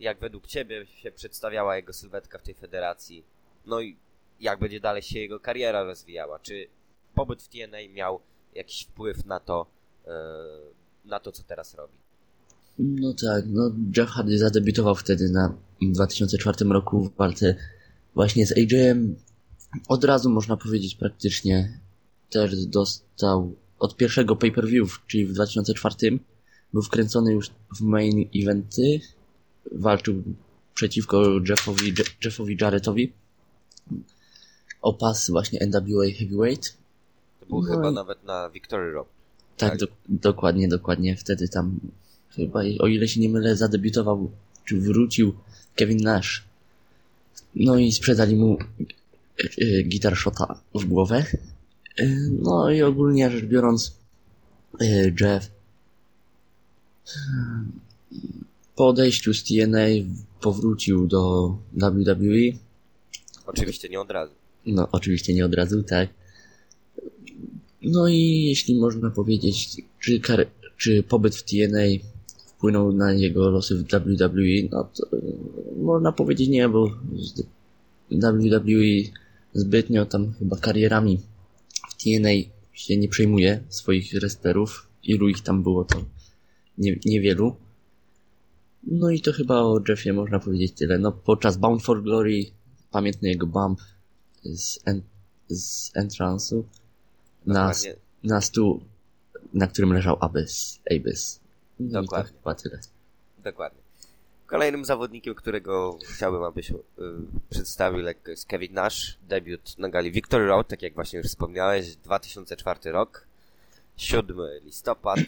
jak 0.00 0.18
według 0.18 0.46
ciebie 0.46 0.86
się 0.86 1.12
przedstawiała 1.12 1.76
jego 1.76 1.92
sylwetka 1.92 2.38
w 2.38 2.42
tej 2.42 2.54
federacji, 2.54 3.24
no 3.66 3.80
i 3.80 3.96
jak 4.40 4.60
będzie 4.60 4.80
dalej 4.80 5.02
się 5.02 5.18
jego 5.18 5.40
kariera 5.40 5.82
rozwijała, 5.82 6.38
czy 6.38 6.66
pobyt 7.14 7.42
w 7.42 7.48
TNA 7.48 7.78
miał 7.94 8.20
jakiś 8.54 8.82
wpływ 8.82 9.24
na 9.26 9.40
to, 9.40 9.66
e, 10.06 10.10
na 11.04 11.20
to 11.20 11.32
co 11.32 11.42
teraz 11.42 11.74
robi. 11.74 11.94
No 12.78 13.14
tak, 13.14 13.44
no 13.48 13.70
Jeff 13.96 14.10
Hardy 14.10 14.38
zadebiutował 14.38 14.94
wtedy 14.94 15.28
na 15.28 15.54
w 15.82 15.92
2004 15.92 16.70
roku 16.72 17.00
w 17.04 17.16
walce 17.16 17.54
właśnie 18.14 18.46
z 18.46 18.52
AJ-em. 18.52 19.16
Od 19.88 20.04
razu 20.04 20.30
można 20.30 20.56
powiedzieć 20.56 20.94
praktycznie 20.94 21.80
też 22.30 22.66
dostał 22.66 23.54
od 23.78 23.96
pierwszego 23.96 24.36
pay-per-view, 24.36 25.02
czyli 25.06 25.26
w 25.26 25.32
2004 25.32 26.18
był 26.72 26.82
wkręcony 26.82 27.32
już 27.32 27.50
w 27.76 27.80
main 27.80 28.28
eventy. 28.36 29.00
Walczył 29.72 30.22
przeciwko 30.74 31.22
Jeffowi, 31.48 31.86
Je- 31.88 32.04
Jeffowi 32.24 32.56
Jarrettowi 32.60 33.12
o 34.82 34.92
pas 34.92 35.30
właśnie 35.30 35.60
NWA 35.66 36.04
Heavyweight. 36.18 36.76
To 37.40 37.46
było 37.46 37.62
No 37.62 37.68
chyba 37.74 37.90
i- 37.90 37.94
nawet 37.94 38.24
na 38.24 38.50
Victory 38.50 38.92
Road. 38.92 39.06
Tak, 39.56 39.70
Tak. 39.70 39.78
Do, 39.80 39.86
dokładnie, 40.08 40.68
dokładnie. 40.68 41.16
Wtedy 41.16 41.48
tam 41.48 41.80
chyba, 42.30 42.60
o 42.78 42.86
ile 42.86 43.08
się 43.08 43.20
nie 43.20 43.28
mylę, 43.28 43.56
zadebiutował, 43.56 44.30
czy 44.64 44.80
wrócił 44.80 45.34
Kevin 45.74 45.98
Nash. 46.02 46.44
No 47.54 47.76
i 47.78 47.92
sprzedali 47.92 48.36
mu 48.36 48.58
e, 48.60 49.78
e, 49.78 49.82
gitar 49.82 50.16
shota 50.16 50.60
w 50.74 50.84
głowę. 50.84 51.24
E, 51.98 52.06
No 52.42 52.70
i 52.70 52.82
ogólnie 52.82 53.30
rzecz 53.30 53.44
biorąc, 53.44 53.94
Jeff 55.20 55.50
po 58.76 58.88
odejściu 58.88 59.34
z 59.34 59.44
TNA 59.44 59.86
powrócił 60.40 61.06
do 61.06 61.48
WWE. 61.72 62.58
Oczywiście 63.46 63.88
nie 63.88 64.00
od 64.00 64.10
razu. 64.10 64.32
No, 64.68 64.88
oczywiście 64.92 65.34
nie 65.34 65.44
od 65.44 65.54
razu, 65.54 65.82
tak. 65.82 66.08
No 67.82 68.08
i 68.08 68.42
jeśli 68.42 68.80
można 68.80 69.10
powiedzieć, 69.10 69.82
czy, 70.00 70.20
czy 70.76 71.02
pobyt 71.02 71.36
w 71.36 71.42
TNA 71.42 71.86
wpłynął 72.46 72.92
na 72.92 73.12
jego 73.12 73.50
losy 73.50 73.76
w 73.76 73.82
WWE, 73.82 74.68
no 74.70 74.88
to 74.94 75.16
e, 75.16 75.20
można 75.82 76.12
powiedzieć 76.12 76.48
nie, 76.48 76.68
bo 76.68 76.90
WWE 78.10 79.10
zbytnio 79.54 80.06
tam 80.06 80.32
chyba 80.38 80.56
karierami 80.56 81.20
w 81.90 82.02
TNA 82.02 82.30
się 82.72 82.96
nie 82.96 83.08
przejmuje 83.08 83.60
swoich 83.68 84.12
wrestlerów. 84.12 84.88
Ilu 85.04 85.28
ich 85.28 85.40
tam 85.40 85.62
było, 85.62 85.84
to 85.84 86.04
nie, 86.78 86.98
niewielu. 87.06 87.56
No 88.86 89.10
i 89.10 89.20
to 89.20 89.32
chyba 89.32 89.60
o 89.60 89.80
Jeffie 89.88 90.12
można 90.12 90.38
powiedzieć 90.38 90.72
tyle. 90.72 90.98
No 90.98 91.12
podczas 91.12 91.56
Bound 91.56 91.82
for 91.82 92.02
Glory 92.02 92.44
pamiętny 92.90 93.28
jego 93.28 93.46
bump 93.46 93.80
z, 94.44 94.78
en, 94.84 95.02
z 95.48 95.92
entrance'u 95.92 96.62
na, 97.46 97.72
na 98.24 98.40
stół, 98.40 98.80
na 99.54 99.66
którym 99.66 99.92
leżał 99.92 100.16
Abyss. 100.20 100.80
Abyss. 100.90 101.40
No 101.80 102.02
Dokładnie. 102.02 102.32
chyba 102.32 102.54
tyle. 102.54 102.80
Dokładnie. 103.44 103.80
Kolejnym 104.46 104.84
zawodnikiem, 104.84 105.34
którego 105.34 105.98
chciałbym, 106.14 106.42
abyś 106.42 106.70
y, 106.70 106.74
przedstawił 107.50 108.00
lekko 108.00 108.30
jest 108.30 108.46
Kevin 108.46 108.74
Nash. 108.74 109.18
Debiut 109.28 109.78
na 109.78 109.88
gali 109.88 110.12
Victory 110.12 110.46
Road, 110.46 110.68
tak 110.68 110.82
jak 110.82 110.94
właśnie 110.94 111.18
już 111.18 111.28
wspomniałeś, 111.28 111.96
2004 111.96 112.92
rok. 112.92 113.26
7 113.96 114.36
listopad. 114.64 115.18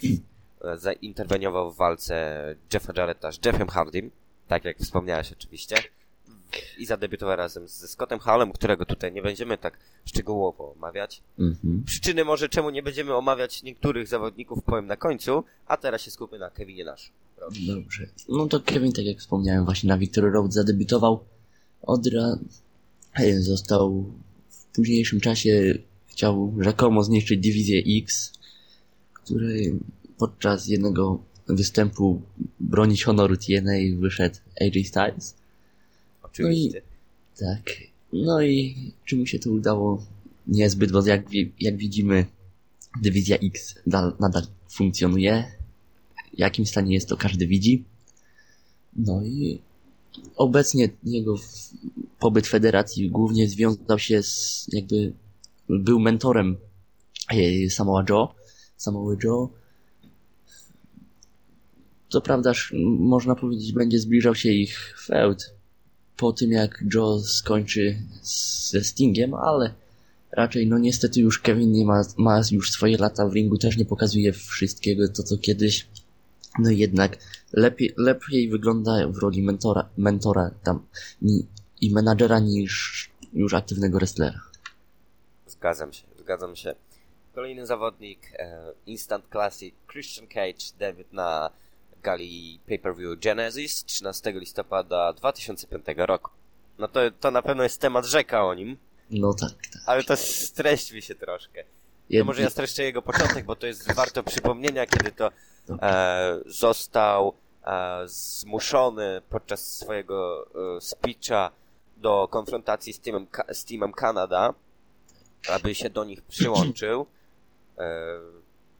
E, 0.64 0.78
Zainterweniował 0.78 1.72
w 1.72 1.76
walce 1.76 2.56
Jeffa 2.74 2.92
Jarretta 2.96 3.32
z 3.32 3.38
Jeffem 3.44 3.68
Hardym, 3.68 4.11
tak 4.48 4.64
jak 4.64 4.78
wspomniałeś 4.78 5.32
oczywiście. 5.32 5.76
I 6.78 6.86
zadebiutował 6.86 7.36
razem 7.36 7.68
ze 7.68 7.88
Scottem 7.88 8.18
Hallem, 8.18 8.53
którego 8.53 8.86
tutaj 8.86 9.12
nie 9.12 9.22
będziemy 9.22 9.59
tak 9.59 9.78
szczegółowo 10.05 10.72
omawiać. 10.72 11.22
Mhm. 11.38 11.82
Przyczyny 11.86 12.24
może 12.24 12.48
czemu 12.48 12.70
nie 12.70 12.82
będziemy 12.82 13.14
omawiać 13.14 13.62
niektórych 13.62 14.09
zawodników 14.09 14.64
powiem 14.64 14.86
na 14.86 14.96
końcu, 14.96 15.44
a 15.66 15.76
teraz 15.76 16.03
się 16.03 16.11
skupmy 16.11 16.38
na 16.38 16.51
Kevinie. 16.51 16.84
Proszę. 17.36 17.61
Dobrze. 17.66 18.07
No 18.28 18.46
to 18.46 18.61
Kevin, 18.61 18.92
tak 18.92 19.05
jak 19.05 19.18
wspomniałem, 19.18 19.64
właśnie 19.64 19.88
na 19.88 19.98
Victory 19.98 20.30
Road 20.30 20.53
zadebiutował. 20.53 21.24
Od 21.82 22.07
ra... 22.07 22.38
e, 23.14 23.40
został 23.40 24.05
w 24.51 24.64
późniejszym 24.64 25.20
czasie 25.20 25.74
chciał 26.07 26.55
rzekomo 26.61 27.03
zniszczyć 27.03 27.40
dywizję 27.40 27.82
X, 28.03 28.32
której 29.12 29.78
podczas 30.18 30.68
jednego 30.68 31.22
występu 31.48 32.22
bronić 32.61 33.05
honoru 33.05 33.36
TNA 33.36 33.72
wyszedł 33.98 34.38
AJ 34.61 34.84
Styles. 34.84 35.39
Oczywiście. 36.32 36.82
Tak. 37.38 37.62
No 38.12 38.42
i 38.42 38.76
czy 39.04 39.16
mu 39.16 39.26
się 39.26 39.38
to 39.38 39.50
udało? 39.50 40.06
Niezbyt, 40.46 40.92
bo 40.92 41.06
jak, 41.06 41.24
jak 41.60 41.76
widzimy, 41.76 42.26
dywizja 43.02 43.36
X 43.36 43.74
dal, 43.86 44.16
nadal 44.20 44.42
funkcjonuje. 44.70 45.44
W 46.34 46.38
jakim 46.38 46.66
stanie 46.66 46.94
jest 46.94 47.08
to 47.08 47.16
każdy 47.16 47.46
widzi. 47.46 47.84
No 48.96 49.22
i 49.24 49.60
obecnie 50.36 50.88
jego 51.04 51.34
pobyt 52.18 52.46
w 52.46 52.50
federacji 52.50 53.10
głównie 53.10 53.48
związał 53.48 53.98
się 53.98 54.22
z 54.22 54.66
jakby 54.72 55.12
był 55.68 56.00
mentorem 56.00 56.56
e, 57.30 57.70
Samoa 57.70 58.04
Joe, 58.08 58.34
Samoa 58.76 59.16
Joe. 59.24 59.48
Co 62.08 62.20
prawdaż 62.20 62.72
m, 62.72 62.80
można 62.98 63.34
powiedzieć 63.34 63.72
będzie 63.72 63.98
zbliżał 63.98 64.34
się 64.34 64.50
ich 64.50 64.96
feud 65.06 65.59
po 66.20 66.32
tym 66.32 66.52
jak 66.52 66.84
Joe 66.94 67.20
skończy 67.20 67.96
ze 68.22 68.84
Stingiem, 68.84 69.34
ale 69.34 69.74
raczej 70.32 70.66
no 70.66 70.78
niestety 70.78 71.20
już 71.20 71.38
Kevin 71.38 71.72
nie 71.72 71.84
ma, 71.84 72.02
ma 72.16 72.40
już 72.50 72.70
swoje 72.70 72.98
lata 72.98 73.28
w 73.28 73.32
ringu, 73.32 73.58
też 73.58 73.76
nie 73.76 73.84
pokazuje 73.84 74.32
wszystkiego 74.32 75.08
to 75.08 75.22
co 75.22 75.38
kiedyś. 75.38 75.88
No 76.58 76.70
jednak 76.70 77.18
lepiej, 77.52 77.94
lepiej 77.96 78.50
wygląda 78.50 79.08
w 79.08 79.16
roli 79.16 79.42
mentora, 79.42 79.88
mentora 79.96 80.50
tam 80.62 80.86
ni, 81.22 81.46
i 81.80 81.94
menadżera 81.94 82.38
niż 82.38 83.10
już 83.32 83.54
aktywnego 83.54 83.98
wrestlera. 83.98 84.40
Zgadzam 85.46 85.92
się, 85.92 86.04
zgadzam 86.18 86.56
się. 86.56 86.74
Kolejny 87.34 87.66
zawodnik, 87.66 88.20
e, 88.38 88.72
Instant 88.86 89.24
Classic, 89.30 89.74
Christian 89.92 90.26
Cage, 90.26 90.64
debiut 90.78 91.12
na 91.12 91.50
gali 92.03 92.61
pay-per-view 92.68 93.18
Genesis 93.20 93.84
13 93.84 94.32
listopada 94.32 95.12
2005 95.12 95.84
roku. 95.96 96.30
No 96.78 96.88
to, 96.88 97.01
to 97.20 97.30
na 97.30 97.42
pewno 97.42 97.62
jest 97.62 97.80
temat 97.80 98.05
rzeka 98.07 98.44
o 98.44 98.55
nim, 98.55 98.76
No 99.11 99.34
tak, 99.34 99.51
tak. 99.51 99.82
ale 99.86 100.05
to 100.05 100.16
streśćmy 100.16 101.03
się 101.03 101.14
troszkę. 101.14 101.64
Może 102.24 102.42
ja 102.42 102.51
streszczę 102.51 102.82
jego 102.82 103.03
początek, 103.03 103.44
bo 103.44 103.57
to 103.57 103.66
jest 103.66 103.92
warto 103.94 104.22
przypomnienia, 104.22 104.86
kiedy 104.86 105.12
to 105.12 105.30
e, 105.82 106.40
został 106.46 107.34
e, 107.64 108.03
zmuszony 108.09 109.22
podczas 109.30 109.76
swojego 109.76 110.46
e, 110.76 110.80
speecha 110.80 111.51
do 111.96 112.28
konfrontacji 112.28 112.92
z 112.92 113.01
teamem, 113.01 113.26
z 113.53 113.64
teamem 113.64 113.92
Kanada, 113.92 114.55
aby 115.48 115.74
się 115.74 115.90
do 115.90 116.05
nich 116.05 116.22
przyłączył. 116.22 117.07
E, 117.78 118.01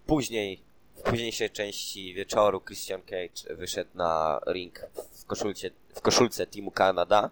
później, 0.07 0.63
w 1.01 1.03
późniejszej 1.03 1.51
części 1.51 2.15
wieczoru 2.15 2.61
Christian 2.61 3.03
Cage 3.03 3.57
wyszedł 3.57 3.91
na 3.95 4.41
ring 4.47 4.81
w 5.13 5.25
koszulce, 5.25 5.71
w 5.95 6.01
koszulce 6.01 6.47
teamu 6.47 6.71
Kanada. 6.71 7.31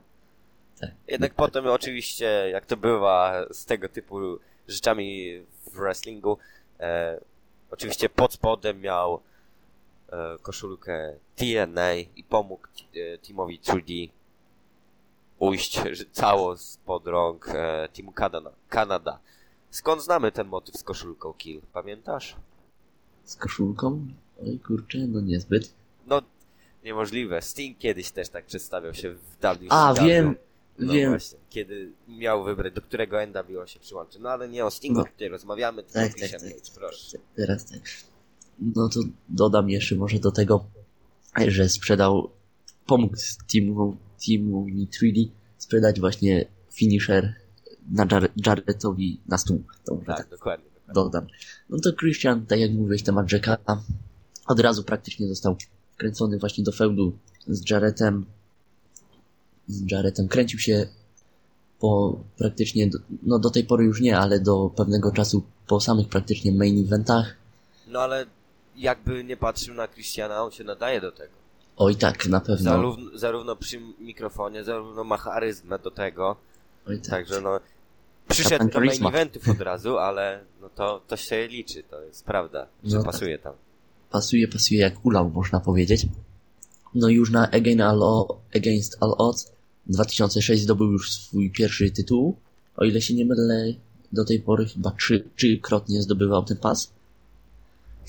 Tak. 0.81 0.91
Jednak 1.09 1.35
potem 1.35 1.67
oczywiście, 1.67 2.27
jak 2.53 2.67
to 2.67 2.77
bywa 2.77 3.45
z 3.51 3.65
tego 3.65 3.89
typu 3.89 4.39
rzeczami 4.69 5.39
w 5.67 5.77
wrestlingu, 5.77 6.39
e, 6.81 7.21
oczywiście 7.71 8.09
pod 8.09 8.33
spodem 8.33 8.81
miał 8.81 9.21
e, 10.13 10.39
koszulkę 10.43 11.15
TNA 11.37 11.95
i 11.95 12.25
pomógł 12.29 12.67
e, 12.95 13.19
teamowi 13.19 13.61
3D 13.61 14.09
ujść 15.39 15.81
cało 16.13 16.57
spod 16.57 17.07
rąk 17.07 17.49
e, 17.49 17.89
teamu. 17.89 18.13
Kanada. 18.69 19.19
Skąd 19.71 20.03
znamy 20.03 20.33
ten 20.33 20.47
motyw 20.47 20.77
z 20.77 20.83
koszulką 20.83 21.33
Kill? 21.33 21.61
Pamiętasz? 21.73 22.37
Z 23.29 23.37
koszulką? 23.37 24.07
Oj 24.43 24.59
kurczę, 24.59 24.99
no 24.99 25.21
niezbyt. 25.21 25.75
No, 26.07 26.23
niemożliwe. 26.85 27.43
Sting 27.43 27.79
kiedyś 27.79 28.11
też 28.11 28.29
tak 28.29 28.47
przedstawiał 28.47 28.95
się 28.95 29.11
w 29.11 29.19
WCW. 29.21 29.67
A, 29.71 29.95
wiem, 29.95 30.35
No 30.79 30.93
wiem. 30.93 31.11
właśnie, 31.11 31.39
kiedy 31.51 31.93
miał 32.09 32.45
wybrać, 32.45 32.75
do 32.75 32.83
którego 32.83 33.17
NWO 33.27 33.67
się 33.67 33.81
przyłączy. 33.81 34.19
No 34.21 34.29
ale 34.31 34.49
nie 34.49 34.65
o 34.65 34.71
Stingu 34.71 34.99
No. 35.01 35.05
tutaj 35.07 35.29
rozmawiamy, 35.29 35.83
tylko 35.83 36.01
Tak, 36.01 36.21
tak, 36.21 36.31
tak. 36.31 36.41
Proszę. 36.75 37.19
Teraz 37.37 37.67
tak. 37.67 37.81
No 38.59 38.89
to 38.89 39.01
dodam 39.29 39.71
jeszcze 39.71 39.95
może 39.95 40.19
do 40.19 40.31
tego, 40.33 40.65
że 41.49 41.69
sprzedał, 41.69 42.31
pomógł 42.87 43.17
teamu, 43.53 43.97
teamowi 44.27 44.89
3D 44.89 45.29
sprzedać 45.59 46.01
właśnie 46.01 46.45
finisher 46.73 47.35
na 47.91 48.07
Jar 48.13 48.31
Jarrettowi 48.47 49.21
na 49.29 49.39
stół. 49.39 49.63
Dobrze, 49.87 50.07
Tak, 50.07 50.17
tak 50.17 50.29
dokładnie. 50.29 50.69
Dodam. 50.95 51.27
No 51.71 51.79
to 51.79 51.93
Christian, 51.93 52.47
tak 52.47 52.59
jak 52.61 52.71
mówiłeś, 52.71 53.03
temat 53.03 53.33
Jacka, 53.33 53.83
od 54.47 54.61
razu 54.61 54.85
praktycznie 54.85 55.29
został 55.29 55.57
wkręcony 55.95 56.39
właśnie 56.39 56.65
do 56.65 56.73
feudu 56.73 57.13
z 57.47 57.71
Jarrettem. 57.71 58.27
Z 59.67 59.91
Jarrettem 59.91 60.29
kręcił 60.29 60.59
się 60.59 60.89
po 61.79 62.21
praktycznie, 62.39 62.87
do, 62.87 62.99
no 63.23 63.39
do 63.39 63.51
tej 63.51 63.65
pory 63.65 63.85
już 63.85 64.01
nie, 64.01 64.19
ale 64.19 64.41
do 64.41 64.71
pewnego 64.77 65.13
czasu 65.13 65.43
po 65.67 65.81
samych 65.81 66.09
praktycznie 66.09 66.53
main 66.53 66.85
eventach. 66.85 67.37
No 67.89 68.01
ale 68.01 68.27
jakby 68.77 69.25
nie 69.25 69.37
patrzył 69.37 69.75
na 69.75 69.89
Christiana, 69.89 70.43
on 70.43 70.51
się 70.51 70.65
nadaje 70.65 71.01
do 71.01 71.13
tego. 71.13 71.33
Oj 71.77 71.97
tak, 71.97 72.27
na 72.27 72.41
pewno. 72.41 72.71
Zarówno, 72.71 73.19
zarówno 73.19 73.57
przy 73.57 73.81
mikrofonie, 74.01 74.65
zarówno 74.65 75.05
ma 75.05 75.17
charyzmę 75.17 75.79
do 75.79 75.91
tego. 75.91 76.37
Oj 76.87 77.01
tak. 77.01 77.11
Także 77.11 77.41
no, 77.41 77.61
przyszedł 78.29 78.69
do 78.69 78.81
main 78.81 79.07
eventów 79.07 79.49
od 79.49 79.61
razu, 79.61 79.99
ale 79.99 80.41
no 80.61 80.69
to, 80.69 81.03
to 81.09 81.17
się 81.17 81.49
liczy, 81.49 81.83
to 81.83 82.03
jest 82.03 82.25
prawda, 82.25 82.67
że 82.85 82.97
No 82.97 83.03
tak. 83.03 83.13
pasuje 83.13 83.39
tam. 83.39 83.53
pasuje, 84.11 84.49
pasuje 84.49 84.81
jak 84.81 85.07
ulał, 85.07 85.31
można 85.31 85.61
powiedzieć. 85.61 86.07
No 86.95 87.09
i 87.09 87.15
już 87.15 87.31
na 87.31 87.51
Again 87.51 87.81
All 87.81 88.03
O- 88.03 88.41
Against 88.57 88.97
All 89.01 89.15
Odds 89.19 89.53
2006 89.87 90.63
zdobył 90.63 90.93
już 90.93 91.13
swój 91.13 91.51
pierwszy 91.51 91.91
tytuł. 91.91 92.37
O 92.77 92.85
ile 92.85 93.01
się 93.01 93.15
nie 93.15 93.25
mylę, 93.27 93.73
do 94.13 94.25
tej 94.25 94.41
pory 94.41 94.67
chyba 94.67 94.91
trzy, 94.91 95.25
trzykrotnie 95.37 96.03
zdobywał 96.03 96.45
ten 96.45 96.57
pas. 96.57 96.93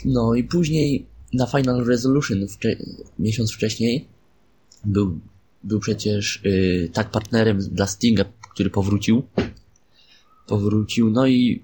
No 0.06 0.36
i 0.36 0.44
później 0.44 1.06
na 1.34 1.46
Final 1.46 1.86
Resolution 1.86 2.38
wcze- 2.48 2.84
miesiąc 3.20 3.52
wcześniej 3.54 4.08
był, 4.86 5.20
był 5.64 5.80
przecież 5.80 6.42
yy, 6.44 6.90
tak 6.94 7.12
partnerem 7.12 7.60
dla 7.60 7.88
Stinga, 7.88 8.26
który 8.54 8.70
powrócił. 8.70 9.24
Powrócił, 10.50 11.10
no 11.10 11.28
i 11.28 11.64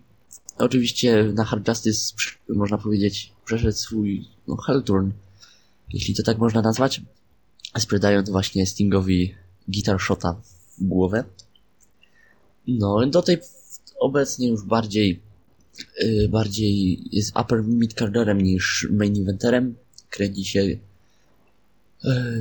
Oczywiście 0.57 1.23
na 1.33 1.45
Hard 1.45 1.67
Justice 1.67 2.13
można 2.49 2.77
powiedzieć 2.77 3.33
przeszedł 3.45 3.77
swój 3.77 4.27
no, 4.47 4.55
hell 4.55 4.83
turn, 4.83 5.11
jeśli 5.93 6.15
to 6.15 6.23
tak 6.23 6.37
można 6.37 6.61
nazwać, 6.61 7.01
sprzedając 7.77 8.29
właśnie 8.29 8.65
Stingowi 8.65 9.35
Guitar 9.67 9.99
Shota 9.99 10.41
w 10.77 10.83
głowę. 10.83 11.23
No 12.67 13.07
do 13.07 13.21
tej 13.21 13.37
obecnie 13.99 14.47
już 14.47 14.63
bardziej 14.63 15.21
yy, 15.99 16.29
bardziej 16.29 17.03
jest 17.11 17.37
upper 17.39 17.63
mid 17.63 17.93
carderem 17.93 18.41
niż 18.41 18.87
main 18.91 19.21
eventerem. 19.21 19.75
Kręci 20.09 20.45
się 20.45 20.63
yy, 20.63 20.79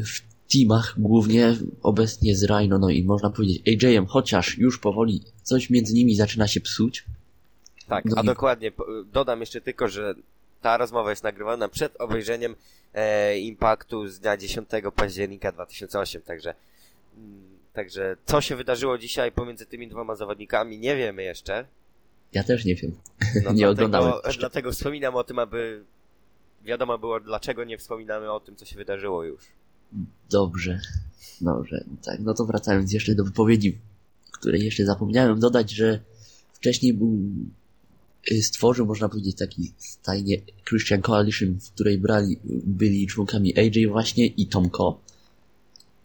w 0.05 0.34
teamach 0.59 0.95
głównie 0.99 1.57
obecnie 1.83 2.37
z 2.37 2.45
Rhino, 2.45 2.79
no 2.79 2.91
i 2.91 3.05
można 3.05 3.31
powiedzieć 3.31 3.63
AJ-em, 3.85 4.07
chociaż 4.07 4.59
już 4.59 4.79
powoli 4.79 5.23
coś 5.43 5.71
między 5.71 5.95
nimi 5.95 6.15
zaczyna 6.15 6.49
się 6.49 6.61
psuć. 6.61 7.05
Tak, 7.89 8.05
No 8.05 8.17
a 8.19 8.23
i- 8.23 8.27
dokładnie, 8.27 8.73
dodam 9.13 9.41
jeszcze 9.41 9.61
tylko, 9.61 9.89
że 9.89 10.15
ta 10.63 10.77
rozmowa 10.77 11.11
jest 11.11 11.23
nagrywana 11.23 11.69
przed 11.69 11.97
obejrzeniem 12.01 12.57
e, 12.95 13.39
Impaktu 13.39 14.09
z 14.09 14.21
dnia 14.21 14.37
10 14.37 14.69
października 14.97 15.53
2008, 15.53 16.23
także 16.23 16.55
mm, 17.17 17.43
także 17.73 18.17
co 18.27 18.41
się 18.41 18.57
wydarzyło 18.57 18.99
dzisiaj 18.99 19.33
pomiędzy 19.33 19.67
tymi 19.67 19.89
dwoma 19.89 20.17
zawodnikami 20.17 20.79
nie 20.79 20.97
wiemy 20.97 21.23
jeszcze. 21.23 21.65
Ja 22.33 22.45
też 22.45 22.65
nie 22.65 22.75
wiem. 22.75 22.93
No, 23.45 23.53
Nie 23.59 23.69
oglądałem 23.71 24.13
dlatego 24.39 24.73
wspominam 24.73 25.15
o 25.15 25.25
tym, 25.25 25.39
aby 25.39 25.85
wiadomo 26.63 26.99
było, 26.99 27.21
dlaczego 27.21 27.65
nie 27.65 27.79
wspominamy 27.79 28.33
o 28.33 28.41
tym, 28.41 28.57
co 28.57 28.65
się 28.65 28.77
wydarzyło 28.77 29.25
już. 29.25 29.45
Dobrze. 30.31 30.81
Dobrze. 31.41 31.85
Tak, 32.03 32.21
no 32.21 32.35
to 32.35 32.47
wracając 32.47 32.93
jeszcze 32.93 33.15
do 33.15 33.25
wypowiedzi, 33.25 33.79
której 34.45 34.65
jeszcze 34.65 34.85
zapomniałem 34.87 35.41
dodać, 35.41 35.71
że 35.71 36.01
wcześniej 36.53 36.95
był 36.95 37.19
y, 38.33 38.43
stworzył, 38.43 38.87
można 38.87 39.09
powiedzieć, 39.09 39.37
taki 39.37 39.73
stajnie 39.79 40.37
Christian 40.69 41.03
Coalition, 41.03 41.61
w 41.61 41.71
której 41.71 41.99
brali, 41.99 42.39
byli 42.67 43.07
członkami 43.07 43.59
AJ 43.59 43.87
właśnie 43.87 44.27
i 44.27 44.47
Tomko. 44.47 45.01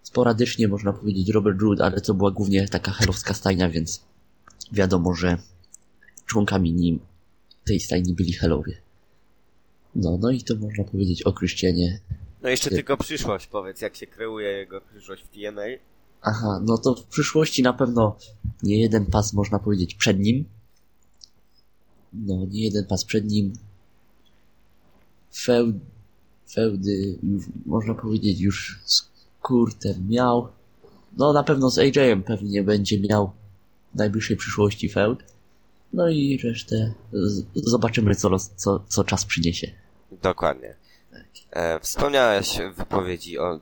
Sporadycznie 0.04 0.68
można 0.68 0.94
powiedzieć 0.94 1.30
Robert 1.30 1.62
Root, 1.62 1.82
ale 1.82 2.02
to 2.02 2.14
była 2.14 2.32
głównie 2.32 2.68
taka 2.68 2.92
helowska 2.92 3.34
stajnia, 3.34 3.70
więc 3.70 4.02
wiadomo, 4.72 5.16
że 5.16 5.38
członkami 6.26 6.74
nim 6.74 7.00
tej 7.64 7.80
stajni 7.80 8.14
byli 8.14 8.34
helowie. 8.34 8.78
No, 9.96 10.18
no 10.22 10.32
i 10.32 10.42
to 10.42 10.56
można 10.56 10.84
powiedzieć 10.84 11.24
o 11.24 11.34
Christianie 11.34 12.00
No 12.42 12.50
jeszcze 12.50 12.70
Ty- 12.70 12.76
tylko 12.76 12.98
przyszłość, 12.98 13.48
powiedz, 13.48 13.82
jak 13.82 13.96
się 13.96 14.08
kreuje 14.08 14.48
jego 14.48 14.82
przyszłość 14.82 15.24
w 15.24 15.28
TNA. 15.28 15.62
Aha, 16.22 16.60
no 16.64 16.78
to 16.78 16.96
w 16.96 17.06
przyszłości 17.06 17.64
na 17.64 17.74
pewno 17.74 18.18
nie 18.64 18.82
jeden 18.82 19.06
pas 19.06 19.34
można 19.34 19.60
powiedzieć 19.60 19.96
przed 19.96 20.20
nim. 20.20 20.46
No, 22.14 22.46
nie 22.52 22.64
jeden 22.64 22.86
pas 22.86 23.06
przed 23.06 23.26
nim. 23.26 23.54
Feud, 25.36 25.76
feudy, 26.52 27.18
już, 27.24 27.46
można 27.66 27.94
powiedzieć, 27.94 28.40
już 28.40 28.80
z 28.86 29.10
Kurtem 29.42 30.10
miał. 30.10 30.48
No, 31.18 31.34
na 31.34 31.44
pewno 31.44 31.70
z 31.70 31.78
AJ-em 31.78 32.24
pewnie 32.24 32.64
będzie 32.64 33.00
miał 33.00 33.32
w 33.94 33.98
najbliższej 33.98 34.38
przyszłości 34.38 34.90
feud. 34.90 35.24
No 35.94 36.10
i 36.10 36.38
resztę 36.44 36.94
z, 37.14 37.46
zobaczymy, 37.56 38.16
co, 38.16 38.40
co, 38.40 38.84
co 38.88 39.04
czas 39.04 39.26
przyniesie. 39.26 39.72
Dokładnie. 40.22 40.76
E, 41.52 41.80
wspomniałeś 41.80 42.58
w 42.74 42.78
wypowiedzi 42.78 43.40
o 43.40 43.60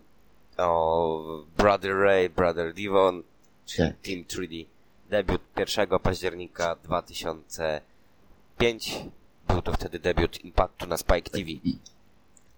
o 0.57 1.43
Brother 1.57 1.95
Ray, 1.95 2.29
Brother 2.29 2.73
Devon, 2.73 3.23
czyli 3.65 3.89
Tak. 3.89 3.97
Team 4.01 4.23
3D. 4.23 4.65
Debiut 5.09 5.41
1 5.57 5.99
października 5.99 6.75
2005. 6.83 9.05
Był 9.47 9.61
to 9.61 9.73
wtedy 9.73 9.99
debiut 9.99 10.45
Impactu 10.45 10.87
na 10.87 10.97
Spike 10.97 11.21
TV. 11.29 11.49
I- 11.49 11.77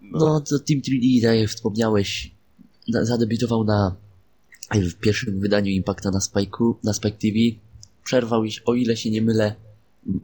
No, 0.02 0.42
to 0.42 0.60
Team 0.60 0.82
3D, 0.82 1.22
tak 1.24 1.38
jak 1.40 1.50
wspomniałeś, 1.50 2.32
na, 2.88 3.06
zadebiutował 3.06 3.64
na 3.64 3.96
w 4.76 4.94
pierwszym 4.96 5.40
wydaniu 5.40 5.72
Impacta 5.72 6.12
na 6.12 6.20
Spike'u, 6.20 6.74
na 6.84 6.94
Spike 6.94 7.18
TV. 7.18 7.36
Przerwał, 8.04 8.44
o 8.66 8.74
ile 8.74 8.98
się 8.98 9.12
nie 9.12 9.22
mylę, 9.22 9.56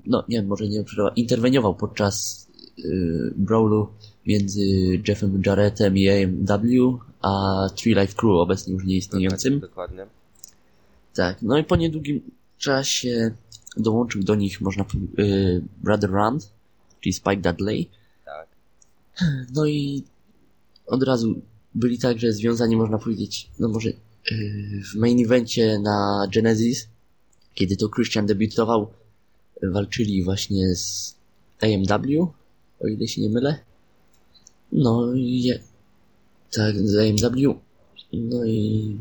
no 0.06 0.24
nie 0.30 0.44
może 0.44 0.68
nie 0.68 0.84
przerwał, 0.84 1.14
interweniował 1.16 1.76
podczas 1.76 2.48
y, 2.80 3.34
brawlu 3.36 3.88
między 4.26 4.62
Jeffem 5.08 5.42
Jarrettem 5.46 5.98
i 5.98 6.10
AMW, 6.10 7.00
a 7.22 7.68
Three 7.76 7.96
Life 7.96 8.14
Crew, 8.14 8.32
obecnie 8.32 8.74
już 8.74 8.86
nieistniejącym. 8.86 9.60
Dokładnie. 9.60 10.06
Tak, 11.14 11.42
no 11.42 11.58
i 11.58 11.64
po 11.64 11.76
niedługim 11.76 12.22
czasie 12.58 13.32
dołączył 13.78 14.24
do 14.24 14.36
nich, 14.36 14.62
można 14.62 14.84
powiedzieć, 14.84 15.20
y, 15.20 15.62
Brother 15.84 16.12
Rand, 16.12 16.52
czyli 17.02 17.14
Spike 17.14 17.38
Dudley. 17.38 17.90
Tak. 18.26 18.48
No 19.54 19.66
i 19.66 20.04
od 20.88 21.04
razu 21.04 21.42
byli 21.76 22.00
także 22.00 22.32
związani, 22.32 22.76
można 22.76 22.98
powiedzieć, 22.98 23.50
no 23.60 23.68
może 23.68 23.90
y, 23.90 23.96
w 24.94 24.96
main 24.96 25.26
evencie 25.26 25.80
na 25.80 26.28
Genesis, 26.34 26.88
kiedy 27.54 27.78
to 27.78 27.90
Christian 27.90 28.26
debiutował, 28.26 28.88
walczyli 29.64 30.24
właśnie 30.24 30.76
z 30.76 31.16
AMW, 31.62 32.34
o 32.80 32.88
ile 32.88 33.08
się 33.08 33.22
nie 33.22 33.30
mylę. 33.30 33.60
No 34.78 35.14
i 35.16 35.54
tak, 36.52 36.76
z 36.78 36.96
AMW. 36.96 37.56
No 38.14 38.46
i 38.46 38.98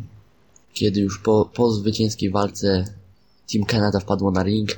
kiedy 0.73 1.01
już 1.01 1.19
po, 1.19 1.51
po 1.55 1.73
zwycięskiej 1.73 2.31
walce 2.31 2.85
Team 3.53 3.65
Canada 3.65 4.01
wpadło 4.01 4.31
na 4.31 4.43
ring, 4.43 4.71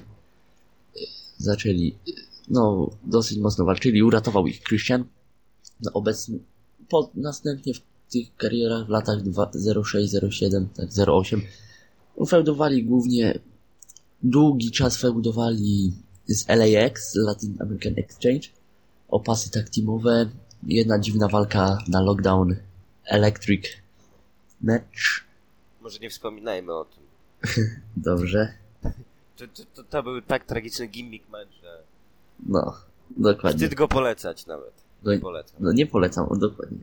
zaczęli, 1.38 1.94
no, 2.48 2.90
dosyć 3.04 3.38
mocno 3.38 3.64
walczyli, 3.64 4.02
uratował 4.02 4.46
ich 4.46 4.62
Christian. 4.62 5.04
No, 5.80 5.90
obecnie, 5.92 6.38
po, 6.88 7.10
następnie 7.14 7.74
w 7.74 7.80
tych 8.10 8.36
karierach 8.36 8.86
w 8.86 8.88
latach 8.88 9.22
2, 9.22 9.50
06, 9.84 10.14
07, 10.30 10.68
tak, 10.74 10.88
08, 11.08 11.42
feudowali 12.28 12.84
głównie, 12.84 13.38
długi 14.22 14.70
czas 14.70 14.96
feudowali 14.96 15.92
z 16.26 16.48
LAX, 16.48 17.14
Latin 17.14 17.56
American 17.60 17.94
Exchange, 17.96 18.48
o 19.08 19.20
pasy 19.20 19.50
tak 19.50 19.68
teamowe, 19.68 20.30
jedna 20.66 20.98
dziwna 20.98 21.28
walka 21.28 21.78
na 21.88 22.00
lockdown 22.00 22.56
Electric 23.04 23.66
Match, 24.60 25.24
Może 25.80 25.98
nie 25.98 26.10
wspominajmy 26.10 26.74
o 26.74 26.84
tym. 26.84 27.02
dobrze, 27.96 28.54
To, 29.36 29.46
to, 29.54 29.62
to, 29.74 29.82
to 29.84 30.02
był 30.02 30.22
tak 30.22 30.44
tragiczny 30.44 30.86
gimmick 30.86 31.28
match, 31.28 31.50
że 31.62 31.82
no, 32.48 32.76
dokładnie, 33.10 33.58
wstyd 33.60 33.74
go 33.78 33.88
polecać 33.88 34.46
nawet. 34.46 34.72
no, 35.02 35.12
i- 35.12 35.18
Polecam. 35.18 35.56
no 35.60 35.72
nie 35.72 35.86
polecam, 35.86 36.26
o, 36.28 36.36
dokładnie, 36.36 36.78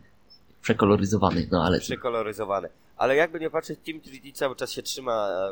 przekoloryzowany, 0.62 1.48
no 1.52 1.64
ale 1.66 1.80
Przekoloryzowane. 1.80 2.70
Ale 2.98 3.16
jakby 3.16 3.40
nie 3.40 3.50
patrzeć, 3.50 3.80
Team 3.86 4.00
3D 4.00 4.34
cały 4.34 4.56
czas 4.56 4.72
się 4.72 4.84
trzyma, 4.84 5.30
e, 5.30 5.52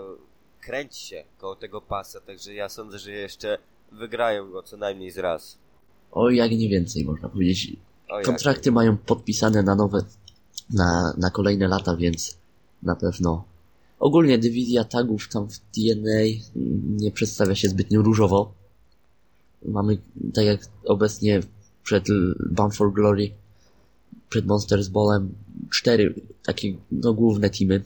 kręci 0.61 1.05
się 1.07 1.23
koło 1.37 1.55
tego 1.55 1.81
pasa, 1.81 2.21
także 2.21 2.53
ja 2.53 2.69
sądzę, 2.69 2.99
że 2.99 3.11
jeszcze 3.11 3.57
wygrają 3.91 4.51
go 4.51 4.63
co 4.63 4.77
najmniej 4.77 5.11
z 5.11 5.17
raz. 5.17 5.57
oj, 6.11 6.35
jak 6.37 6.51
nie 6.51 6.69
więcej 6.69 7.05
można 7.05 7.29
powiedzieć, 7.29 7.75
O, 8.11 8.17
jak. 8.17 8.25
Kontrakty 8.25 8.71
mają 8.71 8.97
podpisane 8.97 9.63
na 9.63 9.75
nowe, 9.75 10.03
na, 10.69 11.13
na 11.17 11.29
kolejne 11.29 11.67
lata, 11.67 11.95
więc 11.95 12.37
na 12.83 12.95
pewno. 12.95 13.43
Ogólnie 13.99 14.37
dywizja 14.37 14.83
tagów 14.83 15.29
tam 15.29 15.49
w 15.49 15.59
TNA 15.59 16.21
nie 16.85 17.11
przedstawia 17.11 17.55
się 17.55 17.69
zbytnio 17.69 18.01
różowo. 18.01 18.53
Mamy, 19.65 19.97
tak 20.33 20.45
jak 20.45 20.59
obecnie 20.85 21.39
przed 21.83 22.05
Bound 22.51 22.75
for 22.75 22.93
Glory, 22.93 23.31
przed 24.29 24.45
Monsters 24.45 24.87
Ballem, 24.87 25.35
cztery 25.69 26.13
takie 26.43 26.73
no, 26.91 27.13
główne 27.13 27.49
teamy. 27.49 27.83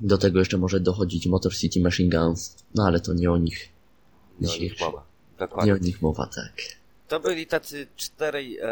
Do 0.00 0.18
tego 0.18 0.38
jeszcze 0.38 0.58
może 0.58 0.80
dochodzić 0.80 1.26
Motor 1.26 1.54
City 1.56 1.80
Machine 1.80 2.18
Guns, 2.18 2.56
no 2.74 2.86
ale 2.86 3.00
to 3.00 3.14
nie 3.14 3.32
o 3.32 3.38
nich, 3.38 3.68
Nie 4.40 4.48
o 4.50 4.56
nich 4.56 4.80
mowa. 4.80 5.04
nie 5.32 5.38
Dokładnie. 5.38 5.74
o 5.74 5.76
nich 5.76 6.02
mowa, 6.02 6.26
tak. 6.26 6.77
To 7.08 7.20
byli 7.20 7.46
tacy 7.46 7.86
czterej 7.96 8.58
e, 8.58 8.66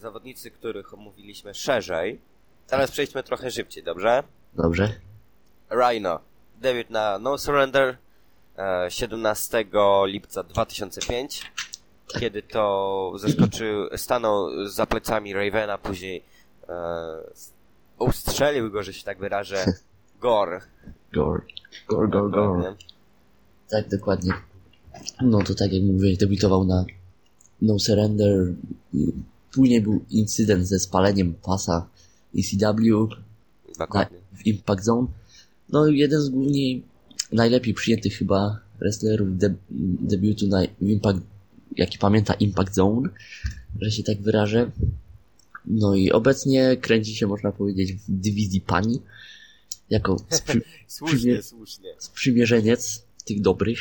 zawodnicy, 0.00 0.50
których 0.50 0.94
omówiliśmy 0.94 1.54
szerzej. 1.54 2.20
Teraz 2.66 2.90
przejdźmy 2.90 3.22
trochę 3.22 3.50
szybciej, 3.50 3.82
dobrze? 3.82 4.22
Dobrze? 4.54 4.94
Rhino. 5.70 6.20
Debiut 6.60 6.90
na 6.90 7.18
No 7.18 7.38
Surrender 7.38 7.96
e, 8.58 8.86
17 8.90 9.64
lipca 10.06 10.42
2005. 10.42 11.52
Kiedy 12.20 12.42
to 12.42 13.12
zaskoczył, 13.16 13.88
stanął 13.96 14.66
za 14.66 14.86
plecami 14.86 15.34
Ravena, 15.34 15.78
później 15.78 16.22
e, 16.68 16.74
ustrzelił 17.98 18.70
go, 18.70 18.82
że 18.82 18.92
się 18.92 19.04
tak 19.04 19.18
wyrażę, 19.18 19.64
Gore. 20.20 20.60
Gore, 21.12 21.42
gore, 21.88 22.08
gore, 22.08 22.30
gore. 22.30 22.74
Tak, 23.70 23.88
dokładnie. 23.88 24.32
No 25.20 25.42
to 25.42 25.54
tak 25.54 25.72
jak 25.72 25.82
mówię, 25.82 26.16
debiutował 26.16 26.64
na 26.64 26.84
No 27.62 27.78
Surrender. 27.78 28.54
Później 29.52 29.80
był 29.82 30.04
incydent 30.10 30.66
ze 30.66 30.78
spaleniem 30.78 31.34
pasa 31.34 31.88
ECW 32.38 33.08
na, 33.78 34.06
w 34.36 34.46
Impact 34.46 34.84
Zone. 34.84 35.06
No 35.68 35.86
jeden 35.86 36.20
z 36.20 36.28
głównie 36.28 36.80
najlepiej 37.32 37.74
przyjętych 37.74 38.12
chyba 38.14 38.60
wrestlerów 38.78 39.38
de, 39.38 39.54
debiutu 40.00 40.46
na 40.46 40.66
w 40.80 40.88
Impact, 40.88 41.20
jaki 41.76 41.98
pamięta 41.98 42.34
Impact 42.34 42.74
Zone, 42.74 43.08
że 43.80 43.90
się 43.90 44.02
tak 44.02 44.20
wyrażę. 44.20 44.70
No 45.66 45.94
i 45.94 46.12
obecnie 46.12 46.76
kręci 46.76 47.14
się, 47.14 47.26
można 47.26 47.52
powiedzieć, 47.52 47.92
w 47.92 48.10
dywizji 48.10 48.60
pani, 48.60 49.02
jako 49.90 50.16
sprzy, 50.30 50.62
Słusznie, 50.86 51.42
słusznie. 51.42 51.94
sprzymierzeniec 51.98 53.04
tych 53.24 53.40
dobrych. 53.40 53.80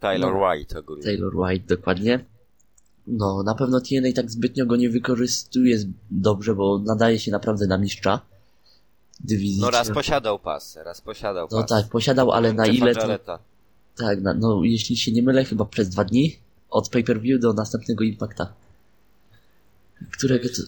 Tyler 0.00 0.20
No. 0.20 0.48
White 0.48 0.78
ogólnie. 0.78 1.02
Taylor 1.02 1.36
White, 1.36 1.76
dokładnie. 1.76 2.24
No, 3.06 3.42
na 3.42 3.54
pewno 3.54 3.80
TNA 3.80 4.12
tak 4.16 4.30
zbytnio 4.30 4.66
go 4.66 4.76
nie 4.76 4.90
wykorzystuje 4.90 5.78
dobrze, 6.10 6.54
bo 6.54 6.78
nadaje 6.78 7.18
się 7.18 7.30
naprawdę 7.30 7.66
na 7.66 7.78
mistrza 7.78 8.20
dywizji. 9.20 9.60
No 9.60 9.70
raz 9.70 9.90
posiadał 9.90 10.38
pas, 10.38 10.76
raz 10.76 11.00
posiadał 11.00 11.48
No 11.50 11.60
pas. 11.60 11.68
tak, 11.68 11.88
posiadał, 11.88 12.32
ale 12.32 12.52
na 12.52 12.66
ile 12.66 12.94
to... 12.94 13.38
Tak, 13.96 14.20
na, 14.20 14.34
no 14.34 14.64
jeśli 14.64 14.96
się 14.96 15.12
nie 15.12 15.22
mylę, 15.22 15.44
chyba 15.44 15.64
przez 15.64 15.88
dwa 15.88 16.04
dni 16.04 16.36
od 16.70 16.88
pay-per-view 16.88 17.40
do 17.40 17.52
następnego 17.52 18.04
Impacta. 18.04 18.52
Którego 20.12 20.48
to... 20.48 20.62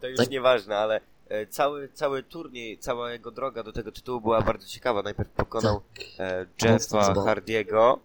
To 0.00 0.08
już 0.08 0.16
Tak. 0.16 0.30
nieważne, 0.30 0.76
ale 0.76 1.00
e, 1.28 1.46
cały, 1.46 1.88
cały 1.94 2.22
turniej, 2.22 2.78
cała 2.78 3.12
jego 3.12 3.30
droga 3.30 3.62
do 3.62 3.72
tego 3.72 3.92
tytułu 3.92 4.20
była 4.20 4.42
bardzo 4.42 4.66
ciekawa. 4.66 5.02
Najpierw 5.02 5.30
pokonał 5.30 5.80
e, 6.18 6.46
Jeffa. 6.62 7.14
Hardiego, 7.24 7.98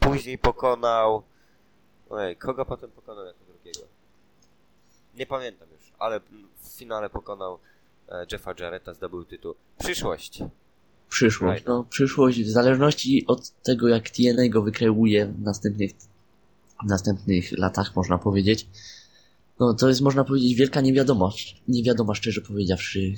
później 0.00 0.38
pokonał... 0.38 1.22
Ojej, 2.10 2.36
kogo 2.36 2.64
potem 2.64 2.90
pokonał 2.90 3.26
jako 3.26 3.38
drugiego? 3.48 3.80
Nie 5.14 5.26
pamiętam 5.26 5.68
już, 5.72 5.92
ale 5.98 6.20
w 6.20 6.68
finale 6.78 7.10
pokonał 7.10 7.58
e, 8.08 8.26
Jeffa 8.32 8.54
Jarretta, 8.60 8.94
zdobył 8.94 9.24
tytuł. 9.24 9.54
Przyszłość. 9.78 10.42
Przyszłość, 11.08 11.64
no 11.64 11.84
przyszłość, 11.84 12.42
w 12.42 12.50
zależności 12.50 13.24
od 13.26 13.50
tego 13.50 13.88
jak 13.88 14.10
TNA 14.10 14.48
go 14.48 14.62
wykreuje 14.62 15.26
w 15.26 15.40
następnych, 15.40 15.90
w 16.84 16.86
następnych 16.86 17.58
latach, 17.58 17.96
można 17.96 18.18
powiedzieć. 18.18 18.66
No 19.60 19.74
to 19.74 19.88
jest, 19.88 20.00
można 20.00 20.24
powiedzieć, 20.24 20.54
wielka. 20.54 20.80
Niewiadoma, 21.68 22.14
szczerze 22.14 22.40
powiedziawszy. 22.40 23.14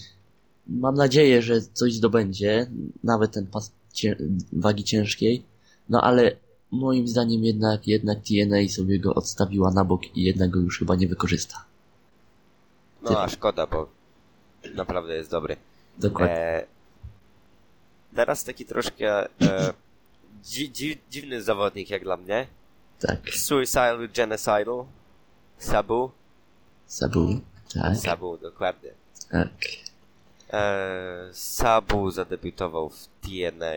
Mam 0.67 0.95
nadzieję, 0.95 1.43
że 1.43 1.63
coś 1.63 1.95
zdobędzie, 1.95 2.71
nawet 3.05 3.33
ten 3.33 3.47
pas 3.47 3.73
cię 3.93 4.17
wagi 4.53 4.85
ciężkiej. 4.85 5.45
No 5.89 6.03
ale 6.03 6.37
moim 6.71 7.09
zdaniem 7.09 7.45
jednak, 7.45 7.89
jednak 7.89 8.19
TNA 8.19 8.69
sobie 8.69 8.99
go 8.99 9.15
odstawiła 9.15 9.71
na 9.71 9.85
bok 9.85 10.17
i 10.17 10.23
jednak 10.23 10.51
go 10.51 10.61
już 10.61 10.79
chyba 10.79 10.97
nie 10.97 11.09
wykorzysta. 11.09 11.65
No 13.03 13.21
a 13.21 13.29
szkoda, 13.29 13.67
bo 13.67 13.89
naprawdę 14.75 15.17
jest 15.17 15.31
dobry. 15.31 15.57
Dokładnie. 15.99 16.37
E, 16.37 16.67
teraz 18.15 18.45
taki 18.45 18.65
troszkę 18.65 19.25
e, 19.43 19.73
dzi, 20.45 20.73
dzi, 20.73 20.99
dziwny 21.11 21.43
zawodnik 21.43 21.91
jak 21.91 22.03
dla 22.03 22.17
mnie. 22.17 22.47
Tak. 23.01 23.31
Suicidal 23.31 24.09
Genocidal. 24.09 24.85
Sabu. 25.59 26.11
Sabu. 26.87 27.41
Tak. 27.75 27.97
Sabu, 27.97 28.37
dokładnie. 28.37 28.91
Tak. 29.31 29.49
E, 30.53 31.29
Sabu 31.33 32.11
zadebiutował 32.11 32.89
w 32.89 33.09
TNA 33.21 33.75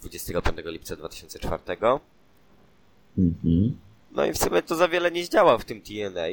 25 0.00 0.58
lipca 0.64 0.96
2004. 0.96 1.62
Mhm. 3.18 3.76
No 4.12 4.24
i 4.26 4.32
w 4.32 4.38
sumie 4.38 4.62
to 4.62 4.76
za 4.76 4.88
wiele 4.88 5.10
nie 5.10 5.24
zdziałał 5.24 5.58
w 5.58 5.64
tym 5.64 5.80
TNA. 5.80 6.26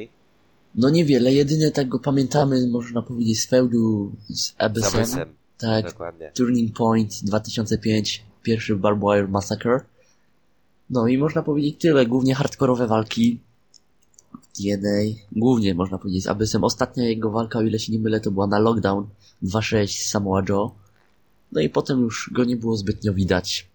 No 0.74 0.90
niewiele, 0.90 1.32
jedynie 1.32 1.70
tak 1.70 1.88
go 1.88 1.98
pamiętamy, 1.98 2.66
można 2.66 3.02
powiedzieć, 3.02 3.40
z 3.40 3.46
feudu 3.46 4.12
z 4.28 4.54
Abyssem. 4.58 5.34
Tak, 5.58 5.84
Dokładnie. 5.84 6.30
Turning 6.34 6.76
Point 6.76 7.24
2005, 7.24 8.24
pierwszy 8.42 8.76
Barbed 8.76 9.02
Wire 9.02 9.28
Massacre. 9.28 9.80
No 10.90 11.08
i 11.08 11.18
można 11.18 11.42
powiedzieć 11.42 11.80
tyle, 11.80 12.06
głównie 12.06 12.34
hardkorowe 12.34 12.86
walki. 12.86 13.40
TNA, 14.56 15.14
głównie 15.32 15.74
można 15.74 15.98
powiedzieć 15.98 16.24
z 16.24 16.26
Abyssem. 16.26 16.64
Ostatnia 16.64 17.04
jego 17.04 17.30
walka, 17.30 17.58
o 17.58 17.62
ile 17.62 17.78
się 17.78 17.92
nie 17.92 17.98
mylę, 17.98 18.20
to 18.20 18.30
była 18.30 18.46
na 18.46 18.58
Lockdown 18.58 19.06
2.6 19.42 19.86
z 19.86 20.10
Samoa 20.10 20.42
Joe. 20.48 20.74
No 21.52 21.60
i 21.60 21.68
potem 21.68 22.00
już 22.00 22.30
go 22.32 22.44
nie 22.44 22.56
było 22.56 22.76
zbytnio 22.76 23.14
widać 23.14 23.71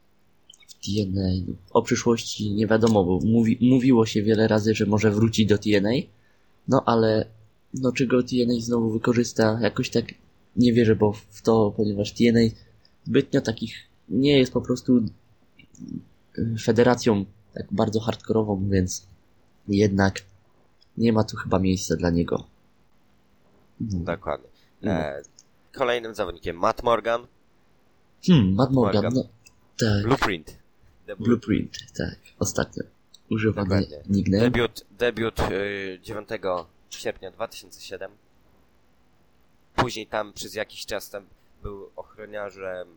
w 0.68 0.74
TNA. 0.74 1.54
O 1.72 1.82
przyszłości 1.82 2.52
nie 2.52 2.68
wiadomo, 2.68 3.04
bo 3.04 3.20
mówi, 3.26 3.58
mówiło 3.62 4.06
się 4.06 4.24
wiele 4.24 4.48
razy, 4.48 4.76
że 4.76 4.86
może 4.86 5.12
wrócić 5.12 5.48
do 5.48 5.58
TNA. 5.58 5.94
No 6.68 6.84
ale, 6.86 7.26
no 7.74 7.92
czy 7.92 8.08
go 8.08 8.24
TNA 8.24 8.60
znowu 8.60 8.92
wykorzysta, 8.92 9.60
jakoś 9.62 9.90
tak 9.90 10.06
nie 10.56 10.74
wierzę, 10.74 10.96
bo 10.96 11.14
w 11.14 11.42
to, 11.42 11.74
ponieważ 11.78 12.12
TNA 12.12 12.40
zbytnio 13.06 13.42
takich 13.42 13.76
nie 14.10 14.40
jest 14.40 14.54
po 14.54 14.62
prostu 14.62 14.98
y, 16.38 16.56
federacją 16.64 17.26
tak 17.54 17.68
bardzo 17.72 18.00
hardkorową, 18.00 18.70
więc 18.70 19.08
jednak 19.68 20.22
nie 20.98 21.14
ma 21.14 21.24
tu 21.24 21.38
chyba 21.38 21.60
miejsca 21.60 21.96
dla 21.96 22.10
niego. 22.10 22.44
No. 23.80 24.00
Dokładnie. 24.00 24.50
E, 24.84 25.22
kolejnym 25.72 26.16
zawodnikiem 26.16 26.58
Matt 26.58 26.84
Morgan. 26.84 27.28
Hmm, 28.28 28.54
Mad 28.54 28.72
Morgan, 28.72 29.04
Morgan. 29.04 29.14
no 29.14 29.37
tak, 29.78 30.04
Blueprint. 30.04 30.58
Blueprint, 31.20 31.78
tak, 31.98 32.20
ostatnio 32.40 32.84
używany 33.30 33.88
nickname. 34.10 34.44
debiut, 34.44 34.86
debiut 34.92 35.40
y, 35.40 36.00
9 36.04 36.30
sierpnia 36.90 37.32
2007. 37.32 38.12
Później 39.76 40.08
tam 40.08 40.34
przez 40.34 40.56
jakiś 40.56 40.86
czas 40.86 41.10
tam 41.10 41.26
był 41.64 41.90
ochroniarzem 41.96 42.88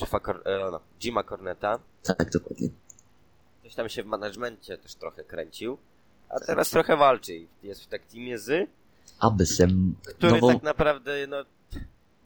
Jeffa 0.00 0.18
Cor- 0.18 0.42
e, 0.44 0.70
no, 0.70 0.80
Jima 1.00 1.22
Corneta. 1.22 1.78
Tak, 2.02 2.30
dokładnie. 2.30 2.68
Coś 3.62 3.74
tam 3.74 3.88
się 3.88 4.02
w 4.02 4.06
managemencie 4.06 4.78
też 4.78 4.94
trochę 4.94 5.24
kręcił. 5.24 5.78
A 6.28 6.40
teraz 6.40 6.70
trochę 6.70 6.96
walczy. 6.96 7.46
Jest 7.62 7.82
w 7.82 7.86
tak 7.86 8.06
teamie 8.06 8.38
z, 8.38 8.70
Abyssem, 9.18 9.96
który 10.02 10.32
nową, 10.32 10.52
tak 10.52 10.62
naprawdę, 10.62 11.26
no, 11.26 11.36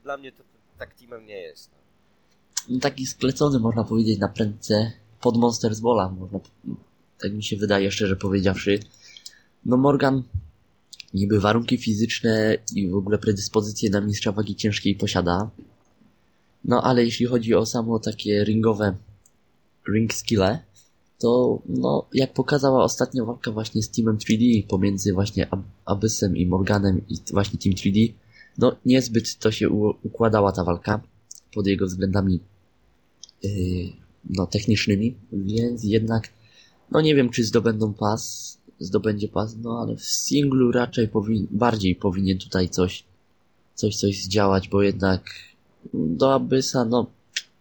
dla 0.02 0.16
mnie 0.16 0.32
to 0.32 0.42
tak 0.78 0.94
teamem 0.94 1.26
nie 1.26 1.38
jest. 1.38 1.70
No. 1.72 1.79
No, 2.70 2.80
taki 2.80 3.06
sklecony 3.06 3.58
można 3.58 3.84
powiedzieć 3.84 4.18
na 4.18 4.28
prędce 4.28 4.92
pod 5.20 5.36
Monsters 5.36 5.80
Balla, 5.80 6.08
można, 6.08 6.40
tak 7.18 7.32
mi 7.32 7.42
się 7.42 7.56
wydaje 7.56 7.90
szczerze 7.90 8.16
powiedziawszy. 8.16 8.80
No 9.66 9.76
Morgan 9.76 10.22
niby 11.14 11.40
warunki 11.40 11.78
fizyczne 11.78 12.56
i 12.74 12.88
w 12.88 12.96
ogóle 12.96 13.18
predyspozycje 13.18 13.90
na 13.90 14.00
mistrza 14.00 14.32
wagi 14.32 14.56
ciężkiej 14.56 14.94
posiada. 14.94 15.50
No 16.64 16.82
ale 16.82 17.04
jeśli 17.04 17.26
chodzi 17.26 17.54
o 17.54 17.66
samo 17.66 17.98
takie 17.98 18.44
ringowe 18.44 18.96
ring 19.88 20.14
skille, 20.14 20.58
to 21.18 21.62
no 21.68 22.06
jak 22.14 22.32
pokazała 22.32 22.84
ostatnia 22.84 23.24
walka 23.24 23.50
właśnie 23.50 23.82
z 23.82 23.90
Teamem 23.90 24.18
3D 24.18 24.66
pomiędzy 24.66 25.12
właśnie 25.12 25.50
Ab- 25.50 25.62
Abyssem 25.84 26.36
i 26.36 26.46
Morganem 26.46 27.00
i 27.08 27.14
właśnie 27.32 27.58
Team 27.58 27.74
3D, 27.74 28.12
no 28.58 28.76
niezbyt 28.86 29.38
to 29.38 29.50
się 29.52 29.70
układała 30.02 30.52
ta 30.52 30.64
walka 30.64 31.00
pod 31.54 31.66
jego 31.66 31.86
względami 31.86 32.40
no 34.30 34.46
technicznymi, 34.46 35.16
więc 35.32 35.84
jednak 35.84 36.28
no 36.90 37.00
nie 37.00 37.14
wiem 37.14 37.30
czy 37.30 37.44
zdobędą 37.44 37.94
pas, 37.94 38.58
zdobędzie 38.78 39.28
pas, 39.28 39.56
no 39.56 39.80
ale 39.80 39.96
w 39.96 40.04
singlu 40.04 40.72
raczej 40.72 41.08
powin, 41.08 41.46
bardziej 41.50 41.96
powinien 41.96 42.38
tutaj 42.38 42.68
coś, 42.68 43.04
coś, 43.74 43.96
coś 43.96 44.22
zdziałać, 44.22 44.68
bo 44.68 44.82
jednak 44.82 45.30
do 45.94 46.34
Abyssa, 46.34 46.84
no 46.84 47.06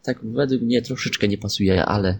tak 0.03 0.25
według 0.25 0.61
mnie 0.61 0.81
troszeczkę 0.81 1.27
nie 1.27 1.37
pasuje, 1.37 1.85
ale 1.85 2.19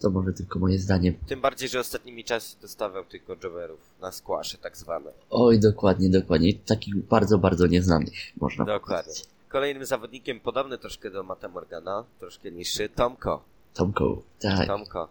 to 0.00 0.10
może 0.10 0.32
tylko 0.32 0.58
moje 0.58 0.78
zdanie. 0.78 1.12
Tym 1.26 1.40
bardziej, 1.40 1.68
że 1.68 1.80
ostatnimi 1.80 2.24
czasy 2.24 2.56
dostawał 2.62 3.04
tylko 3.04 3.36
jobberów 3.44 3.80
na 4.00 4.12
squasze 4.12 4.58
tak 4.58 4.76
zwane. 4.76 5.10
Oj, 5.30 5.60
dokładnie, 5.60 6.10
dokładnie. 6.10 6.54
Takich 6.54 6.96
bardzo, 6.96 7.38
bardzo 7.38 7.66
nieznanych, 7.66 8.14
można 8.40 8.64
Dokładnie. 8.64 9.04
powiedzieć. 9.04 9.33
Kolejnym 9.54 9.84
zawodnikiem, 9.84 10.40
podobny 10.40 10.78
troszkę 10.78 11.10
do 11.10 11.22
Mata 11.22 11.48
Morgana, 11.48 12.04
troszkę 12.18 12.50
niższy, 12.50 12.88
Tomko. 12.88 13.44
Tomko, 13.74 14.22
tak. 14.40 14.66
Tomko. 14.66 15.08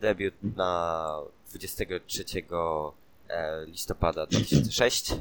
Debiut 0.00 0.34
na 0.56 1.20
23 1.50 2.24
e, 3.28 3.66
listopada 3.66 4.26
2006 4.26 5.12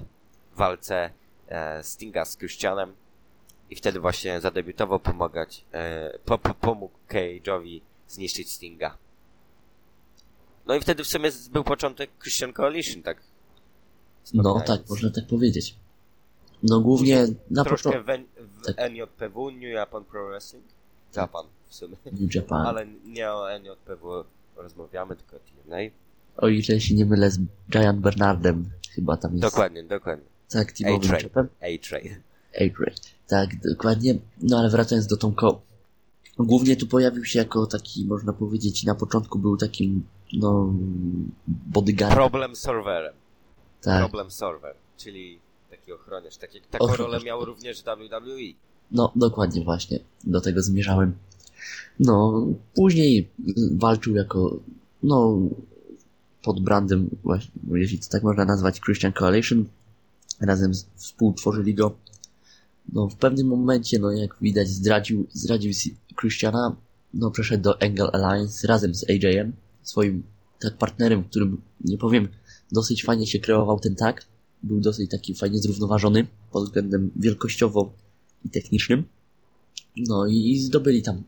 w 0.54 0.58
walce 0.58 1.10
e, 1.48 1.84
Stinga 1.84 2.26
z 2.26 2.38
Christianem 2.38 2.94
i 3.70 3.76
wtedy 3.76 4.00
właśnie 4.00 4.42
zadebiutował 4.42 5.00
pomagać, 5.00 5.66
e, 5.74 6.20
po, 6.26 6.38
po, 6.38 6.54
pomógł 6.54 6.94
Cage'owi 7.10 7.82
zniszczyć 8.08 8.52
Stinga. 8.52 8.98
No 10.66 10.76
i 10.76 10.82
wtedy 10.82 11.04
w 11.04 11.08
sumie 11.08 11.30
był 11.52 11.64
początek 11.64 12.10
Christian 12.22 12.54
Coalition, 12.54 13.04
tak? 13.04 13.18
No 14.34 14.62
tak, 14.62 14.90
można 14.90 15.10
tak 15.10 15.28
powiedzieć. 15.28 15.76
No 16.64 16.80
głównie 16.82 17.28
na 17.50 17.64
Troszkę 17.64 17.90
początku 17.90 18.08
w, 18.08 18.10
N- 18.10 18.26
w 18.62 18.66
Tak. 18.66 18.78
NJPW, 18.92 19.52
New 19.52 19.62
Japan 19.74 20.04
Pro 20.04 20.28
Wrestling. 20.28 20.66
Japan 21.16 21.46
w 21.68 21.76
sumie. 21.76 21.96
New 22.12 22.36
Japan. 22.36 22.68
Ale 22.68 22.88
nie 23.06 23.32
o 23.32 23.60
NJPW 23.60 24.24
rozmawiamy, 24.56 25.16
tylko 25.16 25.36
o 25.36 25.40
TNA. 25.40 25.78
O 26.38 26.48
ile 26.48 26.80
się 26.80 26.96
nie 26.96 27.06
mylę 27.06 27.32
z 27.32 27.40
Giant 27.72 28.00
Bernardem, 28.00 28.70
chyba 28.96 29.18
tam 29.18 29.32
jest. 29.32 29.42
Dokładnie, 29.44 29.84
dokładnie. 29.84 30.26
Tak, 30.50 30.72
A-Train. 30.72 31.02
czepem. 31.22 31.48
A-Train. 31.62 32.16
A-Train. 32.56 32.96
Tak, 33.28 33.50
dokładnie. 33.70 34.16
No 34.42 34.60
ale 34.60 34.70
wracając 34.70 35.08
do 35.08 35.18
Tomko. 35.18 35.62
Głównie 36.40 36.76
tu 36.76 36.88
pojawił 36.88 37.26
się 37.26 37.40
jako 37.40 37.66
taki, 37.68 38.06
można 38.06 38.34
powiedzieć, 38.34 38.84
na 38.84 38.96
początku 38.96 39.40
był 39.40 39.58
takim, 39.58 40.04
no, 40.34 40.74
bodyguard. 41.48 42.14
Problem 42.14 42.56
serwerem. 42.56 43.14
tak. 43.82 44.00
Problem 44.02 44.32
server, 44.32 44.76
czyli 44.98 45.40
taki 45.72 45.92
ochroniarz. 45.92 46.38
Taki, 46.38 46.62
taką 46.62 46.86
Ochroniarz. 46.86 47.14
rolę 47.14 47.26
miał 47.26 47.46
również 47.46 47.84
WWE. 47.84 48.54
No, 48.92 49.12
dokładnie 49.16 49.64
właśnie. 49.64 50.00
Do 50.24 50.42
tego 50.42 50.62
zmierzałem. 50.62 51.14
No, 52.00 52.46
później 52.74 53.30
walczył 53.72 54.16
jako, 54.16 54.60
no, 55.04 55.38
pod 56.44 56.64
brandem 56.64 57.10
właśnie, 57.24 57.52
jeśli 57.74 58.00
to 58.00 58.10
tak 58.10 58.24
można 58.24 58.46
nazwać, 58.46 58.82
Christian 58.82 59.14
Coalition. 59.14 59.66
Razem 60.42 60.74
z, 60.74 60.86
współtworzyli 60.96 61.76
go. 61.76 61.96
No, 62.94 63.10
w 63.10 63.16
pewnym 63.16 63.48
momencie, 63.48 64.00
no, 64.00 64.12
jak 64.12 64.36
widać, 64.42 64.68
zdradził, 64.70 65.28
zdradził 65.34 65.72
Christiana. 66.20 66.76
No, 67.14 67.32
przeszedł 67.32 67.64
do 67.64 67.82
Angle 67.82 68.12
Alliance 68.12 68.68
razem 68.68 68.96
z 68.96 69.10
AJ-em, 69.10 69.54
swoim 69.84 70.24
tak 70.60 70.78
partnerem, 70.78 71.24
którym, 71.24 71.62
nie 71.86 71.98
powiem, 71.98 72.28
dosyć 72.72 73.04
fajnie 73.04 73.28
się 73.28 73.40
kreował 73.40 73.80
ten 73.80 73.96
tak. 73.96 74.26
Był 74.64 74.80
dosyć 74.80 75.12
taki 75.12 75.36
fajnie 75.36 75.60
zrównoważony 75.60 76.28
pod 76.52 76.64
względem 76.64 77.12
wielkościowo 77.16 77.94
i 78.46 78.50
technicznym. 78.50 79.04
No 79.98 80.28
i 80.28 80.60
zdobyli 80.60 81.02
tam, 81.02 81.24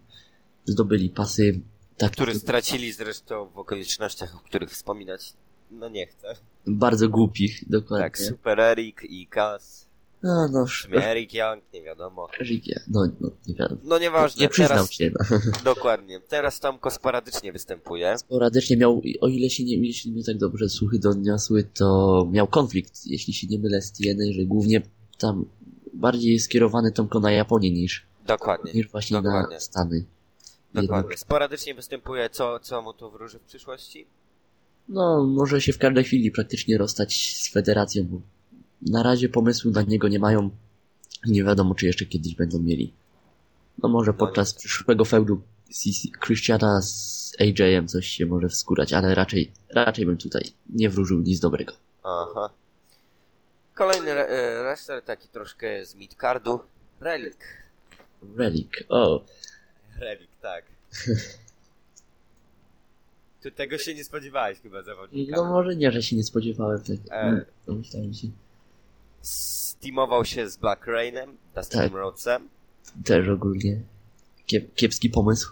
zdobyli 0.65 1.09
pasy 1.09 1.59
tak 1.97 2.11
Który 2.11 2.35
stracili 2.35 2.91
zresztą 2.91 3.49
w 3.49 3.57
okolicznościach, 3.57 4.35
o 4.35 4.39
których 4.39 4.71
wspominać 4.71 5.33
no 5.71 5.89
nie 5.89 6.07
chcę. 6.07 6.35
bardzo 6.67 7.09
głupich, 7.09 7.69
dokładnie. 7.69 8.05
Tak, 8.05 8.17
Super 8.17 8.59
Eric 8.59 8.97
i 9.03 9.27
Kaz. 9.27 9.87
No, 10.23 10.47
no, 10.47 10.65
W 10.65 10.71
sumie 10.71 11.27
Young, 11.33 11.63
nie 11.73 11.81
wiadomo. 11.81 12.27
Rigia. 12.41 12.79
No, 12.87 13.07
no, 13.19 13.29
nie 13.47 13.55
wiadomo. 13.55 13.81
No 13.83 13.99
nieważne, 13.99 14.41
Nie 14.41 14.49
przyznał 14.49 14.77
teraz, 14.77 14.91
się. 14.91 15.11
No. 15.31 15.39
dokładnie. 15.75 16.19
Teraz 16.19 16.59
Tomko 16.59 16.91
sporadycznie 16.91 17.51
występuje. 17.53 18.17
Sporadycznie 18.17 18.77
miał, 18.77 19.01
o 19.21 19.27
ile 19.27 19.49
się 19.49 19.63
nie, 19.63 19.75
jeśli 19.87 20.11
mnie 20.11 20.23
tak 20.23 20.37
dobrze 20.37 20.69
słuchy 20.69 20.99
doniosły, 20.99 21.63
to 21.63 22.27
miał 22.31 22.47
konflikt, 22.47 23.05
jeśli 23.05 23.33
się 23.33 23.47
nie 23.47 23.59
mylę 23.59 23.81
z 23.81 23.91
TNA, 23.91 24.33
że 24.33 24.45
głównie 24.45 24.81
tam 25.17 25.45
bardziej 25.93 26.39
skierowany 26.39 26.91
Tomko 26.91 27.19
na 27.19 27.31
Japonię 27.31 27.71
niż, 27.71 28.05
Dokładnie. 28.27 28.73
niż 28.73 28.87
właśnie 28.89 29.21
dokładnie. 29.21 29.55
na 29.55 29.59
Stany. 29.59 30.05
Dokładnie. 30.73 31.17
Sporadycznie 31.17 31.75
występuje, 31.75 32.29
co, 32.29 32.59
co 32.59 32.81
mu 32.81 32.93
to 32.93 33.11
wróży 33.11 33.39
w 33.39 33.41
przyszłości? 33.43 34.05
No, 34.89 35.23
może 35.23 35.61
się 35.61 35.73
w 35.73 35.77
każdej 35.77 36.03
chwili 36.03 36.31
praktycznie 36.31 36.77
rozstać 36.77 37.35
z 37.41 37.51
federacją, 37.53 38.03
bo 38.03 38.21
na 38.85 39.03
razie 39.03 39.29
pomysłu 39.29 39.71
na 39.71 39.81
niego 39.81 40.07
nie 40.07 40.19
mają. 40.19 40.49
Nie 41.27 41.43
wiadomo, 41.43 41.75
czy 41.75 41.85
jeszcze 41.85 42.05
kiedyś 42.05 42.35
będą 42.35 42.59
mieli. 42.59 42.93
No 43.83 43.89
może 43.89 44.13
podczas 44.13 44.53
przyszłego 44.53 45.05
feudu 45.05 45.41
Christiana 46.25 46.81
z 46.81 47.33
AJ-em 47.39 47.87
coś 47.87 48.07
się 48.07 48.25
może 48.25 48.49
wskórać, 48.49 48.93
ale 48.93 49.15
raczej, 49.15 49.51
raczej 49.69 50.05
bym 50.05 50.17
tutaj 50.17 50.51
nie 50.69 50.89
wróżył 50.89 51.19
nic 51.19 51.39
dobrego. 51.39 51.73
Aha. 52.03 52.49
Kolejny 53.73 54.11
e, 54.11 54.63
wrestler, 54.63 55.03
taki 55.03 55.27
troszkę 55.27 55.85
z 55.85 55.95
midcardu. 55.95 56.59
Relic. 57.01 57.37
Relic, 58.37 58.69
o, 58.89 59.25
Relic, 59.99 60.29
tak. 60.41 60.65
Ty 63.41 63.51
tego 63.51 63.77
się 63.77 63.95
nie 63.95 64.03
spodziewałeś 64.03 64.59
chyba 64.59 64.83
zawodnika. 64.83 65.35
no 65.35 65.45
może 65.45 65.75
nie, 65.75 65.91
że 65.91 66.03
się 66.03 66.15
nie 66.15 66.23
spodziewałem 66.23 66.81
tego. 66.81 67.03
E. 67.11 67.45
No, 67.67 67.73
myślałem 67.73 68.13
się. 68.13 68.27
Steamował 69.23 70.25
się 70.25 70.49
z 70.49 70.57
Black 70.57 70.87
Rainem, 70.87 71.37
Dustinem 71.55 71.89
Tak. 71.89 71.97
Rhodesem. 71.97 72.47
Też 73.05 73.29
ogólnie 73.29 73.81
kiep, 74.45 74.75
kiepski 74.75 75.09
pomysł, 75.09 75.51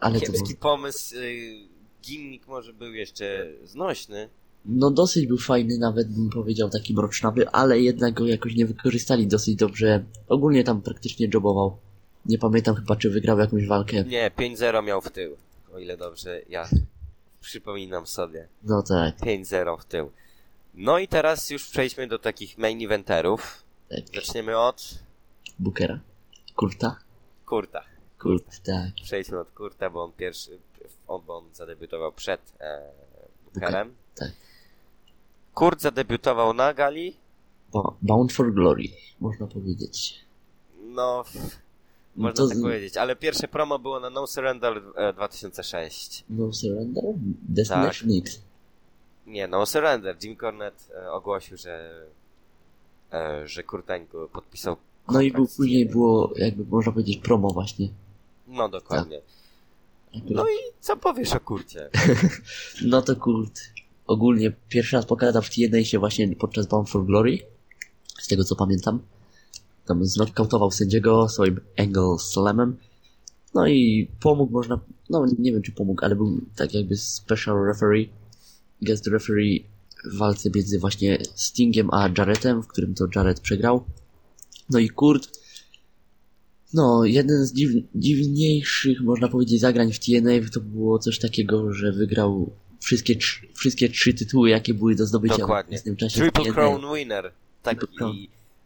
ale 0.00 0.20
to 0.20 0.26
Kiepski 0.26 0.48
był, 0.54 0.56
pomysł, 0.60 1.16
y, 1.16 1.68
gimmick 2.02 2.46
może 2.48 2.72
był 2.72 2.94
jeszcze 2.94 3.46
znośny. 3.64 4.28
no 4.64 4.90
dosyć 4.90 5.26
był 5.26 5.38
fajny, 5.38 5.78
nawet 5.78 6.08
bym 6.08 6.30
powiedział 6.30 6.70
taki 6.70 6.94
mrocznawy, 6.94 7.48
ale 7.48 7.80
jednak 7.80 8.14
go 8.14 8.26
jakoś 8.26 8.54
nie 8.54 8.66
wykorzystali 8.66 9.26
dosyć 9.26 9.56
dobrze. 9.56 10.04
Ogólnie 10.28 10.64
tam 10.64 10.82
praktycznie 10.82 11.28
jobował. 11.34 11.76
Nie 12.26 12.38
pamiętam 12.38 12.74
chyba, 12.74 12.96
czy 12.96 13.10
wygrał 13.10 13.38
jakąś 13.38 13.66
walkę. 13.66 14.04
Nie, 14.04 14.30
5-0 14.30 14.84
miał 14.84 15.00
w 15.00 15.10
tył. 15.10 15.36
O 15.74 15.78
ile 15.78 15.96
dobrze 15.96 16.42
ja 16.48 16.68
przypominam 17.40 18.06
sobie. 18.06 18.48
No 18.62 18.82
tak, 18.82 19.18
5-0 19.18 19.80
w 19.80 19.84
tył. 19.84 20.10
No 20.74 20.98
i 20.98 21.08
teraz 21.08 21.50
już 21.50 21.68
przejdźmy 21.70 22.06
do 22.06 22.18
takich 22.18 22.58
main 22.58 22.84
eventerów. 22.84 23.62
tak. 23.88 24.00
Zaczniemy 24.14 24.58
od 24.58 24.98
Bookera. 25.58 26.00
Kurta? 26.56 26.96
Kurta. 27.46 27.84
Kurt, 28.18 28.62
tak. 28.62 28.90
Przejdźmy 29.04 29.38
od 29.40 29.50
Kurta, 29.50 29.90
bo 29.90 30.04
on 30.04 30.12
pierwszy, 30.12 30.58
on, 31.08 31.22
bo 31.26 31.36
on 31.36 31.44
zadebiutował 31.54 32.12
przed 32.12 32.40
e, 32.60 32.82
Bookerem. 33.54 33.94
tak. 34.14 34.30
Kurt 35.54 35.80
zadebiutował 35.80 36.54
na 36.54 36.74
gali. 36.74 37.16
Bo, 37.72 37.96
Bound 38.02 38.32
for 38.32 38.52
Glory, 38.54 38.84
można 39.20 39.46
powiedzieć. 39.46 40.20
No, 40.84 41.24
No 42.16 42.22
można 42.22 42.36
to 42.36 42.48
tak 42.48 42.60
powiedzieć. 42.62 42.96
Ale 42.96 43.16
pierwsze 43.16 43.48
promo 43.48 43.78
było 43.78 44.00
na 44.00 44.10
No 44.10 44.26
Surrender 44.26 44.82
e, 44.96 45.12
2006. 45.12 46.24
No 46.30 46.52
Surrender? 46.52 47.04
Destination 47.48 48.08
X. 48.18 48.40
Nie, 49.30 49.48
No 49.48 49.66
Surrender. 49.66 50.16
Jim 50.22 50.36
Cornette 50.36 50.94
e, 50.94 51.12
ogłosił, 51.12 51.56
że 51.56 52.04
e, 53.12 53.48
że 53.48 53.62
Kurt 53.62 53.90
Angle 53.90 54.28
podpisał 54.32 54.76
No 55.08 55.20
i 55.20 55.30
kontrakt 55.30 55.36
był, 55.36 55.46
z 55.46 55.56
później 55.56 55.86
było, 55.86 56.32
jakby 56.36 56.64
można 56.64 56.92
powiedzieć, 56.92 57.18
promo 57.18 57.50
właśnie. 57.50 57.88
No 58.46 58.68
dokładnie. 58.68 59.20
Akurat. 60.08 60.30
No 60.30 60.48
i 60.48 60.56
co 60.80 60.96
powiesz 60.96 61.32
o 61.32 61.40
Kurcie? 61.40 61.90
No 62.84 63.02
to 63.02 63.16
Kurt 63.16 63.60
ogólnie 64.06 64.52
pierwszy 64.68 64.96
raz 64.96 65.06
pokazał 65.06 65.42
w 65.42 65.50
TNA 65.50 65.84
się 65.84 65.98
właśnie 65.98 66.36
podczas 66.36 66.66
Bound 66.66 66.90
for 66.90 67.04
Glory. 67.04 67.38
Z 68.20 68.28
tego 68.28 68.44
co 68.44 68.56
pamiętam. 68.56 69.00
Tam 69.86 70.04
znokautował 70.04 70.70
sędziego 70.70 71.28
swoim 71.28 71.60
angle 71.78 72.18
slamem. 72.18 72.76
No 73.54 73.66
i 73.66 74.08
pomógł 74.20 74.52
można, 74.52 74.80
no 75.10 75.26
nie 75.38 75.52
wiem 75.52 75.62
czy 75.62 75.72
pomógł, 75.72 76.04
ale 76.04 76.16
był 76.16 76.40
tak 76.56 76.74
jakby 76.74 76.96
special 76.96 77.64
referee, 77.66 78.10
guest 78.82 79.06
referee 79.06 79.64
w 80.04 80.16
walce 80.18 80.50
między 80.54 80.78
właśnie 80.78 81.18
Stingiem 81.34 81.88
a 81.92 82.10
Jarrettem, 82.18 82.62
w 82.62 82.66
którym 82.66 82.94
to 82.94 83.06
Jarrett 83.16 83.40
przegrał. 83.40 83.84
No 84.70 84.78
i 84.78 84.88
Kurt 84.88 85.40
no, 86.74 87.04
jeden 87.04 87.44
z 87.46 87.52
dziw, 87.52 87.70
dziwniejszych, 87.94 89.00
można 89.00 89.28
powiedzieć, 89.28 89.60
zagrań 89.60 89.92
w 89.92 89.98
TNA 89.98 90.50
to 90.52 90.60
było 90.60 90.98
coś 90.98 91.18
takiego, 91.18 91.72
że 91.72 91.92
wygrał 91.92 92.50
wszystkie, 92.80 93.14
trz- 93.16 93.46
wszystkie 93.54 93.88
trzy 93.88 94.14
tytuły, 94.14 94.50
jakie 94.50 94.74
były 94.74 94.94
do 94.94 95.06
zdobycia 95.06 95.36
Dokładnie. 95.38 95.78
w 95.78 95.82
tym 95.82 95.96
czasie. 95.96 96.20
Triple 96.20 96.44
TNA. 96.44 96.54
Crown 96.54 96.94
winner. 96.96 97.32
Taki 97.62 97.86
Crown. 97.86 98.16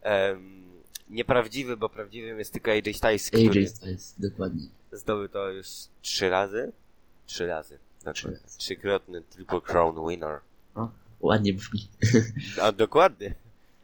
em, 0.01 0.63
nieprawdziwy, 1.09 1.77
bo 1.77 1.89
prawdziwym 1.89 2.39
jest 2.39 2.53
tylko 2.53 2.71
AJ 2.71 2.93
Styles, 2.93 3.31
AJ 3.33 3.67
Styles, 3.67 4.15
dokładnie. 4.17 4.63
zdobył 4.91 5.27
to 5.29 5.49
już 5.49 5.67
trzy 6.01 6.29
razy. 6.29 6.71
Trzy 7.25 7.47
razy. 7.47 7.77
Dokładnie. 8.13 8.39
razy. 8.43 8.57
Trzykrotny 8.57 9.21
Triple 9.21 9.61
Crown 9.61 10.09
winner. 10.09 10.39
Ładnie 11.19 11.53
brzmi. 11.53 11.87
A 12.61 12.71
dokładnie. 12.71 13.35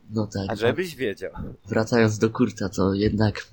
No 0.09 0.27
tak. 0.27 0.49
A 0.49 0.55
żebyś 0.55 0.95
wiedział. 0.95 1.31
Wracając 1.65 2.17
do 2.17 2.29
Kurta, 2.29 2.69
to 2.69 2.93
jednak 2.93 3.47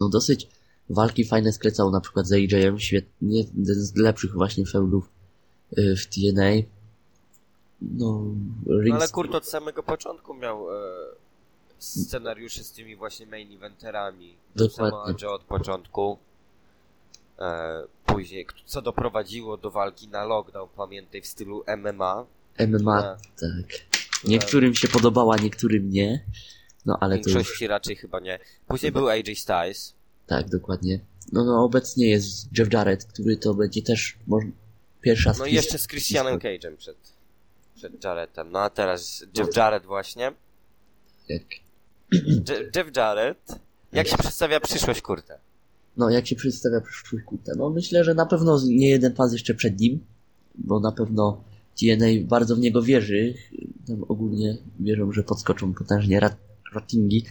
no 0.00 0.08
dosyć 0.08 0.48
walki 0.90 1.24
fajne 1.24 1.52
sklecał 1.52 1.90
na 1.90 2.00
przykład 2.00 2.26
z 2.26 2.32
AJ-em, 2.32 2.78
świetnie, 2.78 3.38
jeden 3.38 3.74
z 3.74 3.96
lepszych 3.96 4.32
właśnie 4.34 4.66
feudów 4.66 5.08
y, 5.78 5.96
w 5.96 6.06
TNA. 6.06 6.50
No, 7.82 8.24
No 8.66 8.80
Rings, 8.80 8.96
ale 8.96 9.08
Kurt 9.08 9.34
od 9.34 9.46
samego 9.46 9.82
początku 9.82 10.34
miał 10.34 10.70
e, 10.70 10.82
scenariusze 11.78 12.64
z 12.64 12.72
tymi 12.72 12.96
właśnie 12.96 13.26
main 13.26 13.52
eventerami. 13.52 14.36
Dokładnie. 14.56 14.90
Samoa 14.90 15.14
Joe 15.22 15.34
od 15.34 15.42
początku. 15.42 16.18
E, 17.38 17.82
później, 18.06 18.46
co 18.64 18.82
doprowadziło 18.82 19.56
do 19.56 19.70
walki 19.70 20.08
na 20.08 20.24
lockdown, 20.24 20.68
pamiętaj, 20.76 21.22
w 21.22 21.26
stylu 21.26 21.64
MMA. 21.76 22.26
MMA, 22.58 22.98
A. 22.98 23.16
tak. 23.16 23.80
Niektórym 24.24 24.74
się 24.74 24.88
podobała, 24.88 25.36
niektórym 25.36 25.90
nie. 25.90 26.24
No 26.86 26.98
ale 27.00 27.18
w 27.18 27.24
to 27.24 27.30
już, 27.30 27.60
raczej 27.60 27.96
chyba 27.96 28.20
nie. 28.20 28.38
Później 28.66 28.92
był 28.92 29.08
AJ 29.08 29.36
Styles. 29.36 29.94
tak, 30.26 30.48
dokładnie. 30.48 31.00
No, 31.32 31.44
no 31.44 31.64
obecnie 31.64 32.08
jest 32.08 32.58
Jeff 32.58 32.72
Jarrett, 32.72 33.04
który 33.04 33.36
to 33.36 33.54
będzie 33.54 33.82
też 33.82 34.16
może, 34.26 34.46
pierwszy 35.00 35.28
raz 35.28 35.38
No 35.38 35.46
i 35.46 35.54
jeszcze 35.54 35.78
z 35.78 35.86
Christianem 35.86 36.38
Cage'em 36.38 36.76
przed, 36.76 36.96
przed 37.74 38.04
Jarrettem. 38.04 38.52
No 38.52 38.58
a 38.58 38.70
teraz 38.70 39.24
Jeff 39.38 39.56
Jarrett 39.56 39.86
właśnie. 39.86 40.32
Jak, 41.28 41.42
Je- 42.12 42.70
Jeff 42.76 42.96
Jarrett. 42.96 43.58
Jak 43.92 44.08
się 44.08 44.18
przedstawia 44.18 44.60
przyszłość 44.60 45.00
Kurta? 45.02 45.34
No 45.96 46.10
jak 46.10 46.26
się 46.26 46.36
przedstawia 46.36 46.80
przyszłość 46.80 47.24
Kurta? 47.24 47.52
No 47.56 47.70
myślę, 47.70 48.04
że 48.04 48.14
na 48.14 48.26
pewno 48.26 48.60
nie 48.66 48.88
jeden 48.88 49.12
pas 49.12 49.32
jeszcze 49.32 49.54
przed 49.54 49.80
nim, 49.80 50.00
bo 50.54 50.80
na 50.80 50.92
pewno 50.92 51.44
TNA 51.80 52.06
bardzo 52.24 52.56
w 52.56 52.58
niego 52.58 52.82
wierzy. 52.82 53.34
Tam 53.86 54.04
ogólnie 54.08 54.58
wierzą, 54.80 55.12
że 55.12 55.22
podskoczą 55.22 55.74
potężnie 55.74 56.20
rat, 56.20 56.36
ratingi, 56.74 57.24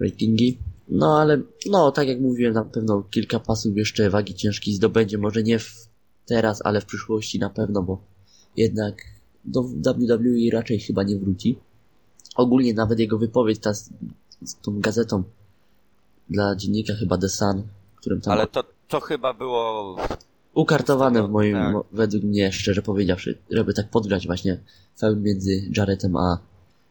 ratingi. 0.00 0.58
No 0.88 1.20
ale, 1.20 1.42
no 1.70 1.92
tak 1.92 2.08
jak 2.08 2.20
mówiłem, 2.20 2.54
na 2.54 2.64
pewno 2.64 3.02
kilka 3.02 3.40
pasów 3.40 3.76
jeszcze 3.76 4.10
wagi 4.10 4.34
ciężkiej 4.34 4.74
zdobędzie. 4.74 5.18
Może 5.18 5.42
nie 5.42 5.58
w, 5.58 5.88
teraz, 6.26 6.60
ale 6.64 6.80
w 6.80 6.86
przyszłości 6.86 7.38
na 7.38 7.50
pewno, 7.50 7.82
bo 7.82 8.02
jednak 8.56 9.02
do 9.44 9.62
WWE 9.62 10.50
raczej 10.52 10.80
chyba 10.80 11.02
nie 11.02 11.16
wróci. 11.16 11.58
Ogólnie 12.36 12.74
nawet 12.74 12.98
jego 12.98 13.18
wypowiedź 13.18 13.58
ta 13.58 13.74
z, 13.74 13.90
z 14.44 14.54
tą 14.60 14.80
gazetą 14.80 15.22
dla 16.30 16.56
dziennika 16.56 16.94
chyba 16.94 17.18
The 17.18 17.28
Sun, 17.28 17.62
którym 17.98 18.20
tam 18.20 18.32
Ale 18.32 18.46
to, 18.46 18.64
to 18.88 19.00
chyba 19.00 19.34
było 19.34 19.96
ukartowane 20.54 21.22
w 21.22 21.30
moim, 21.30 21.54
Tak. 21.54 21.74
według 21.92 22.24
mnie, 22.24 22.52
szczerze 22.52 22.82
powiedziawszy, 22.82 23.38
żeby 23.50 23.74
tak 23.74 23.88
podgrać 23.90 24.26
właśnie 24.26 24.58
feud 25.00 25.22
między 25.22 25.70
Jarrettem 25.76 26.16
a, 26.16 26.38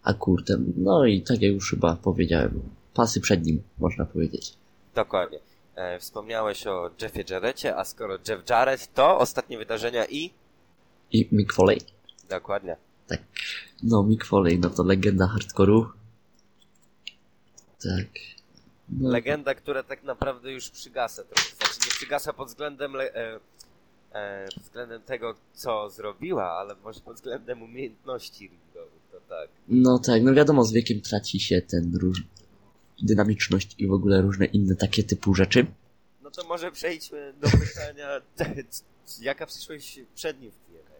a 0.03 0.13
Kurtem. 0.13 0.73
No 0.77 1.05
i 1.05 1.21
tak 1.21 1.41
jak 1.41 1.53
już 1.53 1.69
chyba 1.69 1.95
powiedziałem, 1.95 2.61
pasy 2.93 3.21
przed 3.21 3.45
nim, 3.45 3.61
można 3.79 4.05
powiedzieć. 4.05 4.53
Dokładnie. 4.95 5.39
E, 5.75 5.99
wspomniałeś 5.99 6.67
o 6.67 6.91
Jeffie 7.01 7.23
Jarretcie, 7.29 7.75
a 7.77 7.83
skoro 7.83 8.17
Jeff 8.29 8.49
Jarrett, 8.49 8.93
to 8.93 9.19
ostatnie 9.19 9.57
wydarzenia 9.57 10.05
i... 10.05 10.33
I 11.11 11.27
Mick 11.31 11.53
Foley. 11.53 11.81
Dokładnie. 12.29 12.75
Tak. 13.07 13.19
No, 13.83 14.03
Mick 14.03 14.25
Foley, 14.25 14.59
no 14.59 14.69
to 14.69 14.83
legenda 14.83 15.33
hardcore'u. 15.35 15.85
Tak. 17.81 18.36
No, 18.89 19.09
Legenda, 19.09 19.55
która 19.55 19.83
tak 19.83 20.03
naprawdę 20.03 20.51
już 20.51 20.69
przygasa 20.69 21.23
trochę. 21.23 21.55
Znaczy 21.55 21.79
nie 21.85 21.91
przygasa 21.91 22.33
pod 22.33 22.47
względem, 22.47 22.93
le, 22.93 23.15
e, 23.15 23.39
e, 24.11 24.47
pod 24.53 24.63
względem 24.63 25.01
tego, 25.01 25.35
co 25.53 25.89
zrobiła, 25.89 26.51
ale 26.51 26.75
może 26.83 26.99
pod 26.99 27.15
względem 27.15 27.63
umiejętności 27.63 28.47
ringowych, 28.47 29.01
to 29.11 29.19
tak. 29.29 29.49
no 29.67 29.99
tak, 29.99 30.23
no 30.23 30.33
wiadomo, 30.33 30.63
z 30.63 30.71
wiekiem 30.71 31.01
traci 31.01 31.39
się 31.39 31.61
ten 31.61 31.95
róż... 31.95 32.23
dynamiczność 33.01 33.75
i 33.77 33.87
w 33.87 33.91
ogóle 33.91 34.21
różne 34.21 34.45
inne 34.45 34.75
takie 34.75 35.03
typu 35.03 35.35
rzeczy. 35.35 35.65
No 36.23 36.31
to 36.31 36.47
może 36.47 36.71
przejdźmy 36.71 37.33
do 37.41 37.47
pytania, 37.49 38.21
jaka 39.21 39.45
przyszłość 39.45 39.99
przed 40.15 40.41
nim 40.41 40.51
w 40.51 40.55
TNA? 40.55 40.95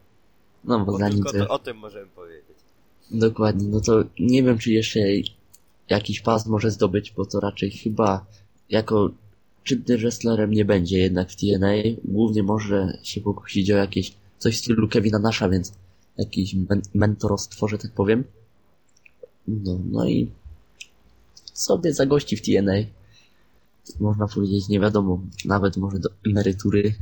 No, 0.64 0.80
bo 0.80 0.92
Bo 0.92 0.98
zanim 0.98 1.24
tylko 1.24 1.46
to, 1.46 1.48
o 1.48 1.60
tym 1.60 1.78
możemy 1.78 2.08
powiedzieć. 2.08 2.58
Dokładnie, 3.12 3.68
no 3.68 3.82
to 3.82 4.04
nie 4.20 4.44
wiem, 4.44 4.58
czy 4.58 4.72
jeszcze 4.72 5.00
jakiś 5.90 6.22
pas 6.22 6.46
może 6.46 6.72
zdobyć, 6.72 7.14
bo 7.18 7.26
to 7.26 7.40
raczej 7.40 7.72
chyba 7.72 8.26
jako 8.70 9.10
czynnym 9.64 10.00
wrestlerem 10.00 10.52
nie 10.52 10.66
będzie 10.66 11.00
jednak 11.00 11.32
w 11.32 11.36
TNA. 11.36 11.74
Głównie 12.06 12.44
może 12.44 12.98
się 13.04 13.22
pokusić 13.22 13.72
o 13.72 13.76
jakieś 13.76 14.14
coś 14.38 14.56
w 14.56 14.60
stylu 14.60 14.88
Kevina 14.88 15.20
Nasha, 15.20 15.50
więc 15.50 15.74
jakiś 16.18 16.54
men 16.54 16.82
mentorostwo, 16.94 17.68
że 17.68 17.78
tak 17.78 17.92
powiem. 17.92 18.24
No, 19.48 19.80
no 19.92 20.08
i 20.08 20.32
sobie 21.54 21.94
zagości 21.94 22.38
w 22.38 22.42
TNA. 22.42 22.74
Można 24.00 24.28
powiedzieć, 24.28 24.68
nie 24.68 24.80
wiadomo, 24.80 25.22
nawet 25.46 25.78
może 25.78 26.00
do 26.00 26.10
emerytury, 26.28 26.94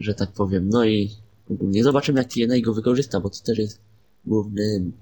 że 0.00 0.14
tak 0.14 0.32
powiem. 0.32 0.68
No 0.68 0.84
i 0.84 1.10
ogólnie 1.50 1.84
zobaczymy, 1.84 2.18
jak 2.20 2.32
TNA 2.32 2.60
go 2.60 2.74
wykorzysta, 2.74 3.20
bo 3.20 3.30
to 3.30 3.40
też 3.44 3.58
jest 3.58 3.78
głównym 4.26 4.92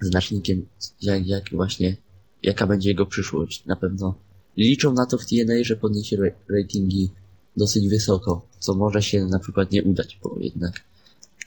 znacznikiem, 0.00 0.66
jak, 1.02 1.26
jak 1.26 1.50
właśnie, 1.50 1.96
jaka 2.44 2.66
będzie 2.66 2.88
jego 2.88 3.06
przyszłość. 3.06 3.64
Na 3.66 3.76
pewno 3.76 4.14
liczą 4.56 4.92
na 4.92 5.06
to 5.06 5.18
w 5.18 5.26
TNA, 5.26 5.54
że 5.62 5.76
podniesie 5.76 6.16
ra- 6.16 6.56
ratingi 6.58 7.10
dosyć 7.56 7.88
wysoko, 7.88 8.46
co 8.58 8.74
może 8.74 9.02
się 9.02 9.24
na 9.24 9.38
przykład 9.38 9.70
nie 9.72 9.82
udać, 9.82 10.18
bo 10.22 10.36
jednak, 10.40 10.80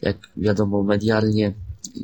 jak 0.02 0.18
wiadomo, 0.38 0.84
medialnie 0.84 1.54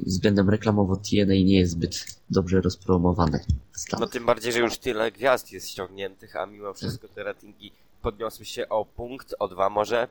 względem 0.05 0.49
reklamowo 0.49 0.95
TNA 0.95 1.33
nie 1.33 1.59
jest 1.59 1.71
zbyt 1.71 2.05
dobrze 2.29 2.61
rozpromowane. 2.61 3.39
w 3.71 3.99
No 3.99 4.07
tym 4.07 4.25
bardziej, 4.25 4.53
że 4.53 4.59
już 4.59 4.77
tyle 4.77 5.11
gwiazd 5.11 5.51
jest 5.51 5.69
ściągniętych, 5.69 6.35
a 6.35 6.45
mimo 6.45 6.73
wszystko 6.73 7.07
te 7.07 7.23
ratingi 7.23 7.71
podniosły 8.01 8.45
się 8.45 8.69
o 8.69 8.85
punkt, 8.85 9.35
o 9.39 9.47
dwa 9.47 9.69
może. 9.69 10.07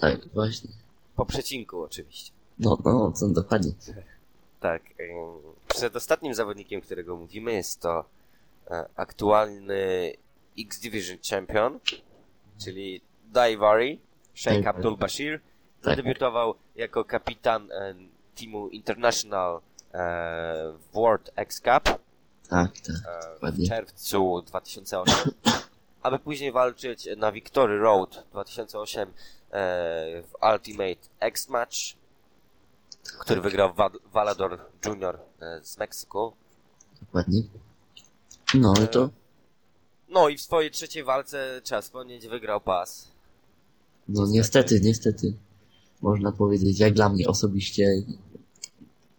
Tak, 0.00 0.28
właśnie. 0.34 0.70
Po 1.16 1.26
przecinku 1.26 1.82
oczywiście. 1.82 2.32
No, 2.58 2.78
no, 2.84 3.12
co 3.12 3.28
dokładnie. 3.28 3.72
Tak. 4.60 4.82
Przedostatnim 5.68 6.34
zawodnikiem, 6.34 6.80
którego 6.80 7.16
mówimy 7.16 7.52
jest 7.52 7.80
to 7.80 8.04
e, 8.70 8.84
aktualny 8.96 10.12
X-Division 10.58 11.18
Champion, 11.30 11.80
czyli 12.64 13.00
Daivari, 13.24 14.00
Sheikh 14.34 14.54
Daivari. 14.54 14.76
Abdul 14.76 14.96
Bashir. 14.96 15.40
Tak. 15.40 15.96
Zadebiutował 15.96 16.54
jako 16.76 17.04
kapitan 17.04 17.72
e, 17.72 17.94
teamu 18.34 18.68
International 18.68 19.56
e, 19.56 19.60
w 20.72 20.92
World 20.94 21.30
X 21.36 21.56
Cup 21.60 21.98
Tak, 22.48 22.70
tak. 22.80 22.96
e, 23.42 23.52
w 23.52 23.68
czerwcu 23.68 24.42
2008, 24.46 25.14
aby 26.02 26.18
później 26.18 26.52
walczyć 26.52 27.08
na 27.16 27.32
Victory 27.32 27.78
Road 27.78 28.24
2008 28.30 29.08
e, 29.08 29.12
w 30.22 30.32
Ultimate 30.52 31.08
X 31.20 31.48
Match, 31.48 31.76
który 33.12 33.40
wygrał 33.40 33.74
Wa- 33.74 33.90
Valador 34.12 34.58
Jr. 34.86 35.18
e, 35.40 35.60
z 35.64 35.78
Meksyku. 35.78 36.32
Dokładnie. 37.00 37.42
No 38.54 38.74
i 38.84 38.88
to, 38.88 39.10
No 40.08 40.28
i 40.28 40.36
w 40.36 40.42
swojej 40.42 40.70
trzeciej 40.70 41.04
walce, 41.04 41.60
trzeba 41.64 41.80
wspomnieć, 41.82 42.26
wygrał 42.28 42.60
pas. 42.60 43.08
no 44.08 44.26
niestety, 44.26 44.80
niestety, 44.80 45.34
można 46.02 46.32
powiedzieć, 46.32 46.78
jak 46.78 46.94
dla 46.94 47.08
mnie 47.08 47.28
osobiście, 47.28 48.02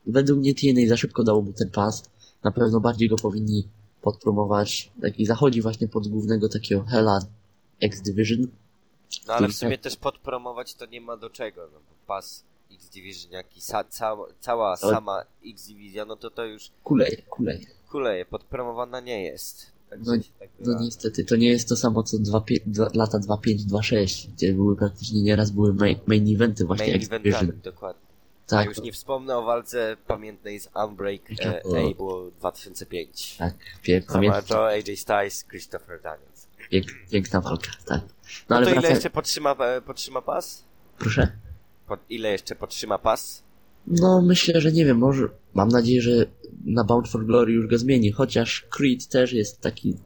według 0.06 0.40
mnie 0.40 0.56
TNA 0.56 0.90
za 0.90 0.98
szybko 0.98 1.24
dało 1.24 1.42
mu 1.42 1.54
ten 1.54 1.70
pas. 1.72 2.04
Na 2.44 2.52
pewno 2.52 2.80
bardziej 2.80 3.10
go 3.10 3.16
powinni 3.16 3.68
podpromować. 4.02 4.92
Taki 5.02 5.26
zachodzi 5.26 5.62
właśnie 5.62 5.88
pod 5.88 6.08
głównego 6.08 6.50
takiego 6.50 6.84
Hela 6.84 7.20
X 7.82 8.02
Division. 8.02 8.48
No 9.28 9.34
ale 9.34 9.48
w 9.48 9.54
sumie 9.54 9.78
też 9.78 9.96
podpromować 9.96 10.76
to 10.76 10.86
nie 10.86 11.02
ma 11.02 11.18
do 11.18 11.30
czego, 11.30 11.70
no 11.74 11.80
pas 12.08 12.44
X 12.72 12.90
Division, 12.90 13.32
jak 13.32 13.58
i 13.58 13.62
sa- 13.62 13.84
cała, 13.90 14.28
cała 14.40 14.78
sama 14.78 15.24
X 15.46 15.68
Division, 15.68 16.08
no 16.08 16.16
to 16.16 16.30
to 16.30 16.46
już 16.46 16.72
Kuleje, 16.84 17.22
kuleje. 17.30 17.66
kuleje, 17.92 18.26
podpromowana 18.26 19.00
nie 19.00 19.24
jest. 19.24 19.72
Także 19.90 20.12
No- 20.12 20.24
tak 20.40 20.50
No 20.60 20.80
niestety, 20.82 21.26
to 21.26 21.36
nie 21.36 21.48
jest 21.50 21.70
to 21.70 21.76
samo 21.76 22.04
co 22.04 22.18
dwa, 22.20 22.40
pie- 22.40 22.62
dwa, 22.66 22.88
lata 22.94 23.18
2-5-2-6, 23.20 24.28
gdzie 24.34 24.54
były 24.54 24.76
praktycznie 24.76 25.22
nieraz 25.22 25.52
były 25.52 25.74
main, 25.74 26.00
main 26.06 26.36
eventy 26.36 26.66
właśnie 26.66 26.86
Main 26.88 26.96
X 26.96 27.06
eventami, 27.08 27.34
Division. 27.34 27.62
dokładnie. 27.64 28.02
A 28.48 28.50
Tak, 28.50 28.68
już 28.68 28.82
nie 28.82 28.92
wspomnę 28.92 29.38
o 29.38 29.44
walce 29.44 29.98
pamiętnej 30.08 30.60
z 30.60 30.70
Unbreak 30.86 31.22
e, 31.46 31.64
O. 31.64 31.70
Able 31.70 32.32
2005. 32.40 33.36
tak, 33.40 33.54
pamiętam, 34.08 34.42
Joe, 34.50 34.68
AJ 34.68 34.98
Styles, 34.98 35.44
Christopher 35.44 36.02
Daniels. 36.02 36.48
pięk, 36.70 36.86
piękna 37.12 37.42
walka, 37.42 37.72
tak. 37.86 38.02
No 38.02 38.08
No 38.50 38.56
ale 38.56 38.66
to 38.66 38.72
ile 38.72 38.82
wraca... 38.82 38.94
jeszcze 38.94 39.10
podtrzyma, 39.10 39.52
e, 39.56 39.82
podtrzyma 39.82 40.22
pas? 40.22 40.64
Proszę? 41.00 41.32
Pod, 41.88 42.00
ile 42.10 42.32
jeszcze 42.32 42.56
podtrzyma 42.56 42.98
pas? 42.98 43.44
No 43.88 44.22
myślę, 44.22 44.62
że 44.62 44.72
nie 44.72 44.86
wiem, 44.86 44.98
może, 44.98 45.30
mam 45.54 45.68
nadzieję, 45.68 46.02
że 46.02 46.26
na 46.66 46.84
Bound 46.84 47.08
for 47.10 47.26
Glory 47.26 47.54
już 47.54 47.68
go 47.68 47.78
zmieni, 47.78 48.12
chociaż 48.12 48.66
Creed 48.70 49.08
też 49.08 49.34
jest 49.34 49.62
taki 49.62 49.98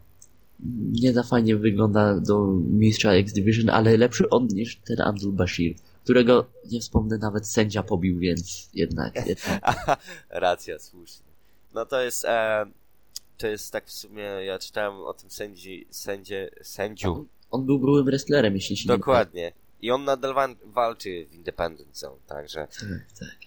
nie 0.92 1.14
za 1.14 1.24
fajnie 1.24 1.56
wygląda 1.56 2.20
do 2.20 2.48
mistrza 2.70 3.14
X 3.14 3.34
Division, 3.34 3.70
ale 3.70 3.98
lepszy 3.98 4.30
on 4.30 4.48
niż 4.48 4.78
ten 4.78 5.02
Abdul 5.02 5.34
Bashir, 5.34 5.76
którego 6.04 6.46
nie 6.72 6.80
wspomnę 6.80 7.18
nawet 7.18 7.48
sędzia 7.48 7.84
pobił, 7.84 8.20
więc 8.20 8.70
jednak, 8.74 9.16
jednak 9.28 10.00
racja, 10.30 10.80
słusznie. 10.80 11.26
No 11.74 11.86
to 11.86 12.02
jest, 12.02 12.26
e, 12.26 12.66
to 13.38 13.48
jest 13.48 13.72
tak 13.72 13.86
w 13.86 13.92
sumie, 13.92 14.24
ja 14.24 14.60
czytałem 14.60 15.02
o 15.02 15.14
tym 15.14 15.32
sędzi, 15.32 15.88
sędzie, 15.90 16.50
sędziu. 16.62 17.28
on 17.52 17.66
był 17.66 17.80
byłym 17.80 18.06
wrestlerem, 18.06 18.54
jeśli 18.54 18.78
się 18.78 18.88
Dokładnie. 18.88 19.52
I 19.82 19.92
on 19.92 20.04
nadal 20.04 20.34
wa- 20.34 20.56
walczy 20.66 21.26
w 21.30 21.34
Independent 21.34 21.98
Zone, 21.98 22.18
także. 22.28 22.68
Tak, 22.68 23.20
tak. 23.20 23.38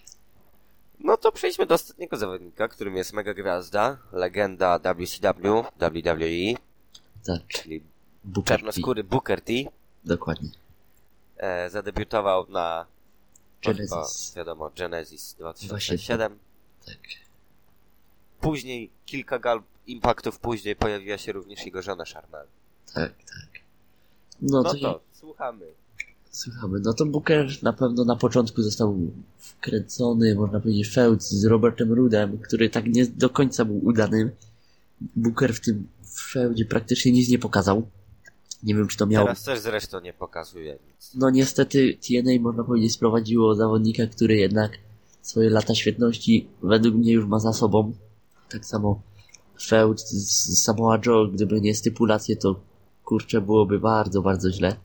No 0.99 1.17
to 1.17 1.31
przejdźmy 1.31 1.65
do 1.65 1.75
ostatniego 1.75 2.17
zawodnika, 2.17 2.67
którym 2.67 2.95
jest 2.95 3.13
mega 3.13 3.33
gwiazda, 3.33 3.97
legenda 4.11 4.79
WCW, 4.79 5.63
WWE, 5.79 6.59
Tak, 7.25 7.47
czyli 7.47 7.83
Booker 8.23 8.43
T. 8.43 8.57
czarnoskóry 8.57 9.03
Booker 9.03 9.41
T. 9.41 9.53
Dokładnie. 10.03 10.49
E, 11.37 11.69
zadebiutował 11.69 12.45
na, 12.49 12.85
Genesis. 13.63 13.89
chyba, 13.89 14.05
wiadomo, 14.35 14.69
Genesis 14.77 15.35
2007. 15.39 16.39
Tak. 16.85 16.97
Później, 18.41 18.89
kilka 19.05 19.39
gal 19.39 19.61
impactów 19.87 20.39
później 20.39 20.75
pojawiła 20.75 21.17
się 21.17 21.31
również 21.31 21.65
jego 21.65 21.81
żona 21.81 22.05
Charmel. 22.05 22.47
Tak, 22.93 23.11
tak. 23.17 23.61
No, 24.41 24.61
No 24.61 24.73
to, 24.73 24.79
to, 24.79 25.01
słuchamy. 25.13 25.65
Słuchamy. 26.35 26.79
No 26.79 26.93
to 26.93 27.05
Booker 27.05 27.47
na 27.63 27.73
pewno 27.73 28.05
na 28.05 28.15
początku 28.15 28.61
został 28.61 28.97
wkręcony, 29.37 30.35
można 30.35 30.59
powiedzieć, 30.59 30.89
feud 30.93 31.23
z 31.23 31.45
Robertem 31.45 31.93
Rudem, 31.93 32.37
który 32.37 32.69
tak 32.69 32.85
nie 32.85 33.05
do 33.05 33.29
końca 33.29 33.65
był 33.65 33.85
udanym. 33.85 34.31
Booker 35.15 35.53
w 35.53 35.59
tym 35.59 35.87
feudzie 36.31 36.65
praktycznie 36.65 37.11
nic 37.11 37.29
nie 37.29 37.39
pokazał. 37.39 37.87
Nie 38.63 38.75
wiem, 38.75 38.87
czy 38.87 38.97
to 38.97 39.05
miało... 39.05 39.25
Teraz 39.25 39.43
też 39.43 39.59
zresztą 39.59 39.99
nie 39.99 40.13
pokazuje 40.13 40.77
nic. 40.87 41.11
No 41.15 41.29
niestety 41.29 41.97
TNA, 42.07 42.41
można 42.41 42.63
powiedzieć, 42.63 42.93
sprowadziło 42.93 43.55
zawodnika, 43.55 44.07
który 44.07 44.35
jednak 44.35 44.71
swoje 45.21 45.49
lata 45.49 45.75
świetności 45.75 46.47
według 46.63 46.95
mnie 46.95 47.13
już 47.13 47.25
ma 47.25 47.39
za 47.39 47.53
sobą. 47.53 47.93
Tak 48.49 48.65
samo 48.65 49.01
feud 49.67 50.01
z 50.01 50.63
Samoa 50.63 50.99
Joe, 51.05 51.27
gdyby 51.27 51.61
nie 51.61 51.75
stypulacje, 51.75 52.35
to 52.35 52.59
kurczę 53.03 53.41
byłoby 53.41 53.79
bardzo, 53.79 54.21
bardzo 54.21 54.51
źle. 54.51 54.75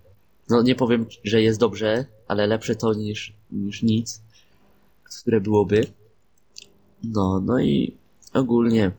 No 0.51 0.63
nie 0.63 0.75
powiem, 0.75 1.07
że 1.25 1.43
jest 1.43 1.61
dobrze, 1.61 2.07
ale 2.29 2.47
lepsze 2.47 2.77
to 2.77 2.95
niż, 2.95 3.37
niż 3.53 3.83
nic, 3.83 4.23
które 5.21 5.41
byłoby. 5.41 5.87
No, 7.05 7.41
no 7.41 7.61
i 7.61 7.97
ogólnie 8.35 8.93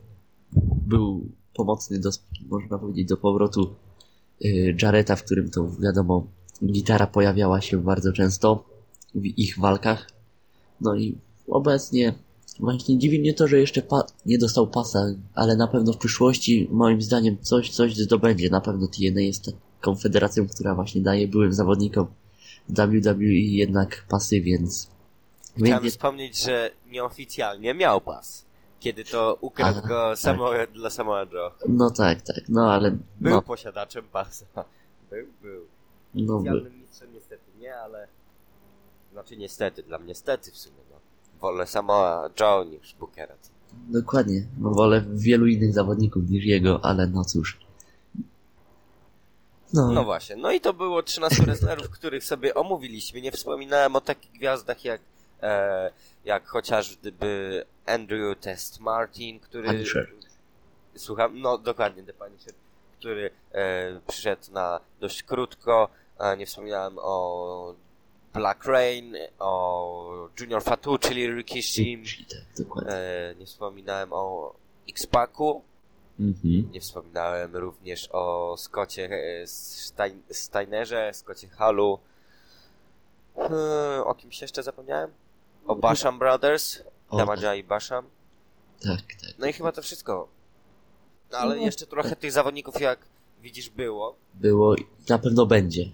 był 0.86 1.28
pomocny 1.54 1.98
do, 1.98 2.10
można 2.48 2.78
powiedzieć, 2.78 3.08
do 3.08 3.16
powrotu 3.16 3.74
y, 4.44 4.76
Jareta, 4.82 5.16
w 5.16 5.24
którym 5.24 5.50
to 5.50 5.70
wiadomo, 5.80 6.26
gitara 6.66 7.06
pojawiała 7.06 7.60
się 7.60 7.82
bardzo 7.82 8.12
często 8.12 8.64
w 9.14 9.24
ich 9.24 9.58
walkach. 9.58 10.10
No 10.80 10.94
i 10.94 11.18
obecnie 11.48 12.14
właśnie 12.60 12.98
dziwi 12.98 13.20
mnie 13.20 13.34
to, 13.34 13.48
że 13.48 13.58
jeszcze 13.58 13.82
nie 14.26 14.38
dostał 14.38 14.66
pasa, 14.66 15.06
ale 15.34 15.56
na 15.56 15.68
pewno 15.68 15.92
w 15.92 15.98
przyszłości 15.98 16.68
moim 16.70 17.02
zdaniem 17.02 17.36
coś, 17.40 17.70
coś 17.70 17.96
zdobędzie. 17.96 18.50
Na 18.50 18.60
pewno 18.60 18.88
TNA 18.88 19.20
jest 19.20 19.52
taką 19.82 19.96
federacją, 19.96 20.48
która 20.48 20.74
właśnie 20.74 21.00
daje 21.00 21.28
byłym 21.28 21.52
zawodnikom 21.52 22.06
WWE 22.68 23.24
jednak 23.34 24.04
pasy, 24.08 24.40
więc... 24.40 24.90
Chciałem 25.56 25.82
więc 25.82 25.94
wspomnieć, 25.94 26.44
że 26.44 26.70
nieoficjalnie 26.86 27.74
miał 27.74 28.00
pas. 28.00 28.44
Kiedy 28.80 29.04
to 29.04 29.38
ukradł 29.40 29.88
go 29.88 30.10
tak. 30.10 30.18
samo, 30.18 30.50
dla 30.74 30.90
Samoa 30.90 31.22
Joe. 31.22 31.52
no 31.68 31.90
tak, 31.90 32.22
tak, 32.22 32.36
no 32.48 32.72
ale 32.72 32.90
Był 33.20 33.32
no, 33.32 33.42
posiadaczem 33.42 34.04
pasa. 34.12 34.46
Był, 35.10 35.26
był. 35.42 35.66
no, 36.14 36.36
Oficjalnym 36.36 36.80
mistrzem 36.80 37.12
niestety 37.14 37.44
nie, 37.60 37.76
ale... 37.76 38.08
Znaczy 39.12 39.36
niestety, 39.36 39.82
dla 39.82 39.98
mnie 39.98 40.14
stety 40.14 40.50
w 40.50 40.56
sumie, 40.56 40.76
no. 40.90 40.96
Wolę 41.40 41.66
Samoa 41.66 42.30
Joe 42.40 42.64
niż 42.64 42.94
Bookera. 42.94 43.34
dokładnie, 43.88 44.46
no 44.58 44.70
wolę 44.70 45.04
wielu 45.14 45.46
innych 45.46 45.74
zawodników 45.74 46.30
niż 46.30 46.44
jego, 46.44 46.84
ale 46.84 47.06
no 47.06 47.24
cóż. 47.24 47.58
No, 49.72 49.92
No 49.92 50.04
właśnie, 50.04 50.36
no 50.36 50.52
i 50.52 50.60
to 50.60 50.72
było 50.72 51.02
13 51.02 51.42
wrestlerów, 51.42 51.90
których 51.98 52.24
sobie 52.24 52.54
omówiliśmy. 52.54 53.20
Nie 53.20 53.32
wspominałem 53.32 53.96
o 53.96 54.00
takich 54.00 54.32
gwiazdach 54.32 54.84
jak, 54.84 55.00
e, 55.42 55.90
jak 56.24 56.46
chociażby 56.46 57.64
Andrew 57.86 58.38
Test 58.40 58.80
Martin, 58.80 59.40
który... 59.40 59.68
Punisher. 59.68 60.12
Słucham, 60.96 61.40
no 61.40 61.58
dokładnie, 61.58 62.02
The 62.02 62.12
Punisher, 62.12 62.54
który 62.98 63.30
e, 63.52 64.00
przyszedł 64.06 64.52
na 64.52 64.80
dość 65.00 65.22
krótko. 65.22 65.88
E, 66.18 66.36
nie 66.36 66.46
wspominałem 66.46 66.98
o 66.98 67.74
Black 68.34 68.64
Rain, 68.64 69.16
o 69.38 70.28
Junior 70.40 70.62
Fatu, 70.62 70.98
czyli 70.98 71.26
Rikishi. 71.26 72.02
tak. 72.56 72.84
E, 72.86 73.34
nie 73.38 73.46
wspominałem 73.46 74.12
o 74.12 74.54
X-Pacu. 74.88 75.62
Mhm. 76.22 76.72
Nie 76.72 76.80
wspominałem 76.80 77.56
również 77.56 78.08
o 78.12 78.54
Scottie 78.58 79.04
e, 79.10 79.46
Stein, 79.46 80.22
Steinerze, 80.30 81.10
Scottie 81.14 81.48
Hallu. 81.48 81.98
E, 83.36 84.04
o 84.04 84.14
kimś 84.14 84.40
jeszcze 84.42 84.62
zapomniałem? 84.62 85.10
O 85.66 85.76
Basham 85.76 86.18
Brothers, 86.18 86.82
O, 87.10 87.16
Damaja 87.16 87.54
i 87.54 87.64
Basham. 87.64 88.04
Tak, 88.82 89.00
tak. 89.00 89.38
No 89.38 89.46
i 89.46 89.52
chyba 89.52 89.72
to 89.72 89.82
wszystko. 89.82 90.28
No 91.32 91.38
ale 91.38 91.56
No. 91.56 91.62
jeszcze 91.62 91.86
trochę 91.86 92.16
tych 92.16 92.32
zawodników, 92.32 92.80
jak 92.80 92.98
widzisz, 93.42 93.70
było. 93.70 94.16
Było 94.34 94.76
i 94.76 94.86
na 95.08 95.18
pewno 95.18 95.46
będzie. 95.46 95.84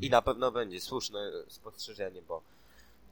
I 0.00 0.10
na 0.10 0.22
pewno 0.22 0.52
będzie 0.52 0.80
słuszne 0.80 1.30
spostrzeżenie, 1.48 2.22
bo 2.22 2.42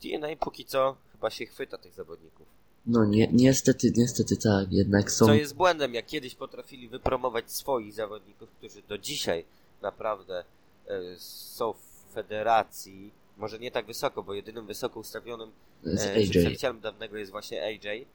TNA 0.03 0.29
póki 0.41 0.65
co 0.65 0.97
chyba 1.13 1.31
się 1.31 1.47
chwyta 1.47 1.79
tych 1.79 1.95
zawodników. 1.95 2.47
No 2.87 3.05
nie, 3.05 3.29
niestety, 3.33 3.93
niestety 3.97 4.37
tak, 4.37 4.73
jednak 4.73 5.11
są... 5.13 5.27
Co 5.27 5.35
jest 5.35 5.55
błędem, 5.55 5.95
jak 5.95 6.07
kiedyś 6.07 6.35
potrafili 6.35 6.89
wypromować 6.89 7.51
swoich 7.53 7.93
zawodników, 7.95 8.49
którzy 8.51 8.83
do 8.83 8.99
dzisiaj 8.99 9.45
naprawdę 9.83 10.45
e, 10.89 11.01
są 11.19 11.73
w 11.73 12.15
federacji, 12.15 13.11
może 13.37 13.59
nie 13.59 13.71
tak 13.71 13.87
wysoko, 13.87 14.23
bo 14.23 14.35
jedynym 14.35 14.67
wysoko 14.67 15.01
ustawionym 15.01 15.51
e, 15.87 15.97
przedstawicielem 15.97 16.81
dawnego 16.81 17.17
jest 17.17 17.31
właśnie 17.31 17.65
AJ, 17.65 18.07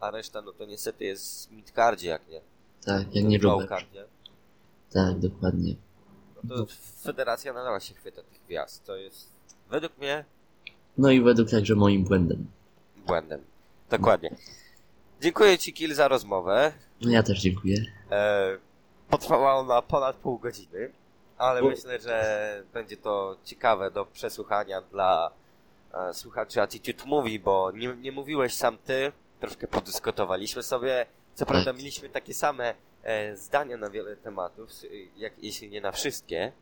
a 0.00 0.10
reszta 0.10 0.42
no 0.42 0.52
to 0.52 0.64
niestety 0.64 1.04
jest 1.04 1.52
midcardzie, 1.52 2.08
jak 2.08 2.28
nie. 2.28 2.40
Tak, 2.84 3.14
jak 3.14 3.24
nie 3.24 3.38
lowcardzie. 3.38 4.04
Tak, 4.92 5.18
dokładnie. 5.18 5.74
No 6.44 6.56
to 6.56 6.66
federacja 7.02 7.52
nadal 7.52 7.80
się 7.80 7.94
chwyta 7.94 8.22
tych 8.22 8.40
gwiazd. 8.46 8.84
To 8.84 8.96
jest 8.96 9.28
według 9.70 9.98
mnie 9.98 10.24
No 10.98 11.10
i 11.10 11.20
według 11.20 11.50
także 11.50 11.74
moim 11.74 12.04
błędem. 12.04 12.46
błędem. 13.06 13.40
Dokładnie. 13.92 14.30
Dziękuję 15.20 15.58
Ci, 15.58 15.72
Kil, 15.72 15.94
za 15.94 16.08
rozmowę. 16.08 16.72
No 17.00 17.10
ja 17.10 17.22
też 17.22 17.40
dziękuję. 17.40 17.76
E, 18.10 18.58
potrwała 19.10 19.54
ona 19.54 19.82
ponad 19.82 20.16
pół 20.16 20.38
godziny, 20.38 20.92
ale 21.38 21.62
U. 21.62 21.68
myślę, 21.68 22.00
że 22.00 22.62
będzie 22.74 22.96
to 22.96 23.36
ciekawe 23.44 23.90
do 23.90 24.06
przesłuchania 24.06 24.82
dla 24.82 25.30
e, 25.94 26.14
słuchaczy 26.14 26.62
Attitude 26.62 27.04
Movie, 27.06 27.38
bo 27.38 27.70
nie, 27.70 27.96
nie 27.96 28.12
mówiłeś 28.12 28.54
sam 28.54 28.78
ty, 28.78 29.12
troszkę 29.40 29.66
podyskutowaliśmy 29.66 30.62
sobie. 30.62 31.06
Co 31.34 31.46
prawda 31.46 31.72
mieliśmy 31.72 32.08
takie 32.08 32.34
same 32.34 32.74
e, 33.02 33.36
zdania 33.36 33.76
na 33.76 33.90
wiele 33.90 34.16
tematów, 34.16 34.70
jak, 35.16 35.32
jeśli 35.38 35.70
nie 35.70 35.80
na 35.80 35.92
wszystkie, 35.92 36.52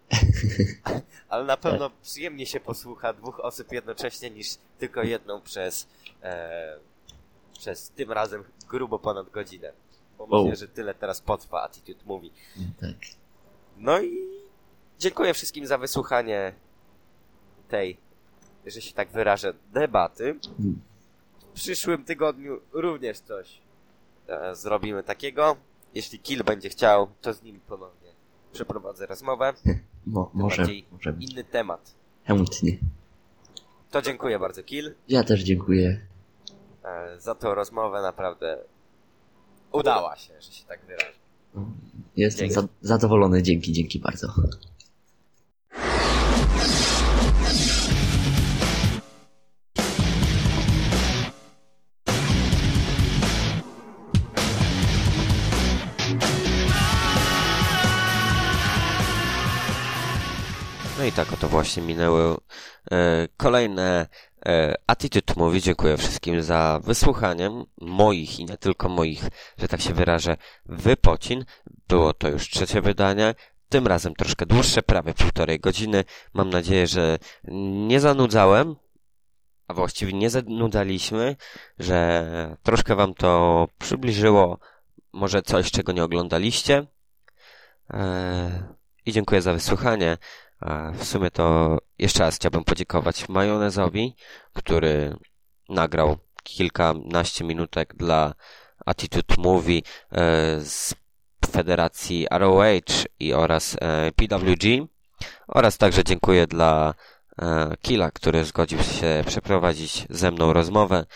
ale 1.29 1.45
na 1.45 1.57
pewno 1.57 1.91
przyjemnie 2.03 2.47
się 2.47 2.61
posłucha 2.61 3.13
dwóch 3.13 3.41
osób 3.41 3.73
jednocześnie 3.73 4.31
niż 4.31 4.49
tylko 4.79 5.03
jedną 5.03 5.41
przez, 5.41 5.89
e, 6.23 6.90
przez 7.61 7.91
tym 7.91 8.13
razem 8.13 8.45
grubo 8.69 8.99
ponad 8.99 9.31
godzinę. 9.31 9.73
Bo 10.19 10.25
Wow. 10.25 10.45
myślę, 10.45 10.57
że 10.57 10.69
tyle 10.69 10.95
teraz 10.95 11.21
potrwa 11.21 11.63
Attitude 11.63 12.05
Movie. 12.07 12.31
Tak. 12.81 12.97
No 13.77 14.01
i 14.03 14.17
dziękuję 14.99 15.35
wszystkim 15.35 15.67
za 15.67 15.79
wysłuchanie 15.79 16.55
tej, 17.69 17.97
że 18.67 18.81
się 18.81 18.95
tak 18.95 19.09
wyrażę, 19.11 19.55
debaty. 19.73 20.39
W 21.51 21.53
przyszłym 21.55 22.05
tygodniu 22.05 22.61
również 22.73 23.19
coś 23.21 23.59
e, 24.29 24.55
zrobimy 24.57 25.03
takiego. 25.03 25.57
Jeśli 25.95 26.19
Kill 26.19 26.45
będzie 26.45 26.69
chciał, 26.69 27.09
to 27.21 27.33
z 27.35 27.43
nim 27.43 27.61
ponownie 27.61 28.11
przeprowadzę 28.53 29.07
rozmowę. 29.07 29.53
Mo, 30.07 30.25
Tym 30.25 30.41
może, 30.41 30.67
może 30.93 31.15
inny 31.21 31.45
temat. 31.45 31.95
Chętnie. 32.25 32.79
To 33.91 34.03
dziękuję 34.03 34.39
bardzo 34.39 34.63
Kill 34.63 34.95
Ja 35.09 35.25
też 35.25 35.43
dziękuję. 35.43 36.07
E, 36.91 37.21
za 37.21 37.35
tą 37.35 37.55
rozmowę. 37.55 38.03
Naprawdę 38.03 38.59
udała 39.73 40.17
się, 40.17 40.41
że 40.41 40.53
się 40.53 40.65
tak 40.65 40.81
wyrażę. 40.87 41.13
Jestem 42.17 42.49
Dzięki. 42.49 42.55
za, 42.55 42.69
zadowolony. 42.81 43.43
Dzięki, 43.43 43.73
dzięki 43.73 43.99
bardzo. 43.99 44.29
No 61.01 61.07
i 61.07 61.13
tak 61.13 61.33
oto 61.33 61.49
właśnie 61.49 61.83
minęły 61.83 62.37
e, 62.93 63.29
kolejne 63.37 64.07
Attitude 64.87 65.35
Movie. 65.37 65.61
Dziękuję 65.61 65.97
wszystkim 65.97 66.43
za 66.43 66.81
wysłuchanie 66.85 67.51
moich 67.81 68.39
i 68.41 68.45
nie 68.45 68.57
tylko 68.57 68.89
moich, 68.89 69.25
że 69.59 69.69
tak 69.69 69.81
się 69.81 69.95
wyrażę, 69.95 70.37
wypocin. 70.67 71.45
Było 71.89 72.13
to 72.13 72.29
już 72.29 72.51
trzecie 72.51 72.81
wydanie. 72.81 73.35
Tym 73.69 73.87
razem 73.87 74.15
troszkę 74.15 74.47
dłuższe, 74.47 74.83
prawie 74.83 75.15
półtorej 75.15 75.61
godziny. 75.61 76.05
Mam 76.35 76.51
nadzieję, 76.51 76.87
że 76.87 77.19
nie 77.89 78.01
zanudzałem, 78.01 78.77
a 79.69 79.75
właściwie 79.75 80.13
nie 80.13 80.31
zanudzaliśmy, 80.31 81.37
że 81.79 82.57
troszkę 82.63 82.95
wam 82.95 83.15
to 83.15 83.69
przybliżyło 83.79 84.59
może 85.13 85.43
coś, 85.43 85.71
czego 85.71 85.93
nie 85.93 86.05
oglądaliście. 86.05 86.87
E, 87.91 88.75
I 89.07 89.13
dziękuję 89.13 89.43
za 89.43 89.53
wysłuchanie. 89.53 90.19
W 90.95 91.05
sumie 91.05 91.31
to 91.31 91.79
jeszcze 91.99 92.21
raz 92.21 92.37
chciałbym 92.37 92.65
podziękować 92.65 93.29
Majonezowi, 93.29 94.17
który 94.53 95.17
nagrał 95.69 96.17
kilkanaście 96.43 97.45
minutek 97.45 97.95
dla 97.97 98.35
Attitude 98.87 99.35
Movie 99.39 99.79
e, 99.79 100.61
z 100.61 100.95
Federacji 101.51 102.27
ROH 102.31 102.65
i 103.21 103.35
oraz 103.35 103.77
e, 103.81 104.13
PWG 104.13 104.87
oraz 105.49 105.79
także 105.79 106.05
dziękuję 106.05 106.47
dla 106.47 106.95
e, 107.43 107.77
Killa, 107.83 108.11
który 108.11 108.45
zgodził 108.45 108.79
się 108.79 109.25
przeprowadzić 109.27 110.07
ze 110.11 110.31
mną 110.31 110.53
rozmowę. 110.53 111.07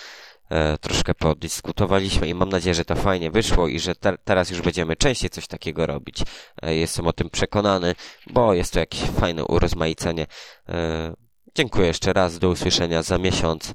E, 0.50 0.78
troszkę 0.78 1.14
podyskutowaliśmy 1.14 2.28
i 2.28 2.34
mam 2.34 2.48
nadzieję, 2.48 2.74
że 2.74 2.84
to 2.84 2.94
fajnie 2.94 3.30
wyszło 3.30 3.68
i 3.68 3.80
że 3.80 3.94
te, 3.94 4.18
teraz 4.24 4.50
już 4.50 4.60
będziemy 4.62 4.96
częściej 4.96 5.30
coś 5.30 5.46
takiego 5.46 5.86
robić. 5.86 6.22
E, 6.62 6.74
jestem 6.74 7.06
o 7.06 7.12
tym 7.12 7.30
przekonany, 7.30 7.94
bo 8.30 8.54
jest 8.54 8.72
to 8.72 8.78
jakieś 8.78 9.00
fajne 9.00 9.44
urozmaicenie. 9.44 10.26
E, 10.68 11.14
dziękuję 11.54 11.86
jeszcze 11.86 12.12
raz, 12.12 12.38
do 12.38 12.48
usłyszenia 12.48 13.02
za 13.02 13.18
miesiąc 13.18 13.74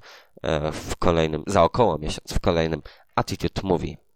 w 0.73 0.95
kolejnym, 0.95 1.43
za 1.47 1.63
około 1.63 1.97
miesiąc 1.97 2.33
w 2.33 2.39
kolejnym 2.39 2.81
Attitude 3.15 3.61
Movie. 3.63 4.08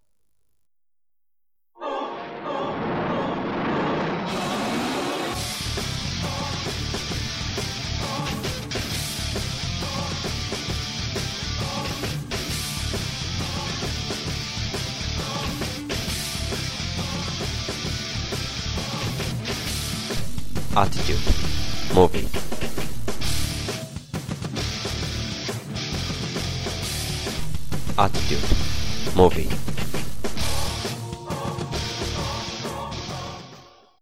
Attitude 20.76 21.20
Movie. 21.94 22.28
Attitude 27.96 29.16
Movie. 29.16 30.03